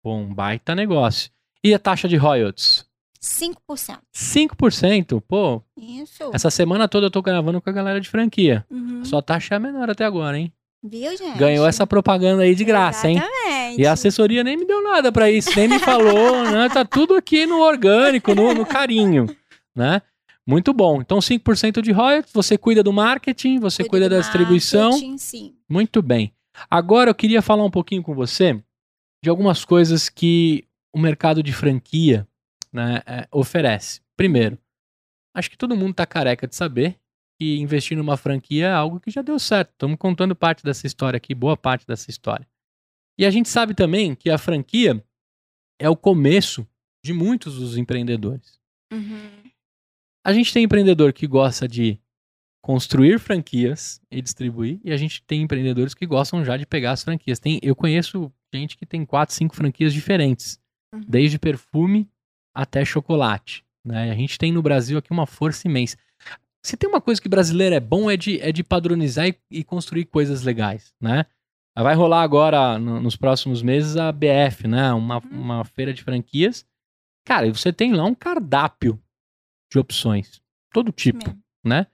[0.04, 1.32] Bom, baita negócio.
[1.64, 2.86] E a taxa de royalties?
[3.22, 4.02] 5%.
[4.14, 5.22] 5%?
[5.22, 6.30] Pô, Isso.
[6.34, 8.66] essa semana toda eu tô gravando com a galera de franquia.
[8.70, 9.02] Uhum.
[9.02, 10.54] A sua taxa é a menor até agora, hein?
[10.84, 11.38] Viu, gente?
[11.38, 13.18] Ganhou essa propaganda aí de graça, hein?
[13.18, 13.82] Exatamente.
[13.82, 16.68] E a assessoria nem me deu nada pra isso, nem me falou, né?
[16.68, 19.26] Tá tudo aqui no orgânico, no, no carinho,
[19.74, 20.02] né?
[20.46, 21.02] Muito bom.
[21.02, 24.92] Então, 5% de royalties, você cuida do marketing, você cuida, do da distribuição.
[25.18, 25.56] Sim.
[25.70, 26.34] Muito bem.
[26.70, 28.62] Agora eu queria falar um pouquinho com você
[29.24, 32.28] de algumas coisas que o mercado de franquia
[32.74, 34.02] né, é, oferece.
[34.18, 34.58] Primeiro,
[35.34, 36.98] acho que todo mundo tá careca de saber
[37.40, 39.72] que investir numa franquia é algo que já deu certo.
[39.72, 42.48] Estamos contando parte dessa história aqui, boa parte dessa história.
[43.18, 45.04] E a gente sabe também que a franquia
[45.80, 46.68] é o começo
[47.04, 48.60] de muitos dos empreendedores.
[48.92, 49.44] Uhum.
[50.26, 52.00] A gente tem empreendedor que gosta de
[52.64, 57.04] construir franquias e distribuir, e a gente tem empreendedores que gostam já de pegar as
[57.04, 57.38] franquias.
[57.40, 60.60] Tem, eu conheço gente que tem quatro, cinco franquias diferentes,
[60.94, 61.02] Uhum.
[61.08, 62.08] desde perfume
[62.54, 63.66] até chocolate.
[63.84, 64.12] Né?
[64.12, 65.98] A gente tem no Brasil aqui uma força imensa.
[66.66, 69.64] Se tem uma coisa que brasileiro é bom é de, é de padronizar e, e
[69.64, 71.26] construir coisas legais, né?
[71.76, 74.94] Vai rolar agora, no- nos próximos meses, a BF, né?
[74.94, 75.42] Uma, Uhum.
[75.42, 76.66] uma feira de franquias.
[77.26, 79.00] Cara, e você tem lá um cardápio
[79.72, 80.42] de opções.
[80.72, 81.42] Todo tipo, Mesmo.
[81.66, 81.88] né?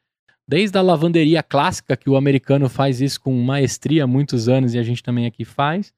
[0.47, 4.79] Desde a lavanderia clássica, que o americano faz isso com maestria há muitos anos e
[4.79, 5.93] a gente também aqui faz,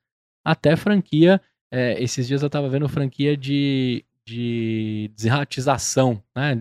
[0.45, 1.41] até franquia.
[1.73, 6.53] é, esses dias eu tava vendo franquia de, de desratização, né?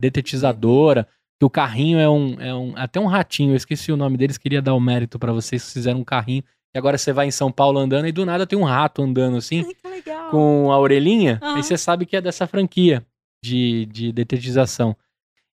[0.00, 1.08] Detetizadora,
[1.38, 2.72] que o carrinho é um, é um.
[2.76, 6.00] Até um ratinho, eu esqueci o nome deles, queria dar o mérito pra vocês fizeram
[6.00, 6.42] um carrinho.
[6.74, 9.36] E agora você vai em São Paulo andando e do nada tem um rato andando
[9.36, 11.56] assim Ai, com a orelhinha, Aham.
[11.56, 13.06] aí você sabe que é dessa franquia
[13.42, 14.96] de, de detetização.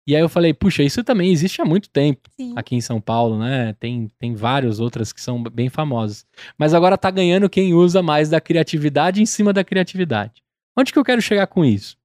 [0.08, 2.54] E aí eu falei, puxa, isso também existe há muito tempo Sim.
[2.56, 3.74] aqui em São Paulo, né?
[3.80, 6.28] Tem, tem várias outras que são bem famosas.
[6.58, 10.44] Mas agora tá ganhando quem usa mais da criatividade em cima da criatividade.
[10.78, 11.98] Onde que eu quero chegar com isso?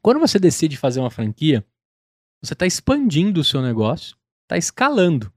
[0.00, 1.62] Quando você decide fazer uma franquia,
[2.42, 5.32] você está expandindo o seu negócio, está escalando.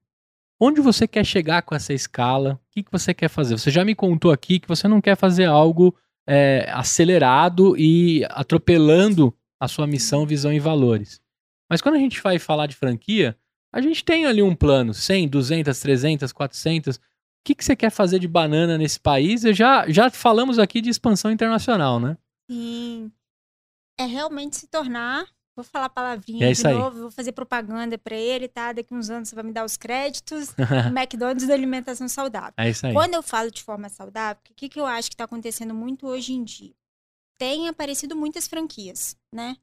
[0.60, 2.54] Onde você quer chegar com essa escala?
[2.54, 3.58] O que, que você quer fazer?
[3.58, 5.96] Você já me contou aqui que você não quer fazer algo
[6.28, 11.20] é, acelerado e atropelando a sua missão, visão e valores.
[11.70, 13.36] Mas quando a gente vai falar de franquia,
[13.74, 16.98] a gente tem ali um plano, 100, 200, 300, 400.
[16.98, 17.00] O
[17.44, 19.44] que, que você quer fazer de banana nesse país?
[19.44, 22.18] Eu já, já falamos aqui de expansão internacional, né?
[22.50, 23.12] Sim.
[23.98, 25.26] É realmente se tornar.
[25.56, 26.74] Vou falar palavrinha É de aí.
[26.74, 28.72] novo, vou fazer propaganda pra ele, tá?
[28.72, 30.50] Daqui uns anos você vai me dar os créditos.
[30.90, 32.54] o McDonald's da alimentação saudável.
[32.58, 32.94] é isso aí.
[32.94, 36.08] Quando eu falo de forma saudável, o que, que eu acho que está acontecendo muito
[36.08, 36.74] hoje em dia?
[37.38, 39.58] Tem aparecido muitas franquias, né?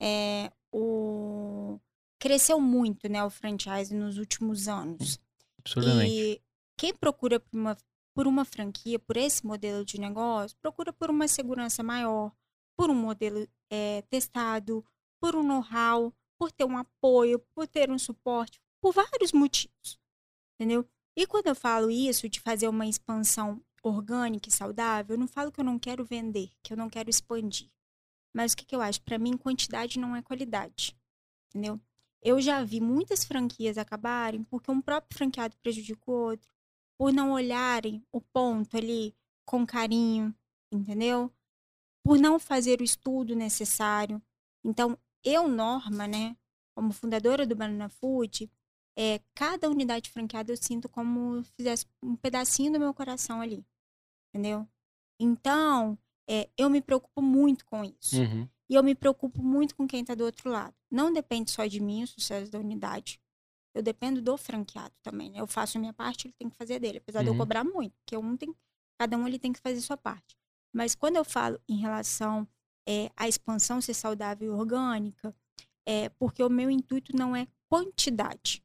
[0.00, 1.78] É, o...
[2.20, 5.20] Cresceu muito, né, o franchise nos últimos anos.
[5.60, 6.12] Absurdamente.
[6.12, 6.42] E
[6.76, 7.76] quem procura por uma,
[8.12, 12.32] por uma franquia, por esse modelo de negócio, procura por uma segurança maior,
[12.76, 14.84] por um modelo é, testado,
[15.20, 19.98] por um know-how, por ter um apoio, por ter um suporte, por vários motivos.
[20.54, 20.88] Entendeu?
[21.16, 25.50] E quando eu falo isso, de fazer uma expansão orgânica e saudável, eu não falo
[25.50, 27.70] que eu não quero vender, que eu não quero expandir.
[28.34, 29.02] Mas o que, que eu acho?
[29.02, 30.96] Para mim, quantidade não é qualidade.
[31.48, 31.80] Entendeu?
[32.20, 36.48] Eu já vi muitas franquias acabarem porque um próprio franqueado prejudica o outro,
[36.98, 39.14] por não olharem o ponto ali
[39.44, 40.34] com carinho,
[40.70, 41.32] entendeu?
[42.04, 44.20] Por não fazer o estudo necessário.
[44.64, 46.36] Então, eu, Norma, né,
[46.74, 48.50] como fundadora do Banana Food,
[48.96, 53.64] é, cada unidade franqueada eu sinto como se fizesse um pedacinho do meu coração ali,
[54.34, 54.68] entendeu?
[55.20, 55.98] Então,
[56.28, 58.20] é, eu me preocupo muito com isso.
[58.20, 58.48] Uhum.
[58.70, 60.74] E eu me preocupo muito com quem está do outro lado.
[60.90, 63.20] Não depende só de mim o sucesso da unidade.
[63.74, 65.40] eu dependo do franqueado também, né?
[65.40, 66.98] Eu faço a minha parte, ele tem que fazer a dele.
[66.98, 67.38] Apesar de eu Uhum.
[67.38, 68.52] cobrar muito, porque um tem,
[68.98, 70.36] cada um ele tem que fazer a sua parte.
[70.74, 72.48] Mas quando eu falo em relação
[72.88, 75.34] é, à expansão ser saudável e orgânica,
[75.86, 78.62] é porque o meu intuito não é quantidade,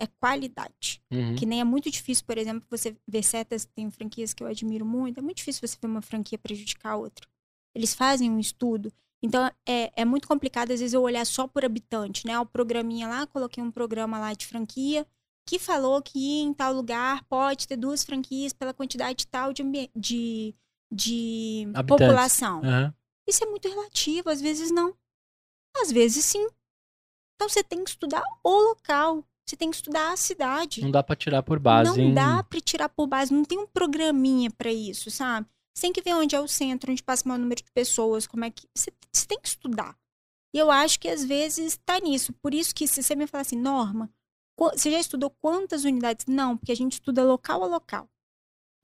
[0.00, 1.00] é qualidade.
[1.12, 1.36] Uhum.
[1.36, 4.84] Que nem é muito difícil, por exemplo, você ver certas, tem franquias que eu admiro
[4.84, 7.24] muito, é muito difícil você ver uma franquia prejudicar a outra.
[7.72, 8.92] Eles fazem um estudo.
[9.22, 12.36] Então, é, é muito complicado, às vezes, eu olhar só por habitante, né?
[12.40, 15.06] O programinha lá, coloquei um programa lá de franquia
[15.46, 19.62] que falou que em tal lugar pode ter duas franquias pela quantidade tal de,
[19.94, 20.54] de,
[20.90, 22.60] de população.
[22.64, 22.94] Aham.
[23.32, 24.94] Isso é muito relativo, às vezes não.
[25.80, 26.46] Às vezes sim.
[27.34, 30.82] Então você tem que estudar o local, você tem que estudar a cidade.
[30.82, 31.88] Não dá pra tirar por base.
[31.90, 35.48] Não em- dá pra tirar por base, não tem um programinha pra isso, sabe?
[35.74, 38.26] Você tem que ver onde é o centro, onde passa o maior número de pessoas,
[38.26, 38.68] como é que.
[38.76, 39.96] Você, você tem que estudar.
[40.54, 42.34] E eu acho que às vezes tá nisso.
[42.34, 44.12] Por isso que se você me falar assim, Norma,
[44.60, 46.26] você já estudou quantas unidades?
[46.26, 48.06] Não, porque a gente estuda local a local.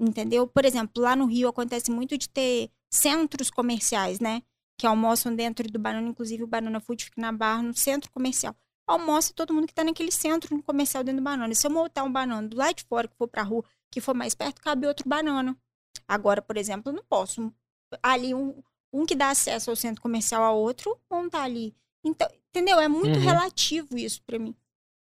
[0.01, 0.47] Entendeu?
[0.47, 4.43] Por exemplo, lá no Rio acontece muito de ter centros comerciais, né?
[4.79, 8.55] Que almoçam dentro do Banana, inclusive o Banana Food fica na barra, no centro comercial.
[8.87, 11.55] Almoça todo mundo que tá naquele centro comercial dentro do Banana.
[11.55, 14.15] Se eu montar um Banana do lado de fora, que for pra rua, que for
[14.15, 15.57] mais perto, cabe outro Banana.
[16.07, 17.53] Agora, por exemplo, eu não posso.
[18.03, 18.63] Ali, um,
[18.93, 21.75] um que dá acesso ao centro comercial a outro, montar ali.
[22.05, 22.81] Então, entendeu?
[22.81, 23.25] É muito Uhum.
[23.25, 24.55] relativo isso pra mim.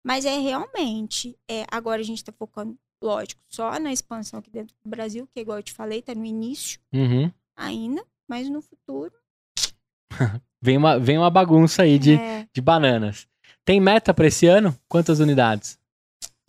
[0.06, 1.36] Mas é realmente.
[1.50, 5.40] É, agora a gente tá focando, lógico, só na expansão aqui dentro do Brasil, que,
[5.40, 7.30] igual eu te falei, tá no início Uhum.
[7.56, 9.12] Ainda, mas no futuro.
[10.62, 13.26] Vem, uma, vem uma bagunça aí de, É, de bananas.
[13.66, 14.74] Tem meta pra esse ano?
[14.88, 15.78] Quantas unidades?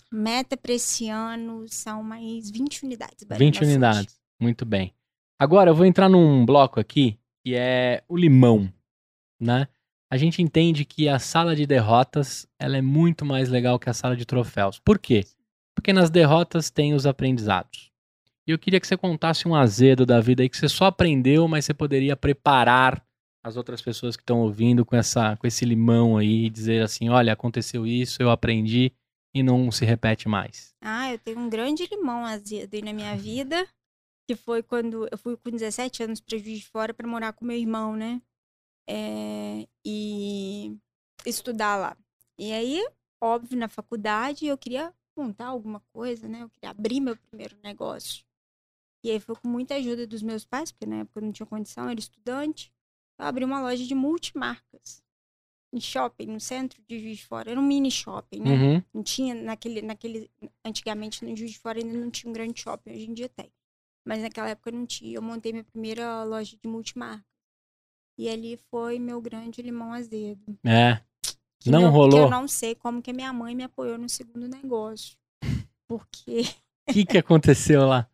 [0.09, 3.25] meta pra esse ano são mais 20 unidades.
[3.25, 3.69] Banana 20 Food.
[3.71, 4.17] unidades.
[4.39, 4.93] Muito bem.
[5.37, 8.71] Agora eu vou entrar num bloco aqui que é o limão,
[9.37, 9.67] né?
[10.09, 13.93] A gente entende que a sala de derrotas ela é muito mais legal que a
[13.93, 14.79] sala de troféus.
[14.79, 15.25] Por quê?
[15.75, 17.91] Porque nas derrotas tem os aprendizados.
[18.47, 21.47] E eu queria que você contasse um azedo da vida aí que você só aprendeu,
[21.47, 23.03] mas você poderia preparar
[23.43, 27.09] as outras pessoas que estão ouvindo com essa com esse limão aí e dizer assim,
[27.09, 28.91] olha, aconteceu isso, eu aprendi
[29.33, 30.73] e não se repete mais.
[30.81, 33.67] Ah, eu tenho um grande limão azedo aí na minha vida,
[34.27, 37.45] que foi quando eu fui com 17 anos para Juiz de Fora para morar com
[37.45, 38.21] meu irmão, né?
[38.87, 40.75] É, e
[41.25, 41.97] estudar lá.
[42.39, 42.83] E aí,
[43.21, 46.41] óbvio, na faculdade eu queria montar alguma coisa, né?
[46.41, 48.24] Eu queria abrir meu primeiro negócio.
[49.05, 51.45] E aí foi com muita ajuda dos meus pais, porque na época eu não tinha
[51.45, 52.73] condição, era estudante.
[53.19, 55.03] Eu abri uma loja de multimarcas.
[55.71, 57.51] Em shopping, no centro de Juiz de Fora.
[57.51, 58.49] Era um mini shopping, né?
[58.51, 58.83] Uhum.
[58.93, 60.31] Não tinha naquele, naquele.
[60.65, 63.51] Antigamente no Juiz de Fora ainda não tinha um grande shopping, hoje em dia tem.
[64.07, 65.13] Mas naquela época não tinha.
[65.15, 67.23] Eu montei minha primeira loja de multimarca.
[68.17, 70.57] E ali foi meu grande limão azedo.
[70.65, 70.99] É.
[71.59, 72.21] Que Não meu- rolou?
[72.21, 75.15] eu não sei como que a minha mãe me apoiou no segundo negócio.
[75.87, 76.41] Porque
[76.89, 78.09] O que, que aconteceu lá?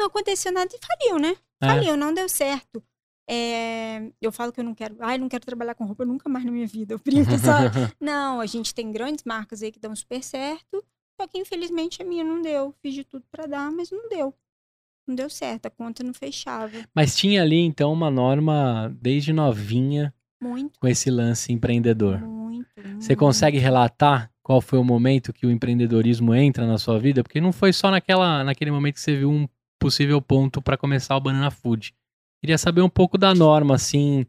[0.00, 1.36] Não, aconteceu nada e faliu, né?
[1.60, 1.66] É.
[1.66, 2.82] Faliu, não deu certo.
[3.28, 4.96] É, eu falo que eu não quero.
[4.98, 6.94] Ai, não quero trabalhar com roupa nunca mais na minha vida.
[6.94, 7.68] Eu brinco, sabe?
[8.00, 10.84] Não, a gente tem grandes marcas aí que dão super certo,
[11.20, 12.74] só que infelizmente a minha não deu.
[12.82, 14.34] Fiz de tudo pra dar, mas não deu.
[15.06, 16.72] Não deu certo, a conta não fechava.
[16.92, 22.18] Mas tinha ali então uma norma desde novinha Muito, com esse lance empreendedor.
[22.20, 22.68] muito.
[22.74, 23.16] Você muito.
[23.16, 27.22] consegue relatar qual foi o momento que o empreendedorismo entra na sua vida?
[27.22, 29.46] Porque não foi só naquela, naquele momento que você viu um
[29.80, 31.94] possível ponto para começar o Banana Food.
[32.40, 34.24] Queria saber um pouco da norma, assim,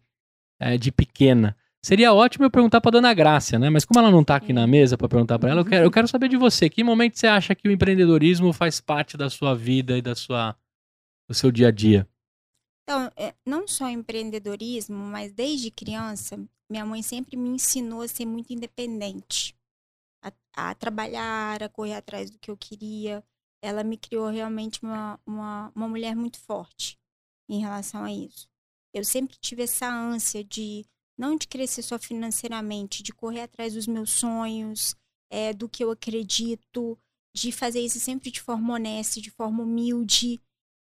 [0.59, 1.55] é, de pequena.
[1.83, 3.69] Seria ótimo eu perguntar para dona Grácia, né?
[3.69, 5.91] Mas como ela não tá aqui na mesa para perguntar para ela, eu quero, eu
[5.91, 6.69] quero saber de você.
[6.69, 10.55] Que momento você acha que o empreendedorismo faz parte da sua vida e da sua,
[11.27, 12.07] do seu dia a dia?
[12.83, 16.39] Então, é, não só empreendedorismo, mas desde criança,
[16.69, 19.55] minha mãe sempre me ensinou a ser muito independente,
[20.23, 20.31] a,
[20.69, 23.23] a trabalhar, a correr atrás do que eu queria.
[23.61, 26.97] Ela me criou realmente uma, uma, uma mulher muito forte
[27.49, 28.47] em relação a isso.
[28.93, 30.85] Eu sempre tive essa ânsia de
[31.17, 34.95] não de crescer só financeiramente, de correr atrás dos meus sonhos,
[35.29, 36.97] é, do que eu acredito,
[37.33, 40.41] de fazer isso sempre de forma honesta, de forma humilde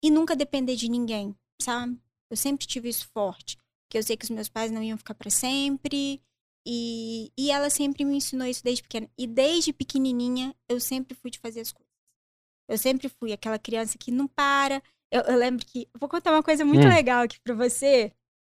[0.03, 1.99] e nunca depender de ninguém, sabe?
[2.29, 3.57] Eu sempre tive isso forte,
[3.89, 6.21] que eu sei que os meus pais não iam ficar para sempre
[6.65, 9.09] e, e ela sempre me ensinou isso desde pequena.
[9.17, 11.86] E desde pequenininha eu sempre fui de fazer as coisas.
[12.67, 14.81] Eu sempre fui aquela criança que não para.
[15.11, 15.87] Eu, eu lembro que.
[15.99, 16.89] Vou contar uma coisa muito Hum.
[16.89, 18.11] legal aqui pra você.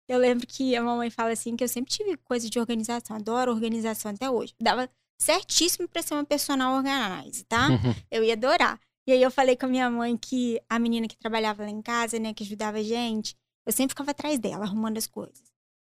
[0.08, 3.52] Eu lembro que a mamãe fala assim que eu sempre tive coisa de organização, adoro
[3.52, 4.54] organização até hoje.
[4.62, 4.90] Dava
[5.20, 7.68] certíssimo pra ser uma personal organizer, tá?
[8.12, 8.80] Eu ia adorar.
[9.08, 11.82] E aí eu falei com a minha mãe que a menina que trabalhava lá em
[11.82, 13.36] casa, né, que ajudava a gente,
[13.66, 15.42] eu sempre ficava atrás dela, arrumando as coisas.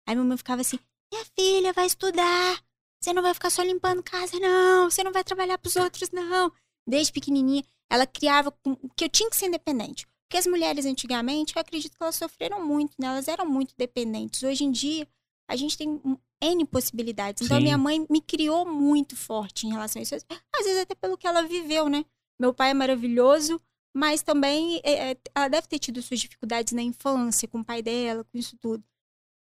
[0.07, 0.79] Aí minha mãe ficava assim:
[1.13, 2.63] minha filha vai estudar.
[3.03, 4.91] Você não vai ficar só limpando casa, não.
[4.91, 6.53] Você não vai trabalhar pros outros, não.
[6.87, 8.51] Desde pequenininha, ela criava
[8.97, 10.07] que eu tinha que ser independente.
[10.23, 13.09] Porque as mulheres antigamente, eu acredito que elas sofreram muito, né?
[13.09, 14.43] Elas eram muito dependentes.
[14.43, 15.07] Hoje em dia,
[15.47, 16.01] a gente tem
[16.41, 17.43] N possibilidades.
[17.43, 17.65] Então, Sim.
[17.65, 20.15] minha mãe me criou muito forte em relação a isso.
[20.15, 22.03] Às vezes, até pelo que ela viveu, né?
[22.41, 23.61] Meu pai é maravilhoso,
[23.95, 27.83] mas também é, é, ela deve ter tido suas dificuldades na infância, com o pai
[27.83, 28.83] dela, com isso tudo.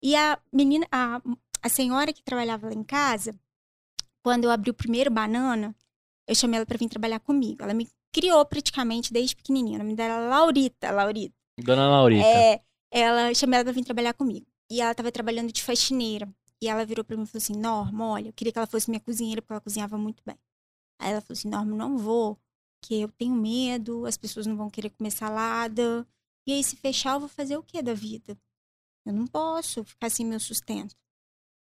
[0.03, 1.23] E a menina, a,
[1.63, 3.33] a senhora que trabalhava lá em casa,
[4.25, 5.73] quando eu abri o primeiro banana,
[6.27, 7.63] eu chamei ela para vir trabalhar comigo.
[7.63, 9.77] Ela me criou praticamente desde pequenininha.
[9.77, 11.35] O nome dela é Laurita, Laurita.
[11.59, 12.27] Dona Laurita.
[12.27, 14.47] É, ela chamei ela pra vir trabalhar comigo.
[14.71, 16.29] E ela tava trabalhando de faxineira.
[16.63, 18.91] E ela virou pra mim e falou assim: Norma, olha, eu queria que ela fosse
[18.91, 20.39] minha cozinheira, porque ela cozinhava muito bem.
[21.01, 22.39] Aí ela falou assim: Norma, não vou,
[22.81, 26.07] porque eu tenho medo, as pessoas não vão querer comer salada.
[26.47, 28.39] E aí, se fechar, eu vou fazer o quê da vida?
[29.07, 30.95] Eu não posso ficar sem meu sustento.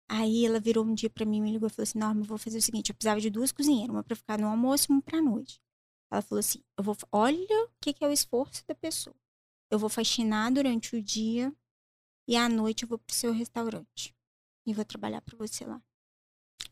[0.09, 2.39] Aí ela virou um dia pra mim, me ligou e falou assim: Norma, eu vou
[2.39, 5.03] fazer o seguinte: eu precisava de duas cozinheiras, uma pra ficar no almoço e uma
[5.03, 5.61] pra noite.
[6.15, 9.17] Ela falou assim: eu vou, olha o que, que é o esforço da pessoa.
[9.71, 11.53] Eu vou faxinar durante o dia
[12.29, 14.15] e à noite eu vou pro seu restaurante.
[14.67, 15.83] E vou trabalhar pra você lá.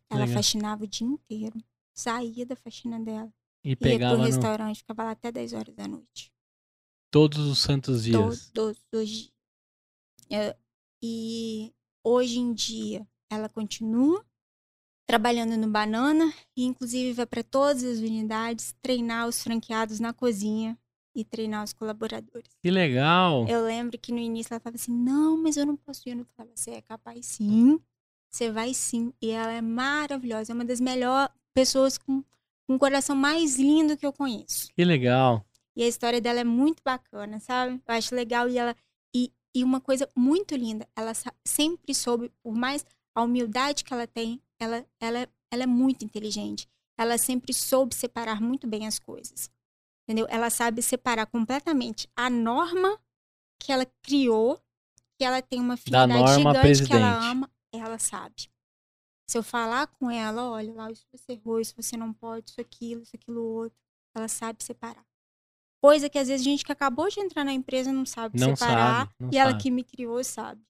[0.09, 0.35] Ela Legal.
[0.37, 1.63] faxinava o dia inteiro.
[1.95, 3.33] Saía da faxina dela.
[3.65, 6.33] E Ia pegava pro no- restaurante, ficava lá até 10 horas da noite.
[7.11, 8.51] todos os santos dias.
[8.53, 9.33] Todos os dias.
[10.31, 10.57] É,
[11.03, 11.75] E
[12.05, 14.25] hoje em dia ela continua
[15.13, 20.75] trabalhando no Banana e inclusive vai para todas as unidades treinar os franqueados na cozinha
[21.15, 22.49] e treinar os colaboradores.
[22.63, 23.47] Que legal.
[23.47, 26.17] Eu lembro que no início ela falava assim: "Não, mas eu não posso ir".
[26.17, 27.79] Eu falava: "Você é capaz sim.
[28.31, 29.13] Você vai sim".
[29.21, 32.25] E ela é maravilhosa, é uma das melhores pessoas com
[32.67, 34.73] o coração mais lindo que eu conheço.
[34.75, 35.45] Que legal.
[35.77, 37.83] E a história dela é muito bacana, sabe?
[37.87, 38.75] Eu acho legal e ela
[39.15, 41.13] e, e uma coisa muito linda, ela
[41.45, 42.83] sempre soube, por mais
[43.15, 46.69] a humildade que ela tem, ela ela ela é muito inteligente.
[46.99, 49.51] Ela sempre soube separar muito bem as coisas.
[50.05, 50.27] Entendeu?
[50.29, 52.99] Ela sabe separar completamente a norma
[53.61, 54.61] que ela criou,
[55.19, 57.03] que ela tem uma afinidade gigante que ela presidente.
[57.31, 58.51] ama, ela sabe.
[59.29, 62.61] Se eu falar com ela, olha lá, isso você errou, isso você não pode, isso
[62.61, 63.79] aquilo, isso aquilo outro,
[64.15, 65.05] ela sabe separar.
[65.81, 68.55] Coisa que às vezes a gente que acabou de entrar na empresa não sabe Não
[68.55, 69.63] separar, sabe, não e ela sabe.
[69.63, 70.63] que me criou sabe.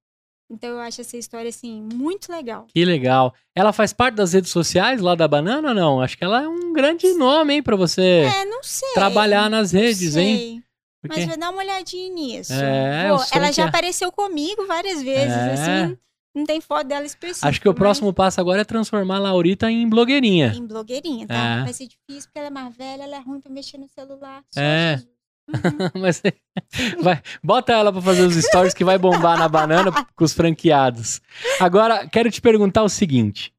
[0.50, 2.66] Então eu acho essa história assim muito legal.
[2.74, 3.34] Que legal.
[3.54, 6.00] Ela faz parte das redes sociais lá da Banana ou não?
[6.00, 8.92] Acho que ela é um grande nome, hein, pra você É, não sei.
[8.92, 10.36] trabalhar nas não redes, hein?
[10.36, 10.62] sei.
[11.00, 12.52] Porque Mas vai dar uma olhadinha nisso.
[12.52, 13.16] É, Vou.
[13.16, 15.52] os ela já franquea- apareceu comigo várias vezes, É.
[15.52, 15.98] assim.
[16.34, 17.48] Não tem foto dela específica.
[17.48, 20.52] acho que o mas próximo passo agora é transformar a Laurita em blogueirinha.
[20.56, 21.34] Em blogueirinha, tá?
[21.60, 21.62] É.
[21.64, 24.42] Vai ser difícil porque ela é mais velha, ela é ruim pra mexer no celular.
[24.56, 24.92] É.
[24.98, 25.12] Jesus.
[25.48, 25.90] Uhum.
[26.00, 26.22] Mas
[27.02, 31.20] vai, bota ela pra fazer os stories que vai bombar na banana com os franqueados.
[31.60, 33.52] Agora, quero te perguntar o seguinte.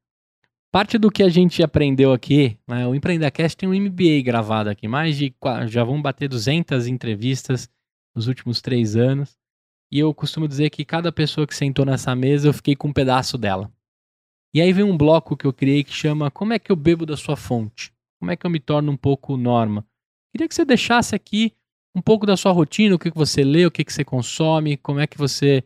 [0.72, 4.88] Parte do que a gente aprendeu aqui, né, o Empreendacast tem um MBA gravado aqui,
[4.88, 5.32] mais de,
[5.68, 7.68] já vão bater 200 entrevistas
[8.14, 9.36] nos últimos três anos.
[9.92, 12.92] E eu costumo dizer que cada pessoa que sentou nessa mesa, eu fiquei com um
[12.92, 13.70] pedaço dela.
[14.52, 17.06] E aí vem um bloco que eu criei que chama Como é que eu bebo
[17.06, 17.92] da sua fonte?
[18.18, 19.86] Como é que eu me torno um pouco norma?
[20.32, 21.52] Queria que você deixasse aqui
[21.94, 24.76] um pouco da sua rotina, o que, que você lê, o que, que você consome,
[24.76, 25.62] como é que você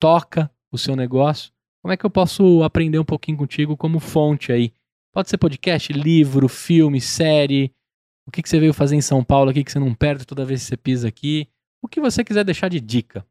[0.00, 1.52] toca o seu negócio.
[1.82, 4.72] Como é que eu posso aprender um pouquinho contigo como fonte aí?
[5.12, 7.72] Pode ser podcast, livro, filme, série.
[8.26, 10.44] O que, que você veio fazer em São Paulo aqui que você não perde toda
[10.44, 11.48] vez que você pisa aqui?
[11.82, 13.26] O que você quiser deixar de dica.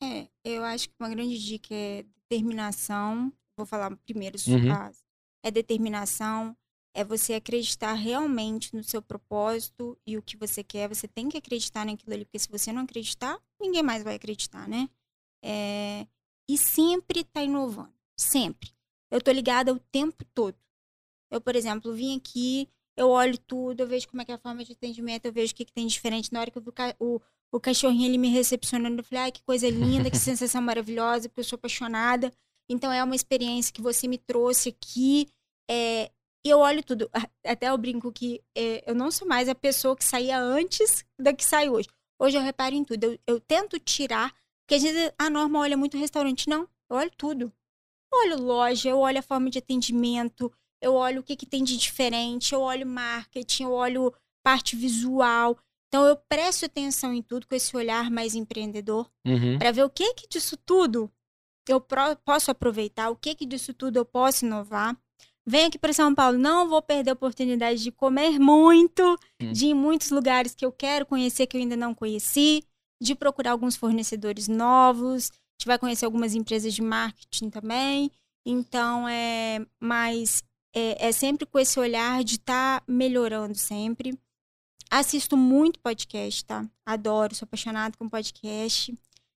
[0.00, 3.32] É, eu acho que uma grande dica é determinação.
[3.56, 4.72] Vou falar primeiro Uhum.
[4.72, 5.02] as-
[5.44, 6.56] é determinação,
[6.94, 10.88] é você acreditar realmente no seu propósito e o que você quer.
[10.88, 14.68] Você tem que acreditar naquilo ali, porque se você não acreditar, ninguém mais vai acreditar,
[14.68, 14.88] né?
[15.42, 16.06] É,
[16.48, 18.70] e sempre tá inovando, sempre.
[19.10, 20.56] Eu tô ligada o tempo todo.
[21.30, 24.38] Eu, por exemplo, vim aqui, eu olho tudo, eu vejo como é que é a
[24.38, 26.32] forma de atendimento, eu vejo o que, que tem de diferente.
[26.32, 27.20] Na hora que eu vi o,
[27.50, 31.40] o cachorrinho ele me recepcionando, eu falei, ai, que coisa linda, que sensação maravilhosa, porque
[31.40, 32.30] eu sou apaixonada.
[32.68, 35.28] Então é uma experiência que você me trouxe aqui.
[35.70, 36.10] É,
[36.44, 37.08] e eu olho tudo.
[37.12, 41.04] A- Até eu brinco que é, eu não sou mais a pessoa que saía antes
[41.18, 41.88] da que sai hoje.
[42.18, 43.04] Hoje eu reparo em tudo.
[43.04, 44.32] Eu, eu tento tirar,
[44.62, 46.48] porque às vezes a norma olha muito restaurante.
[46.48, 47.52] Não, eu olho tudo.
[48.12, 51.64] Eu olho loja, eu olho a forma de atendimento, eu olho o que, que tem
[51.64, 54.12] de diferente, eu olho marketing, eu olho
[54.44, 55.56] parte visual.
[55.88, 59.58] Então eu presto atenção em tudo com esse olhar mais empreendedor Uhum.
[59.58, 61.10] para ver o que que disso tudo
[61.68, 61.80] eu
[62.24, 64.96] posso aproveitar, o que que disso tudo eu posso inovar.
[65.46, 69.52] Venho aqui para São Paulo, não vou perder a oportunidade de comer muito, Hum.
[69.52, 72.64] de ir em muitos lugares que eu quero conhecer que eu ainda não conheci,
[73.00, 78.10] de procurar alguns fornecedores novos, a gente vai conhecer algumas empresas de marketing também.
[78.46, 80.42] Então, é, mas
[80.74, 84.18] é, é sempre com esse olhar de estar tá melhorando sempre.
[84.90, 86.68] Assisto muito podcast, tá?
[86.86, 88.94] Adoro, sou apaixonada com podcast.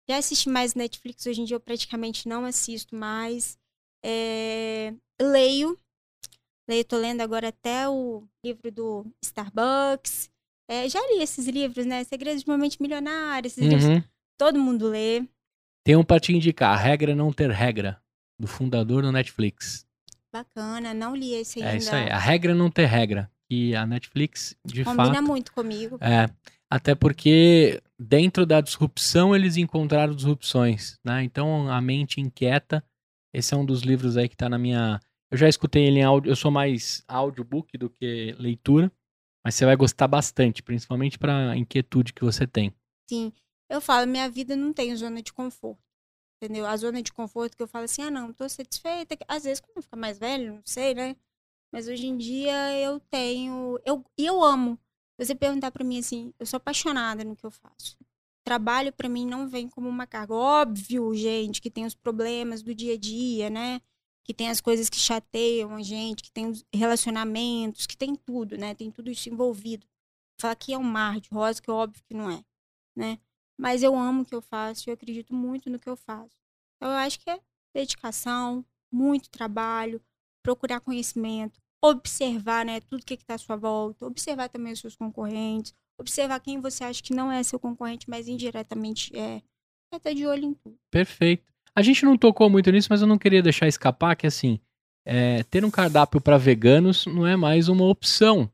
[0.09, 3.57] Já assisti mais Netflix, hoje em dia eu praticamente não assisto mais.
[4.03, 5.79] É, leio.
[6.67, 10.29] Leio, tô lendo agora até o livro do Starbucks.
[10.69, 12.03] É, já li esses livros, né?
[12.05, 13.69] Segredos de Momento Milionário, esses Uhum.
[13.69, 14.09] livros.
[14.37, 15.27] Todo mundo lê.
[15.85, 18.01] Tem um pra te indicar, A Regra é Não Ter Regra,
[18.39, 19.85] do fundador do Netflix.
[20.33, 21.73] Bacana, não li esse ainda.
[21.73, 23.29] É isso aí, A Regra Não Ter Regra.
[23.49, 25.23] E a Netflix, de Combina fato...
[25.23, 25.97] muito comigo.
[26.01, 26.27] É,
[26.71, 31.23] até porque dentro da disrupção eles encontraram disrupções, né?
[31.23, 32.83] Então a mente inquieta,
[33.33, 34.99] esse é um dos livros aí que tá na minha...
[35.33, 38.91] Eu já escutei ele em áudio, eu sou mais audiobook do que leitura,
[39.43, 42.71] mas você vai gostar bastante, principalmente pra inquietude que você tem.
[43.09, 43.33] Sim,
[43.67, 45.81] eu falo, minha vida não tem zona de conforto.
[46.39, 46.67] Entendeu?
[46.67, 49.17] A zona de conforto que eu falo assim, ah, não, tô satisfeita.
[49.27, 51.15] Às vezes, quando eu ficar mais velho, não sei, né?
[51.71, 53.79] Mas hoje em dia eu tenho.
[53.83, 54.77] Eu, e eu amo.
[55.17, 57.97] Você perguntar pra mim assim, eu sou apaixonada no que eu faço.
[58.45, 60.35] Trabalho pra mim não vem como uma carga.
[60.35, 63.81] Óbvio, gente, que tem os problemas do dia a dia, né?
[64.23, 68.57] Que tem as coisas que chateiam a gente, que tem os relacionamentos, que tem tudo,
[68.57, 68.73] né?
[68.73, 69.85] Tem tudo isso envolvido.
[70.39, 72.43] Falar que é um mar de rosa, que é óbvio que não é,
[72.95, 73.19] né?
[73.57, 76.35] Mas eu amo o que eu faço e eu acredito muito no que eu faço.
[76.75, 77.39] Então eu acho que é
[77.73, 80.01] dedicação, muito trabalho,
[80.43, 85.73] procurar conhecimento, observar, né, tudo que está à sua volta, observar também os seus concorrentes,
[85.97, 89.41] observar quem você acha que não é seu concorrente, mas indiretamente é.
[89.91, 90.75] É estar de olho em tudo.
[90.89, 91.52] Perfeito.
[91.75, 94.59] A gente não tocou muito nisso, mas eu não queria deixar escapar que, assim,
[95.05, 98.49] é, ter um cardápio para veganos não é mais uma opção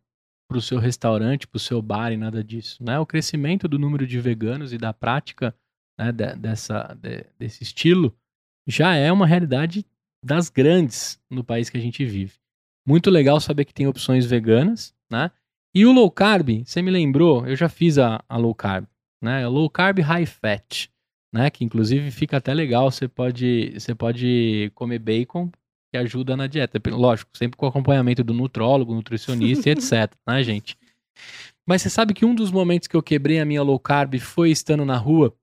[0.49, 2.83] para o seu restaurante, para o seu bar e nada disso.
[2.83, 2.97] Né?
[2.97, 5.53] O crescimento do número de veganos e da prática
[5.99, 8.15] né, de- dessa, de- desse estilo
[8.67, 9.85] já é uma realidade
[10.25, 12.33] das grandes no país que a gente vive.
[12.87, 15.31] Muito legal saber que tem opções veganas, né?
[15.75, 18.85] E o low carb, você me lembrou, eu já fiz a, a low carb,
[19.21, 19.47] né?
[19.47, 20.89] Low carb high fat,
[21.33, 21.49] né?
[21.49, 25.49] Que inclusive fica até legal, você pode, você pode comer bacon
[25.91, 26.79] que ajuda na dieta.
[26.91, 30.77] Lógico, sempre com acompanhamento do nutrólogo, nutricionista e etc, né, gente?
[31.67, 34.49] Mas você sabe que um dos momentos que eu quebrei a minha low carb foi
[34.51, 35.33] estando na rua,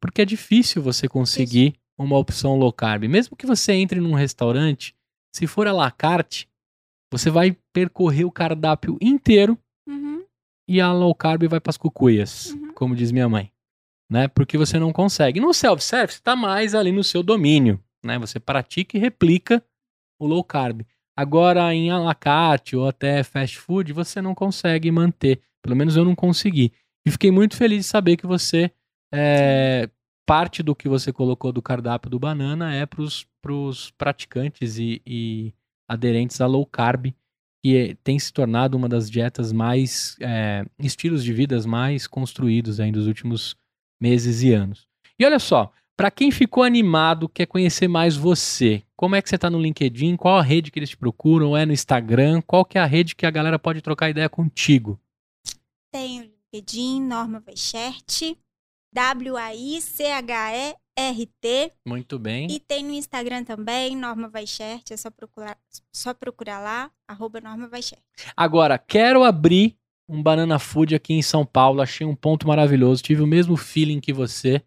[0.00, 3.04] porque é difícil você conseguir uma opção low carb.
[3.04, 4.94] Mesmo que você entre num restaurante,
[5.34, 6.48] se for à la carte,
[7.12, 10.24] você vai percorrer o cardápio inteiro Uhum,
[10.68, 12.72] e a low carb vai para as cucuias, Uhum.
[12.74, 13.50] como diz minha mãe.
[14.10, 14.26] Né?
[14.26, 15.38] Porque você não consegue.
[15.40, 17.80] No self-service está mais ali no seu domínio.
[18.04, 18.18] Né?
[18.18, 19.62] Você pratica e replica
[20.20, 20.82] o low carb.
[21.16, 25.40] Agora, em à la carte ou até fast food, você não consegue manter.
[25.62, 26.72] Pelo menos eu não consegui.
[27.06, 28.70] E fiquei muito feliz de saber que você.
[29.12, 29.88] é,
[30.26, 35.52] parte do que você colocou do cardápio do banana é para os praticantes e, e
[35.88, 37.12] aderentes a low carb,
[37.62, 40.16] que é- tem se tornado uma das dietas mais.
[40.20, 43.56] é, estilos de vidas mais construídos aí nos últimos
[44.00, 44.88] meses e anos.
[45.18, 49.38] E olha só, para quem ficou animado, quer conhecer mais você, como é que você
[49.38, 50.16] tá no LinkedIn?
[50.16, 51.56] Qual a rede que eles te procuram?
[51.56, 52.42] É no Instagram?
[52.42, 55.00] Qual que é a rede que a galera pode trocar ideia contigo?
[55.90, 58.36] Tem o LinkedIn, Norma Weichert,
[58.92, 60.12] W-A-I-C-H-E-R-T.
[61.86, 62.50] Muito bem.
[62.50, 64.90] E tem no Instagram também, Norma Weichert.
[64.90, 65.56] É só procurar,
[65.90, 68.02] só procurar lá, arroba Norma Weichert.
[68.36, 69.79] Agora, quero abrir
[70.10, 71.80] um Banana Food aqui em São Paulo.
[71.80, 73.02] Achei um ponto maravilhoso.
[73.02, 74.62] Tive o mesmo feeling que você.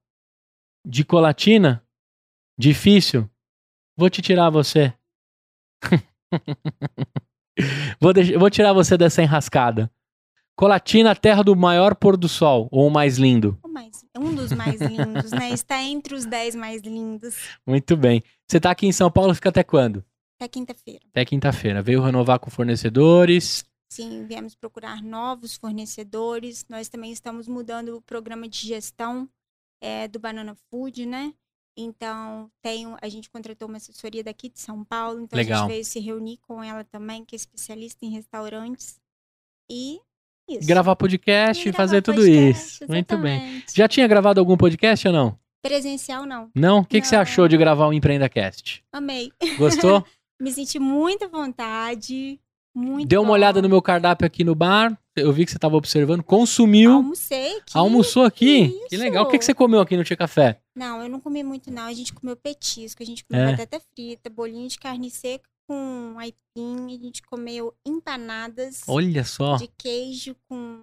[0.86, 1.82] de colatina?
[2.58, 3.28] Difícil?
[3.96, 4.92] Vou te tirar você.
[8.00, 9.90] vou, deixar- vou tirar você dessa enrascada.
[10.60, 13.58] Colatina, terra do maior pôr do sol, ou o mais lindo.
[13.64, 15.48] o mais- um dos mais lindos, né?
[15.54, 17.34] Está entre os 10 mais lindos.
[17.66, 18.22] Muito bem.
[18.46, 20.04] Você tá aqui em São Paulo, fica até quando?
[20.38, 21.00] Até quinta-feira.
[21.08, 21.80] Até quinta-feira.
[21.80, 23.64] Veio renovar com fornecedores.
[23.90, 26.66] Sim, viemos procurar novos fornecedores.
[26.68, 29.26] Nós também estamos mudando o programa de gestão
[29.80, 31.32] eh, do Banana Food, né?
[31.74, 35.22] Então, tenho, a gente contratou uma assessoria daqui de São Paulo.
[35.22, 35.60] Então, a Legal.
[35.62, 39.00] gente veio se reunir com ela também, que é especialista em restaurantes.
[39.70, 39.98] E
[40.58, 40.66] isso.
[40.66, 42.84] Gravar podcast e fazer tudo podcast, isso.
[42.88, 43.36] Muito bem.
[43.36, 43.76] exatamente.
[43.76, 45.38] Já tinha gravado algum podcast ou não?
[45.62, 46.50] Presencial, não.
[46.54, 46.78] Não?
[46.80, 48.82] O que, que você achou de gravar o EmpreendaCast?
[48.92, 49.30] Amei.
[49.58, 50.04] Gostou?
[50.40, 52.40] Me senti muita vontade.
[52.74, 53.32] Muito Deu uma bom.
[53.34, 54.96] olhada no meu cardápio aqui no bar.
[55.16, 56.22] Eu vi que você estava observando.
[56.22, 56.92] Consumiu.
[56.92, 57.72] Almocei aqui.
[57.76, 58.68] Almoçou aqui?
[58.88, 59.04] Que Isso.
[59.04, 59.24] legal.
[59.24, 60.58] O que, que você comeu aqui no Tia Café?
[60.74, 61.82] Não, eu não comi muito, não.
[61.82, 63.50] A gente comeu petisco, a gente comeu É.
[63.56, 69.68] batata frita, bolinho de carne seca com aipim, a gente comeu empanadas Olha só, de
[69.78, 70.80] queijo com.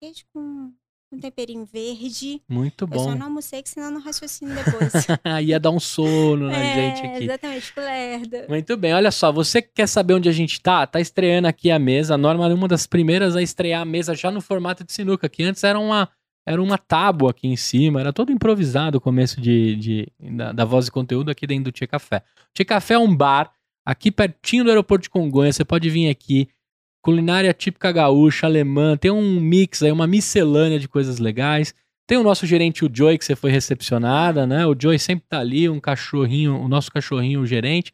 [0.00, 0.72] queijo com,
[1.10, 2.40] com temperinho verde.
[2.48, 3.14] muito Eu só bom.
[3.14, 4.92] não almocei, que senão eu não raciocino depois.
[5.44, 7.24] Ia dar um sono na é, gente aqui.
[7.24, 8.46] exatamente, lerda.
[8.48, 11.70] Muito bem, olha só, você que quer saber onde a gente tá, tá estreando aqui
[11.70, 12.14] a mesa.
[12.14, 15.28] A Norma é uma das primeiras a estrear a mesa já no formato de sinuca,
[15.28, 16.08] que antes era uma,
[16.46, 20.64] era uma tábua aqui em cima, era todo improvisado o começo de, de- da, da
[20.64, 22.22] voz e conteúdo aqui dentro do Tia Café.
[22.54, 23.52] Tia Café é um bar
[23.86, 26.48] aqui pertinho do aeroporto de Congonhas, você pode vir aqui.
[27.00, 31.72] Culinária típica gaúcha, alemã, tem um mix aí, uma miscelânea de coisas legais.
[32.04, 34.66] Tem o nosso gerente, o Joey, que você foi recepcionada, né?
[34.66, 37.92] O Joey sempre tá ali, um cachorrinho, o nosso cachorrinho, o gerente.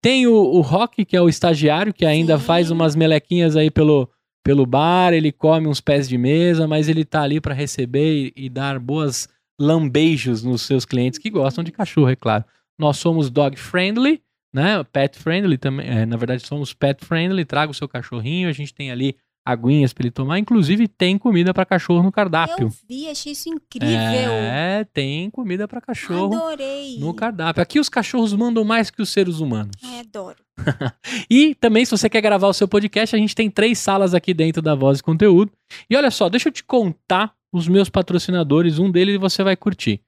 [0.00, 2.44] Tem o, o Rock, que é o estagiário, que ainda Sim.
[2.44, 4.08] faz umas melequinhas aí pelo,
[4.44, 8.44] pelo bar, ele come uns pés de mesa, mas ele tá ali para receber e,
[8.44, 9.28] e dar boas
[9.60, 12.44] lambeijos nos seus clientes que gostam de cachorro, é claro.
[12.78, 14.20] Nós somos dog friendly,
[14.52, 14.82] né?
[14.84, 15.88] Pet friendly também.
[15.88, 17.44] é, na verdade, somos pet friendly.
[17.44, 18.48] Traga o seu cachorrinho.
[18.48, 20.38] A gente tem ali aguinhas para ele tomar.
[20.38, 22.66] Inclusive, tem comida para cachorro no cardápio.
[22.66, 24.32] Eu vi, achei isso incrível.
[24.32, 26.98] É, tem comida para cachorro Adorei.
[26.98, 27.62] no cardápio.
[27.62, 29.74] Aqui os cachorros mandam mais que os seres humanos.
[29.82, 30.38] Ai, adoro.
[31.28, 34.32] E também, se você quer gravar o seu podcast, a gente tem três salas aqui
[34.34, 35.50] dentro da Voz e Conteúdo.
[35.88, 38.78] E olha só, deixa eu te contar os meus patrocinadores.
[38.78, 40.00] Um deles você vai curtir.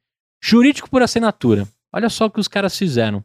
[0.43, 1.67] Jurídico por assinatura.
[1.93, 3.25] Olha só o que os caras fizeram.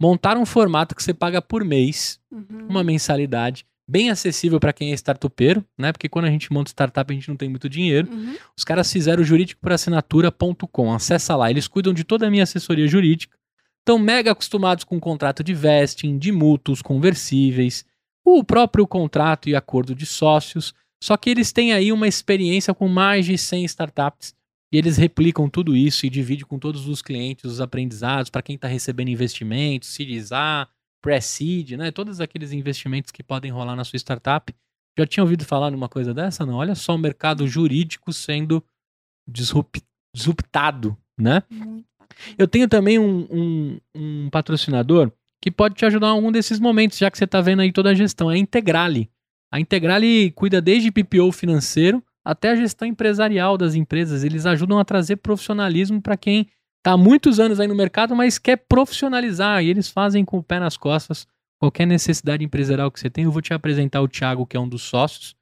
[0.00, 2.66] Montaram um formato que você paga por mês, Uhum.
[2.68, 5.92] uma mensalidade, bem acessível para quem é startupeiro, né?
[5.92, 8.10] Porque quando a gente monta startup, a gente não tem muito dinheiro.
[8.12, 8.34] Uhum.
[8.56, 10.92] Os caras fizeram jurídicoporassinatura.com.
[10.92, 13.36] Acessa lá, eles cuidam de toda a minha assessoria jurídica.
[13.80, 17.84] Estão mega acostumados com contrato de vesting, de mútuos conversíveis,
[18.24, 20.74] o próprio contrato e acordo de sócios.
[21.02, 24.34] Só que eles têm aí uma experiência com mais de 100 startups
[24.76, 28.56] e eles replicam tudo isso e dividem com todos os clientes os aprendizados para quem
[28.56, 30.68] está recebendo investimentos, Series A,
[31.02, 31.90] Pre-Seed, né?
[31.90, 34.54] Todos aqueles investimentos que podem rolar na sua startup.
[34.98, 36.44] Já tinha ouvido falar numa coisa dessa?
[36.44, 36.56] Não.
[36.56, 38.62] Olha só o mercado jurídico sendo
[39.26, 39.80] disrup-
[40.14, 41.42] disruptado, né?
[42.36, 46.98] Eu tenho também um, um- um patrocinador que pode te ajudar em algum desses momentos,
[46.98, 48.30] já que você está vendo aí toda a gestão.
[48.30, 49.08] É a Integrale.
[49.50, 54.24] A Integrale cuida desde PPO financeiro até a gestão empresarial das empresas.
[54.24, 56.48] Eles ajudam a trazer profissionalismo para quem
[56.78, 59.62] está há muitos anos aí no mercado, mas quer profissionalizar.
[59.62, 61.26] E eles fazem com o pé nas costas
[61.58, 63.24] qualquer necessidade empresarial que você tem.
[63.24, 65.34] Eu vou te apresentar o Thiago, que é um dos sócios.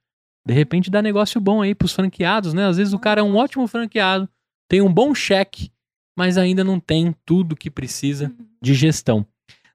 [0.47, 2.67] De repente dá negócio bom aí para os franqueados, né?
[2.67, 4.29] Às vezes o cara é um ótimo franqueado,
[4.69, 5.71] tem um bom cheque,
[6.15, 8.45] mas ainda não tem tudo que precisa Uhum.
[8.61, 9.25] de gestão.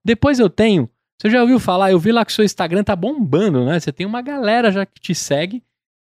[0.04, 0.88] Depois eu tenho,
[1.20, 3.80] você já ouviu falar, eu vi lá que o seu Instagram tá bombando, né?
[3.80, 5.62] Você tem uma galera já que te segue.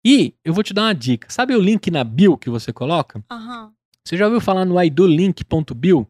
[0.05, 1.27] E eu vou te dar uma dica.
[1.29, 3.23] Sabe o link na bio que você coloca?
[3.31, 3.71] Aham.
[4.05, 6.07] Você já ouviu falar no idolink.bio?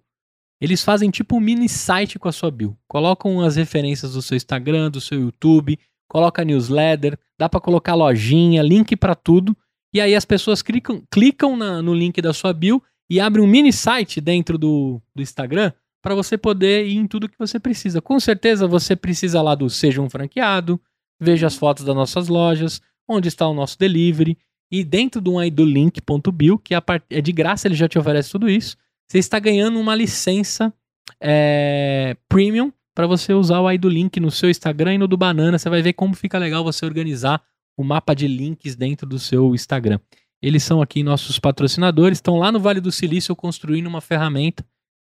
[0.62, 2.78] Eles fazem tipo um mini site com a sua bio.
[2.88, 5.78] Colocam as referências do seu Instagram, do seu YouTube,
[6.08, 9.58] coloca newsletter, dá pra colocar lojinha, link pra tudo.
[9.94, 13.48] E aí as pessoas clicam, clicam na- no link da sua bio e abre um
[13.48, 18.02] mini site dentro do, do Instagram para você poder ir em tudo que você precisa.
[18.02, 20.80] Com certeza você precisa lá do Seja um Franqueado,
[21.20, 24.38] veja as fotos das nossas lojas, onde está o nosso delivery.
[24.72, 28.32] E dentro do idolink.bio, que é a part- é de graça, ele já te oferece
[28.32, 28.78] tudo isso,
[29.10, 30.74] você está ganhando uma licença
[31.20, 35.58] é, premium para você usar o idolink no seu Instagram e no do Banana.
[35.58, 37.42] Você vai ver como fica legal você organizar
[37.78, 40.00] o mapa de links dentro do seu Instagram.
[40.42, 44.66] Eles são aqui nossos patrocinadores, estão lá no Vale do Silício construindo uma ferramenta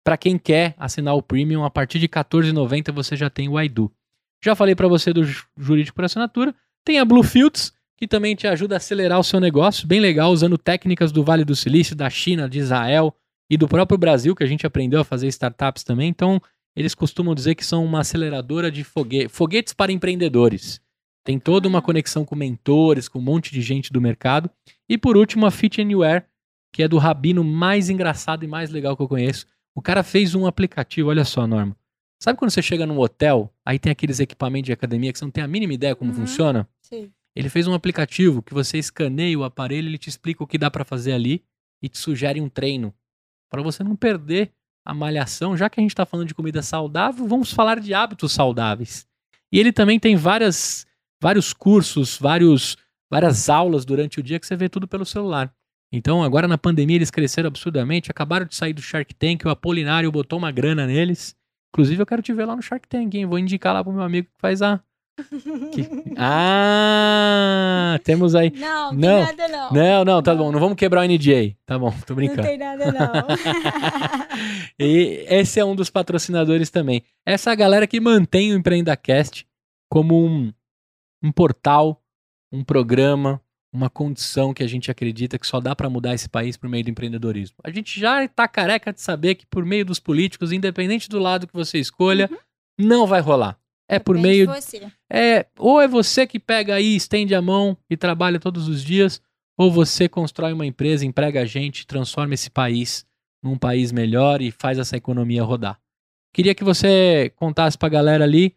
[0.03, 1.63] para quem quer assinar o premium.
[1.63, 3.91] A partir de R$14,90 você já tem o iDo.
[4.43, 6.53] Já falei para você do ju- jurídico por assinatura.
[6.85, 10.57] Tem a Bluefields, que também te ajuda a acelerar o seu negócio, bem legal, usando
[10.57, 13.15] técnicas do Vale do Silício, da China, de Israel
[13.49, 16.09] e do próprio Brasil, que a gente aprendeu a fazer startups também.
[16.09, 16.41] Então,
[16.75, 20.81] eles costumam dizer que são uma aceleradora de fogue foguetes para empreendedores.
[21.23, 24.49] Tem toda uma conexão com mentores, com um monte de gente do mercado.
[24.89, 26.25] E por último, a Fit Anywhere,
[26.73, 29.45] que é do rabino mais engraçado e mais legal que eu conheço.
[29.73, 31.77] O cara fez um aplicativo, olha só, Norma.
[32.23, 35.31] Sabe quando você chega num hotel, aí tem aqueles equipamentos de academia que você não
[35.31, 36.19] tem a mínima ideia como Uhum.
[36.19, 36.65] funciona?
[36.81, 37.11] Sim.
[37.35, 40.71] Ele fez um aplicativo que você escaneia o aparelho, ele te explica o que dá
[40.71, 41.43] pra fazer ali
[41.81, 42.93] e te sugere um treino
[43.49, 44.53] Pra você não perder
[44.85, 45.57] a malhação.
[45.57, 49.05] Já que a gente tá falando de comida saudável, vamos falar de hábitos saudáveis.
[49.51, 50.87] E ele também tem várias,
[51.21, 52.77] vários cursos, vários,
[53.11, 55.53] várias aulas durante o dia que você vê tudo pelo celular.
[55.91, 60.09] Então, agora na pandemia eles cresceram absurdamente, acabaram de sair do Shark Tank, o Apolinário
[60.09, 61.35] botou uma grana neles.
[61.73, 63.25] Inclusive, eu quero te ver lá no Shark Tank, hein?
[63.25, 64.79] Vou indicar lá pro meu amigo que faz a,
[65.71, 65.87] Que-
[66.17, 68.51] Ah, temos aí.
[68.51, 69.71] Não, não, Não, tem nada não.
[69.71, 70.51] Não, não, tá bom.
[70.51, 71.55] Não vamos quebrar o NDA.
[71.65, 72.43] Tá bom, tô Não brincando.
[72.43, 73.27] tem nada não.
[74.79, 77.03] E esse é um dos patrocinadores também.
[77.25, 79.45] Essa é a galera que mantém o EmpreendaCast
[79.89, 80.51] como um,
[81.23, 82.01] um portal,
[82.51, 83.39] um programa,
[83.73, 86.83] uma condição que a gente acredita que só dá pra mudar esse país por meio
[86.83, 87.57] do empreendedorismo.
[87.63, 91.47] A gente já tá careca de saber que por meio dos políticos, independente do lado
[91.47, 92.29] que você escolha,
[92.79, 93.57] não vai rolar.
[93.89, 94.91] É por meio de você.
[95.11, 99.21] é, ou é você que pega aí, estende a mão e trabalha todos os dias,
[99.57, 103.05] ou você constrói uma empresa, emprega a gente, transforma esse país
[103.43, 105.79] num país melhor e faz essa economia rodar.
[106.33, 108.55] Queria que você contasse pra galera ali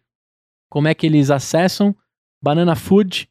[0.69, 1.95] como é que eles acessam
[2.41, 3.29] Banana Food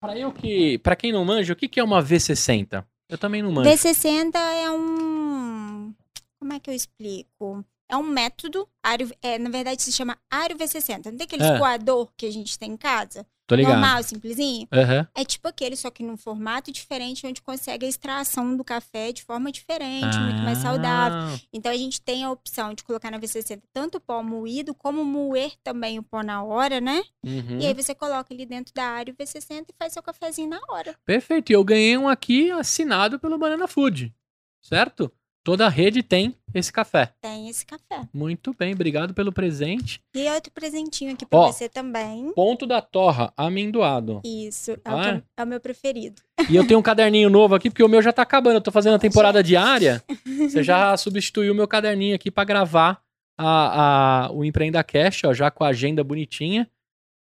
[0.00, 2.84] Para eu que, para quem não manja, o que que é uma V60?
[3.08, 3.70] Eu também não manjo.
[3.70, 5.94] V60 é um.
[6.38, 7.64] Como é que eu explico?
[7.88, 8.68] É um método.
[8.82, 11.06] Ario, é, na verdade, se chama Ario V60.
[11.10, 11.52] Não tem aquele É.
[11.52, 13.24] escoador que a gente tem em casa?
[13.52, 13.72] Tô ligado.
[13.80, 14.66] Normal, simplesinho?
[14.72, 15.06] Aham.
[15.14, 19.22] É tipo aquele, só que num formato diferente, onde consegue a extração do café de
[19.22, 21.18] forma diferente, muito mais saudável.
[21.18, 24.72] Ah, Então a gente tem a opção de colocar na V60 tanto o pó moído,
[24.74, 27.02] como moer também o pó na hora, né?
[27.22, 27.58] uhum.
[27.60, 30.96] E aí você coloca ele dentro da área V60 e faz seu cafezinho na hora.
[31.04, 31.50] Perfeito.
[31.50, 34.14] E eu ganhei um aqui assinado pelo Banana Food.
[34.62, 35.12] Certo?
[35.44, 37.12] Toda a rede tem esse café.
[37.20, 38.06] Tem esse café.
[38.14, 40.00] Muito bem, obrigado pelo presente.
[40.14, 41.52] E outro presentinho aqui pra Ó.
[41.52, 42.32] você também.
[42.32, 44.20] Ponto da torra, amendoado.
[44.24, 45.22] Isso, é, Ah, o, é?
[45.38, 46.22] é o meu preferido.
[46.48, 48.56] E eu tenho um caderninho novo aqui, porque o meu já tá acabando.
[48.56, 50.02] Eu tô fazendo a temporada diária.
[50.24, 53.02] Você já substituiu o meu caderninho aqui pra gravar
[53.36, 56.70] a, a, o Empreenda Cash, ó, já com a agenda bonitinha.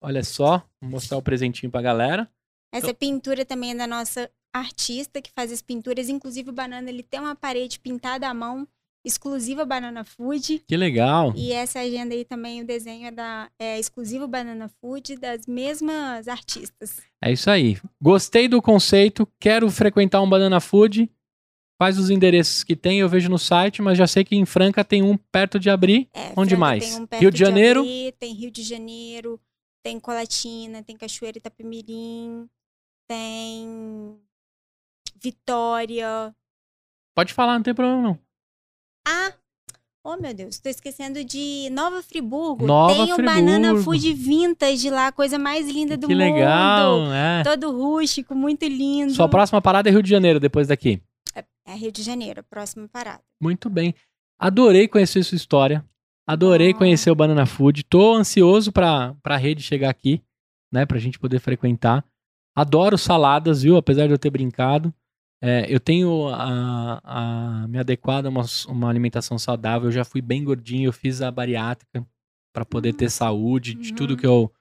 [0.02, 2.28] Olha só, vou mostrar o presentinho pra galera.
[2.74, 6.09] Essa Então pintura também é da nossa artista que faz as pinturas.
[6.09, 8.66] Inclusive, o Banana ele tem uma parede pintada à mão,
[9.05, 10.62] exclusiva Banana Food.
[10.66, 11.33] Que legal.
[11.37, 16.29] E essa agenda aí também, o desenho é da é exclusivo Banana Food, das mesmas
[16.29, 17.01] artistas.
[17.23, 17.79] É isso aí.
[18.01, 21.11] Gostei do conceito, quero frequentar um Banana Food.
[21.81, 23.01] Quais os endereços que tem?
[23.01, 26.09] Eu vejo no site, mas já sei que em Franca tem um perto de abrir.
[26.15, 26.85] É, Onde Franca mais?
[26.85, 27.81] tem um perto Rio de Janeiro?
[27.81, 29.41] Abri, tem Rio de Janeiro,
[29.83, 32.49] tem Colatina, tem Cachoeira Itapemirim,
[33.09, 34.16] tem
[35.23, 36.35] Vitória.
[37.15, 38.19] Pode falar, não tem problema não.
[39.07, 39.32] Ah,
[40.05, 42.66] oh meu Deus, tô esquecendo de Nova Friburgo.
[42.66, 43.40] Nova tem o Friburgo.
[43.40, 46.23] Banana Food Vintage lá, a coisa mais linda do que mundo.
[46.23, 47.43] legal, é.
[47.43, 49.12] Todo rústico, muito lindo.
[49.12, 51.03] Sua próxima parada é Rio de Janeiro, depois daqui.
[51.65, 53.23] É Rio de Janeiro, a próxima parada.
[53.40, 53.94] Muito bem.
[54.39, 55.85] Adorei conhecer sua história.
[56.27, 56.74] Adorei Ah.
[56.74, 57.85] conhecer o Banana Food.
[57.85, 60.20] Tô ansioso pra, pra rede chegar aqui,
[60.73, 60.85] né?
[60.86, 62.05] Pra gente poder frequentar.
[62.57, 63.77] Adoro saladas, viu?
[63.77, 64.93] Apesar de eu ter brincado.
[65.43, 69.89] É, eu tenho a, a me adequado a uma, uma alimentação saudável.
[69.89, 70.89] Eu já fui bem gordinho.
[70.89, 72.06] Eu fiz a bariátrica
[72.55, 74.16] pra poder ter saúde de tudo Uhum.
[74.16, 74.52] que eu,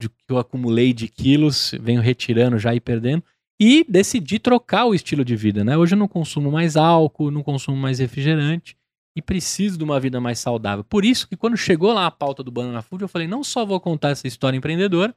[0.00, 1.72] de que eu acumulei de quilos.
[1.80, 3.22] Venho retirando já e perdendo.
[3.60, 5.76] E decidi trocar o estilo de vida, né?
[5.76, 8.76] Hoje eu não consumo mais álcool, não consumo mais refrigerante
[9.16, 10.82] e preciso de uma vida mais saudável.
[10.82, 13.64] Por isso que quando chegou lá a pauta do Banana Food, eu falei, não só
[13.64, 15.14] vou contar essa história empreendedora,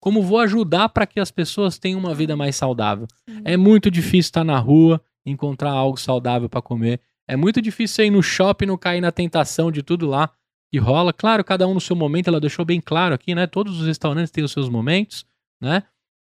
[0.00, 3.06] como vou ajudar para que as pessoas tenham uma vida mais saudável.
[3.28, 3.42] Sim.
[3.44, 7.00] É muito difícil estar na rua, encontrar algo saudável para comer.
[7.26, 10.30] É muito difícil ir no shopping e não cair na tentação de tudo lá
[10.70, 11.12] que rola.
[11.12, 13.46] Claro, cada um no seu momento, ela deixou bem claro aqui, né?
[13.46, 15.26] Todos os restaurantes têm os seus momentos,
[15.60, 15.82] né?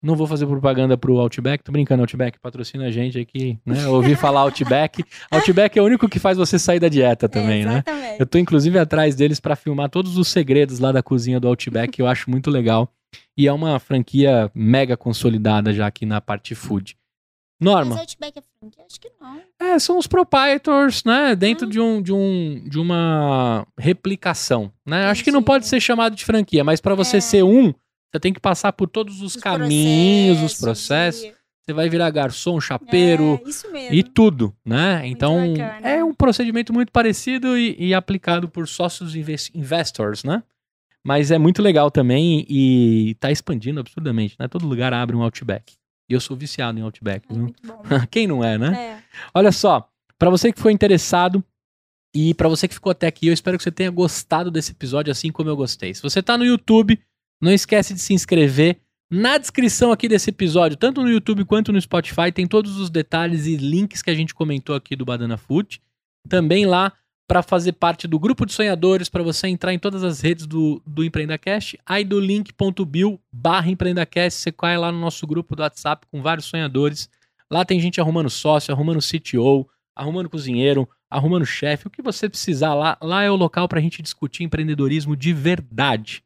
[0.02, 3.84] Não vou fazer propaganda pro Outback, tô brincando, Outback, patrocina a gente aqui, né?
[3.84, 5.04] Eu ouvi falar Outback.
[5.32, 7.84] Outback é o único que faz você sair da dieta também, é, né?
[8.20, 11.94] Eu tô inclusive atrás deles pra filmar todos os segredos lá da cozinha do Outback,
[11.94, 12.94] que eu acho muito legal.
[13.38, 16.98] E é uma franquia mega consolidada já aqui na parte food.
[17.60, 18.84] Norma, Mas Outback é franquia?
[18.86, 19.42] Acho que não.
[19.60, 21.36] é, são os proprietors, né?
[21.36, 21.70] Dentro Hum.
[21.70, 25.06] de, um, de, um, de uma replicação, né?
[25.08, 25.46] Acho que não Entendi.
[25.48, 27.22] pode ser chamado de franquia, mas para você É.
[27.22, 27.74] ser um,
[28.14, 31.24] Você tem que passar por todos os, os caminhos, os processos.
[31.24, 31.34] E...
[31.66, 33.42] Você vai virar garçom, chapeiro
[33.74, 35.02] é, e tudo, né?
[35.06, 35.54] Então
[35.84, 39.14] é um procedimento muito parecido e, e aplicado por sócios
[39.54, 40.42] investors, né?
[41.08, 44.46] Mas é muito legal também e tá expandindo absurdamente, né?
[44.50, 45.76] Todo lugar abre um Outback.
[46.10, 47.56] E eu sou viciado em Outback, é viu?
[48.12, 48.78] Quem não é, né?
[48.78, 49.04] É.
[49.34, 49.90] Olha só,
[50.20, 51.42] para você que ficou interessado
[52.14, 55.10] e para você que ficou até aqui, eu espero que você tenha gostado desse episódio
[55.10, 55.94] assim como eu gostei.
[55.94, 57.00] Se você tá no YouTube,
[57.42, 58.78] não esquece de se inscrever.
[59.10, 63.46] Na descrição aqui desse episódio, tanto no YouTube quanto no Spotify, tem todos os detalhes
[63.46, 65.82] e links que a gente comentou aqui do Badana Food.
[66.28, 66.92] Também lá
[67.28, 70.82] para fazer parte do grupo de sonhadores, para você entrar em todas as redes do,
[70.86, 76.08] do EmpreendaCast, aí do link.bio barra EmpreendaCast, você cai lá no nosso grupo do WhatsApp
[76.10, 77.10] com vários sonhadores.
[77.52, 82.74] Lá tem gente arrumando sócio, arrumando CTO, arrumando cozinheiro, arrumando chefe, o que você precisar
[82.74, 86.24] lá, lá é o local para a gente discutir empreendedorismo de verdade.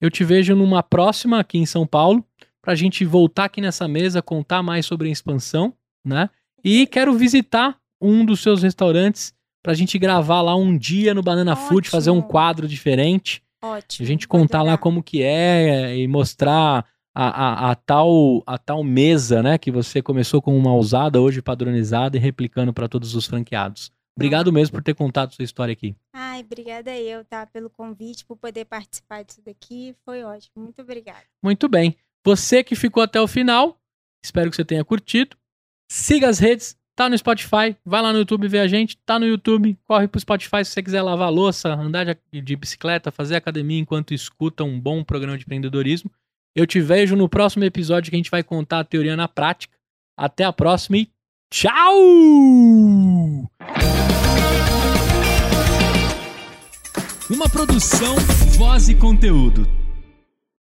[0.00, 2.24] Eu te vejo numa próxima aqui em São Paulo,
[2.60, 6.28] para a gente voltar aqui nessa mesa, contar mais sobre a expansão, né?
[6.62, 9.34] E quero visitar um dos seus restaurantes
[9.64, 11.68] pra gente gravar lá um dia no Banana Ótimo.
[11.68, 13.42] Food, fazer um quadro diferente.
[13.62, 14.04] Ótimo.
[14.04, 16.84] A gente contar lá como que é e mostrar
[17.14, 19.56] a, a, a, tal, a tal mesa, né?
[19.56, 23.90] Que você começou com uma usada, hoje padronizada e replicando para todos os franqueados.
[24.14, 25.96] Obrigado mesmo por ter contado sua história aqui.
[26.12, 27.46] Ai, obrigada eu, tá?
[27.46, 29.96] Pelo convite, por poder participar disso daqui.
[30.04, 30.62] Foi ótimo.
[30.62, 31.24] Muito obrigada.
[31.42, 31.96] Muito bem.
[32.22, 33.80] Você que ficou até o final,
[34.22, 35.36] espero que você tenha curtido.
[35.90, 38.96] Siga as redes, Tá no Spotify, vai lá no YouTube ver a gente.
[38.98, 43.34] Tá no YouTube, corre pro Spotify se você quiser lavar louça, andar de, bicicleta, fazer
[43.34, 46.10] academia enquanto escuta um bom programa de empreendedorismo.
[46.54, 49.74] Eu te vejo no próximo episódio que a gente vai contar a teoria na prática.
[50.16, 51.10] Até a próxima e
[51.50, 52.00] tchau!
[57.28, 58.14] Uma produção,
[58.56, 59.83] voz e conteúdo.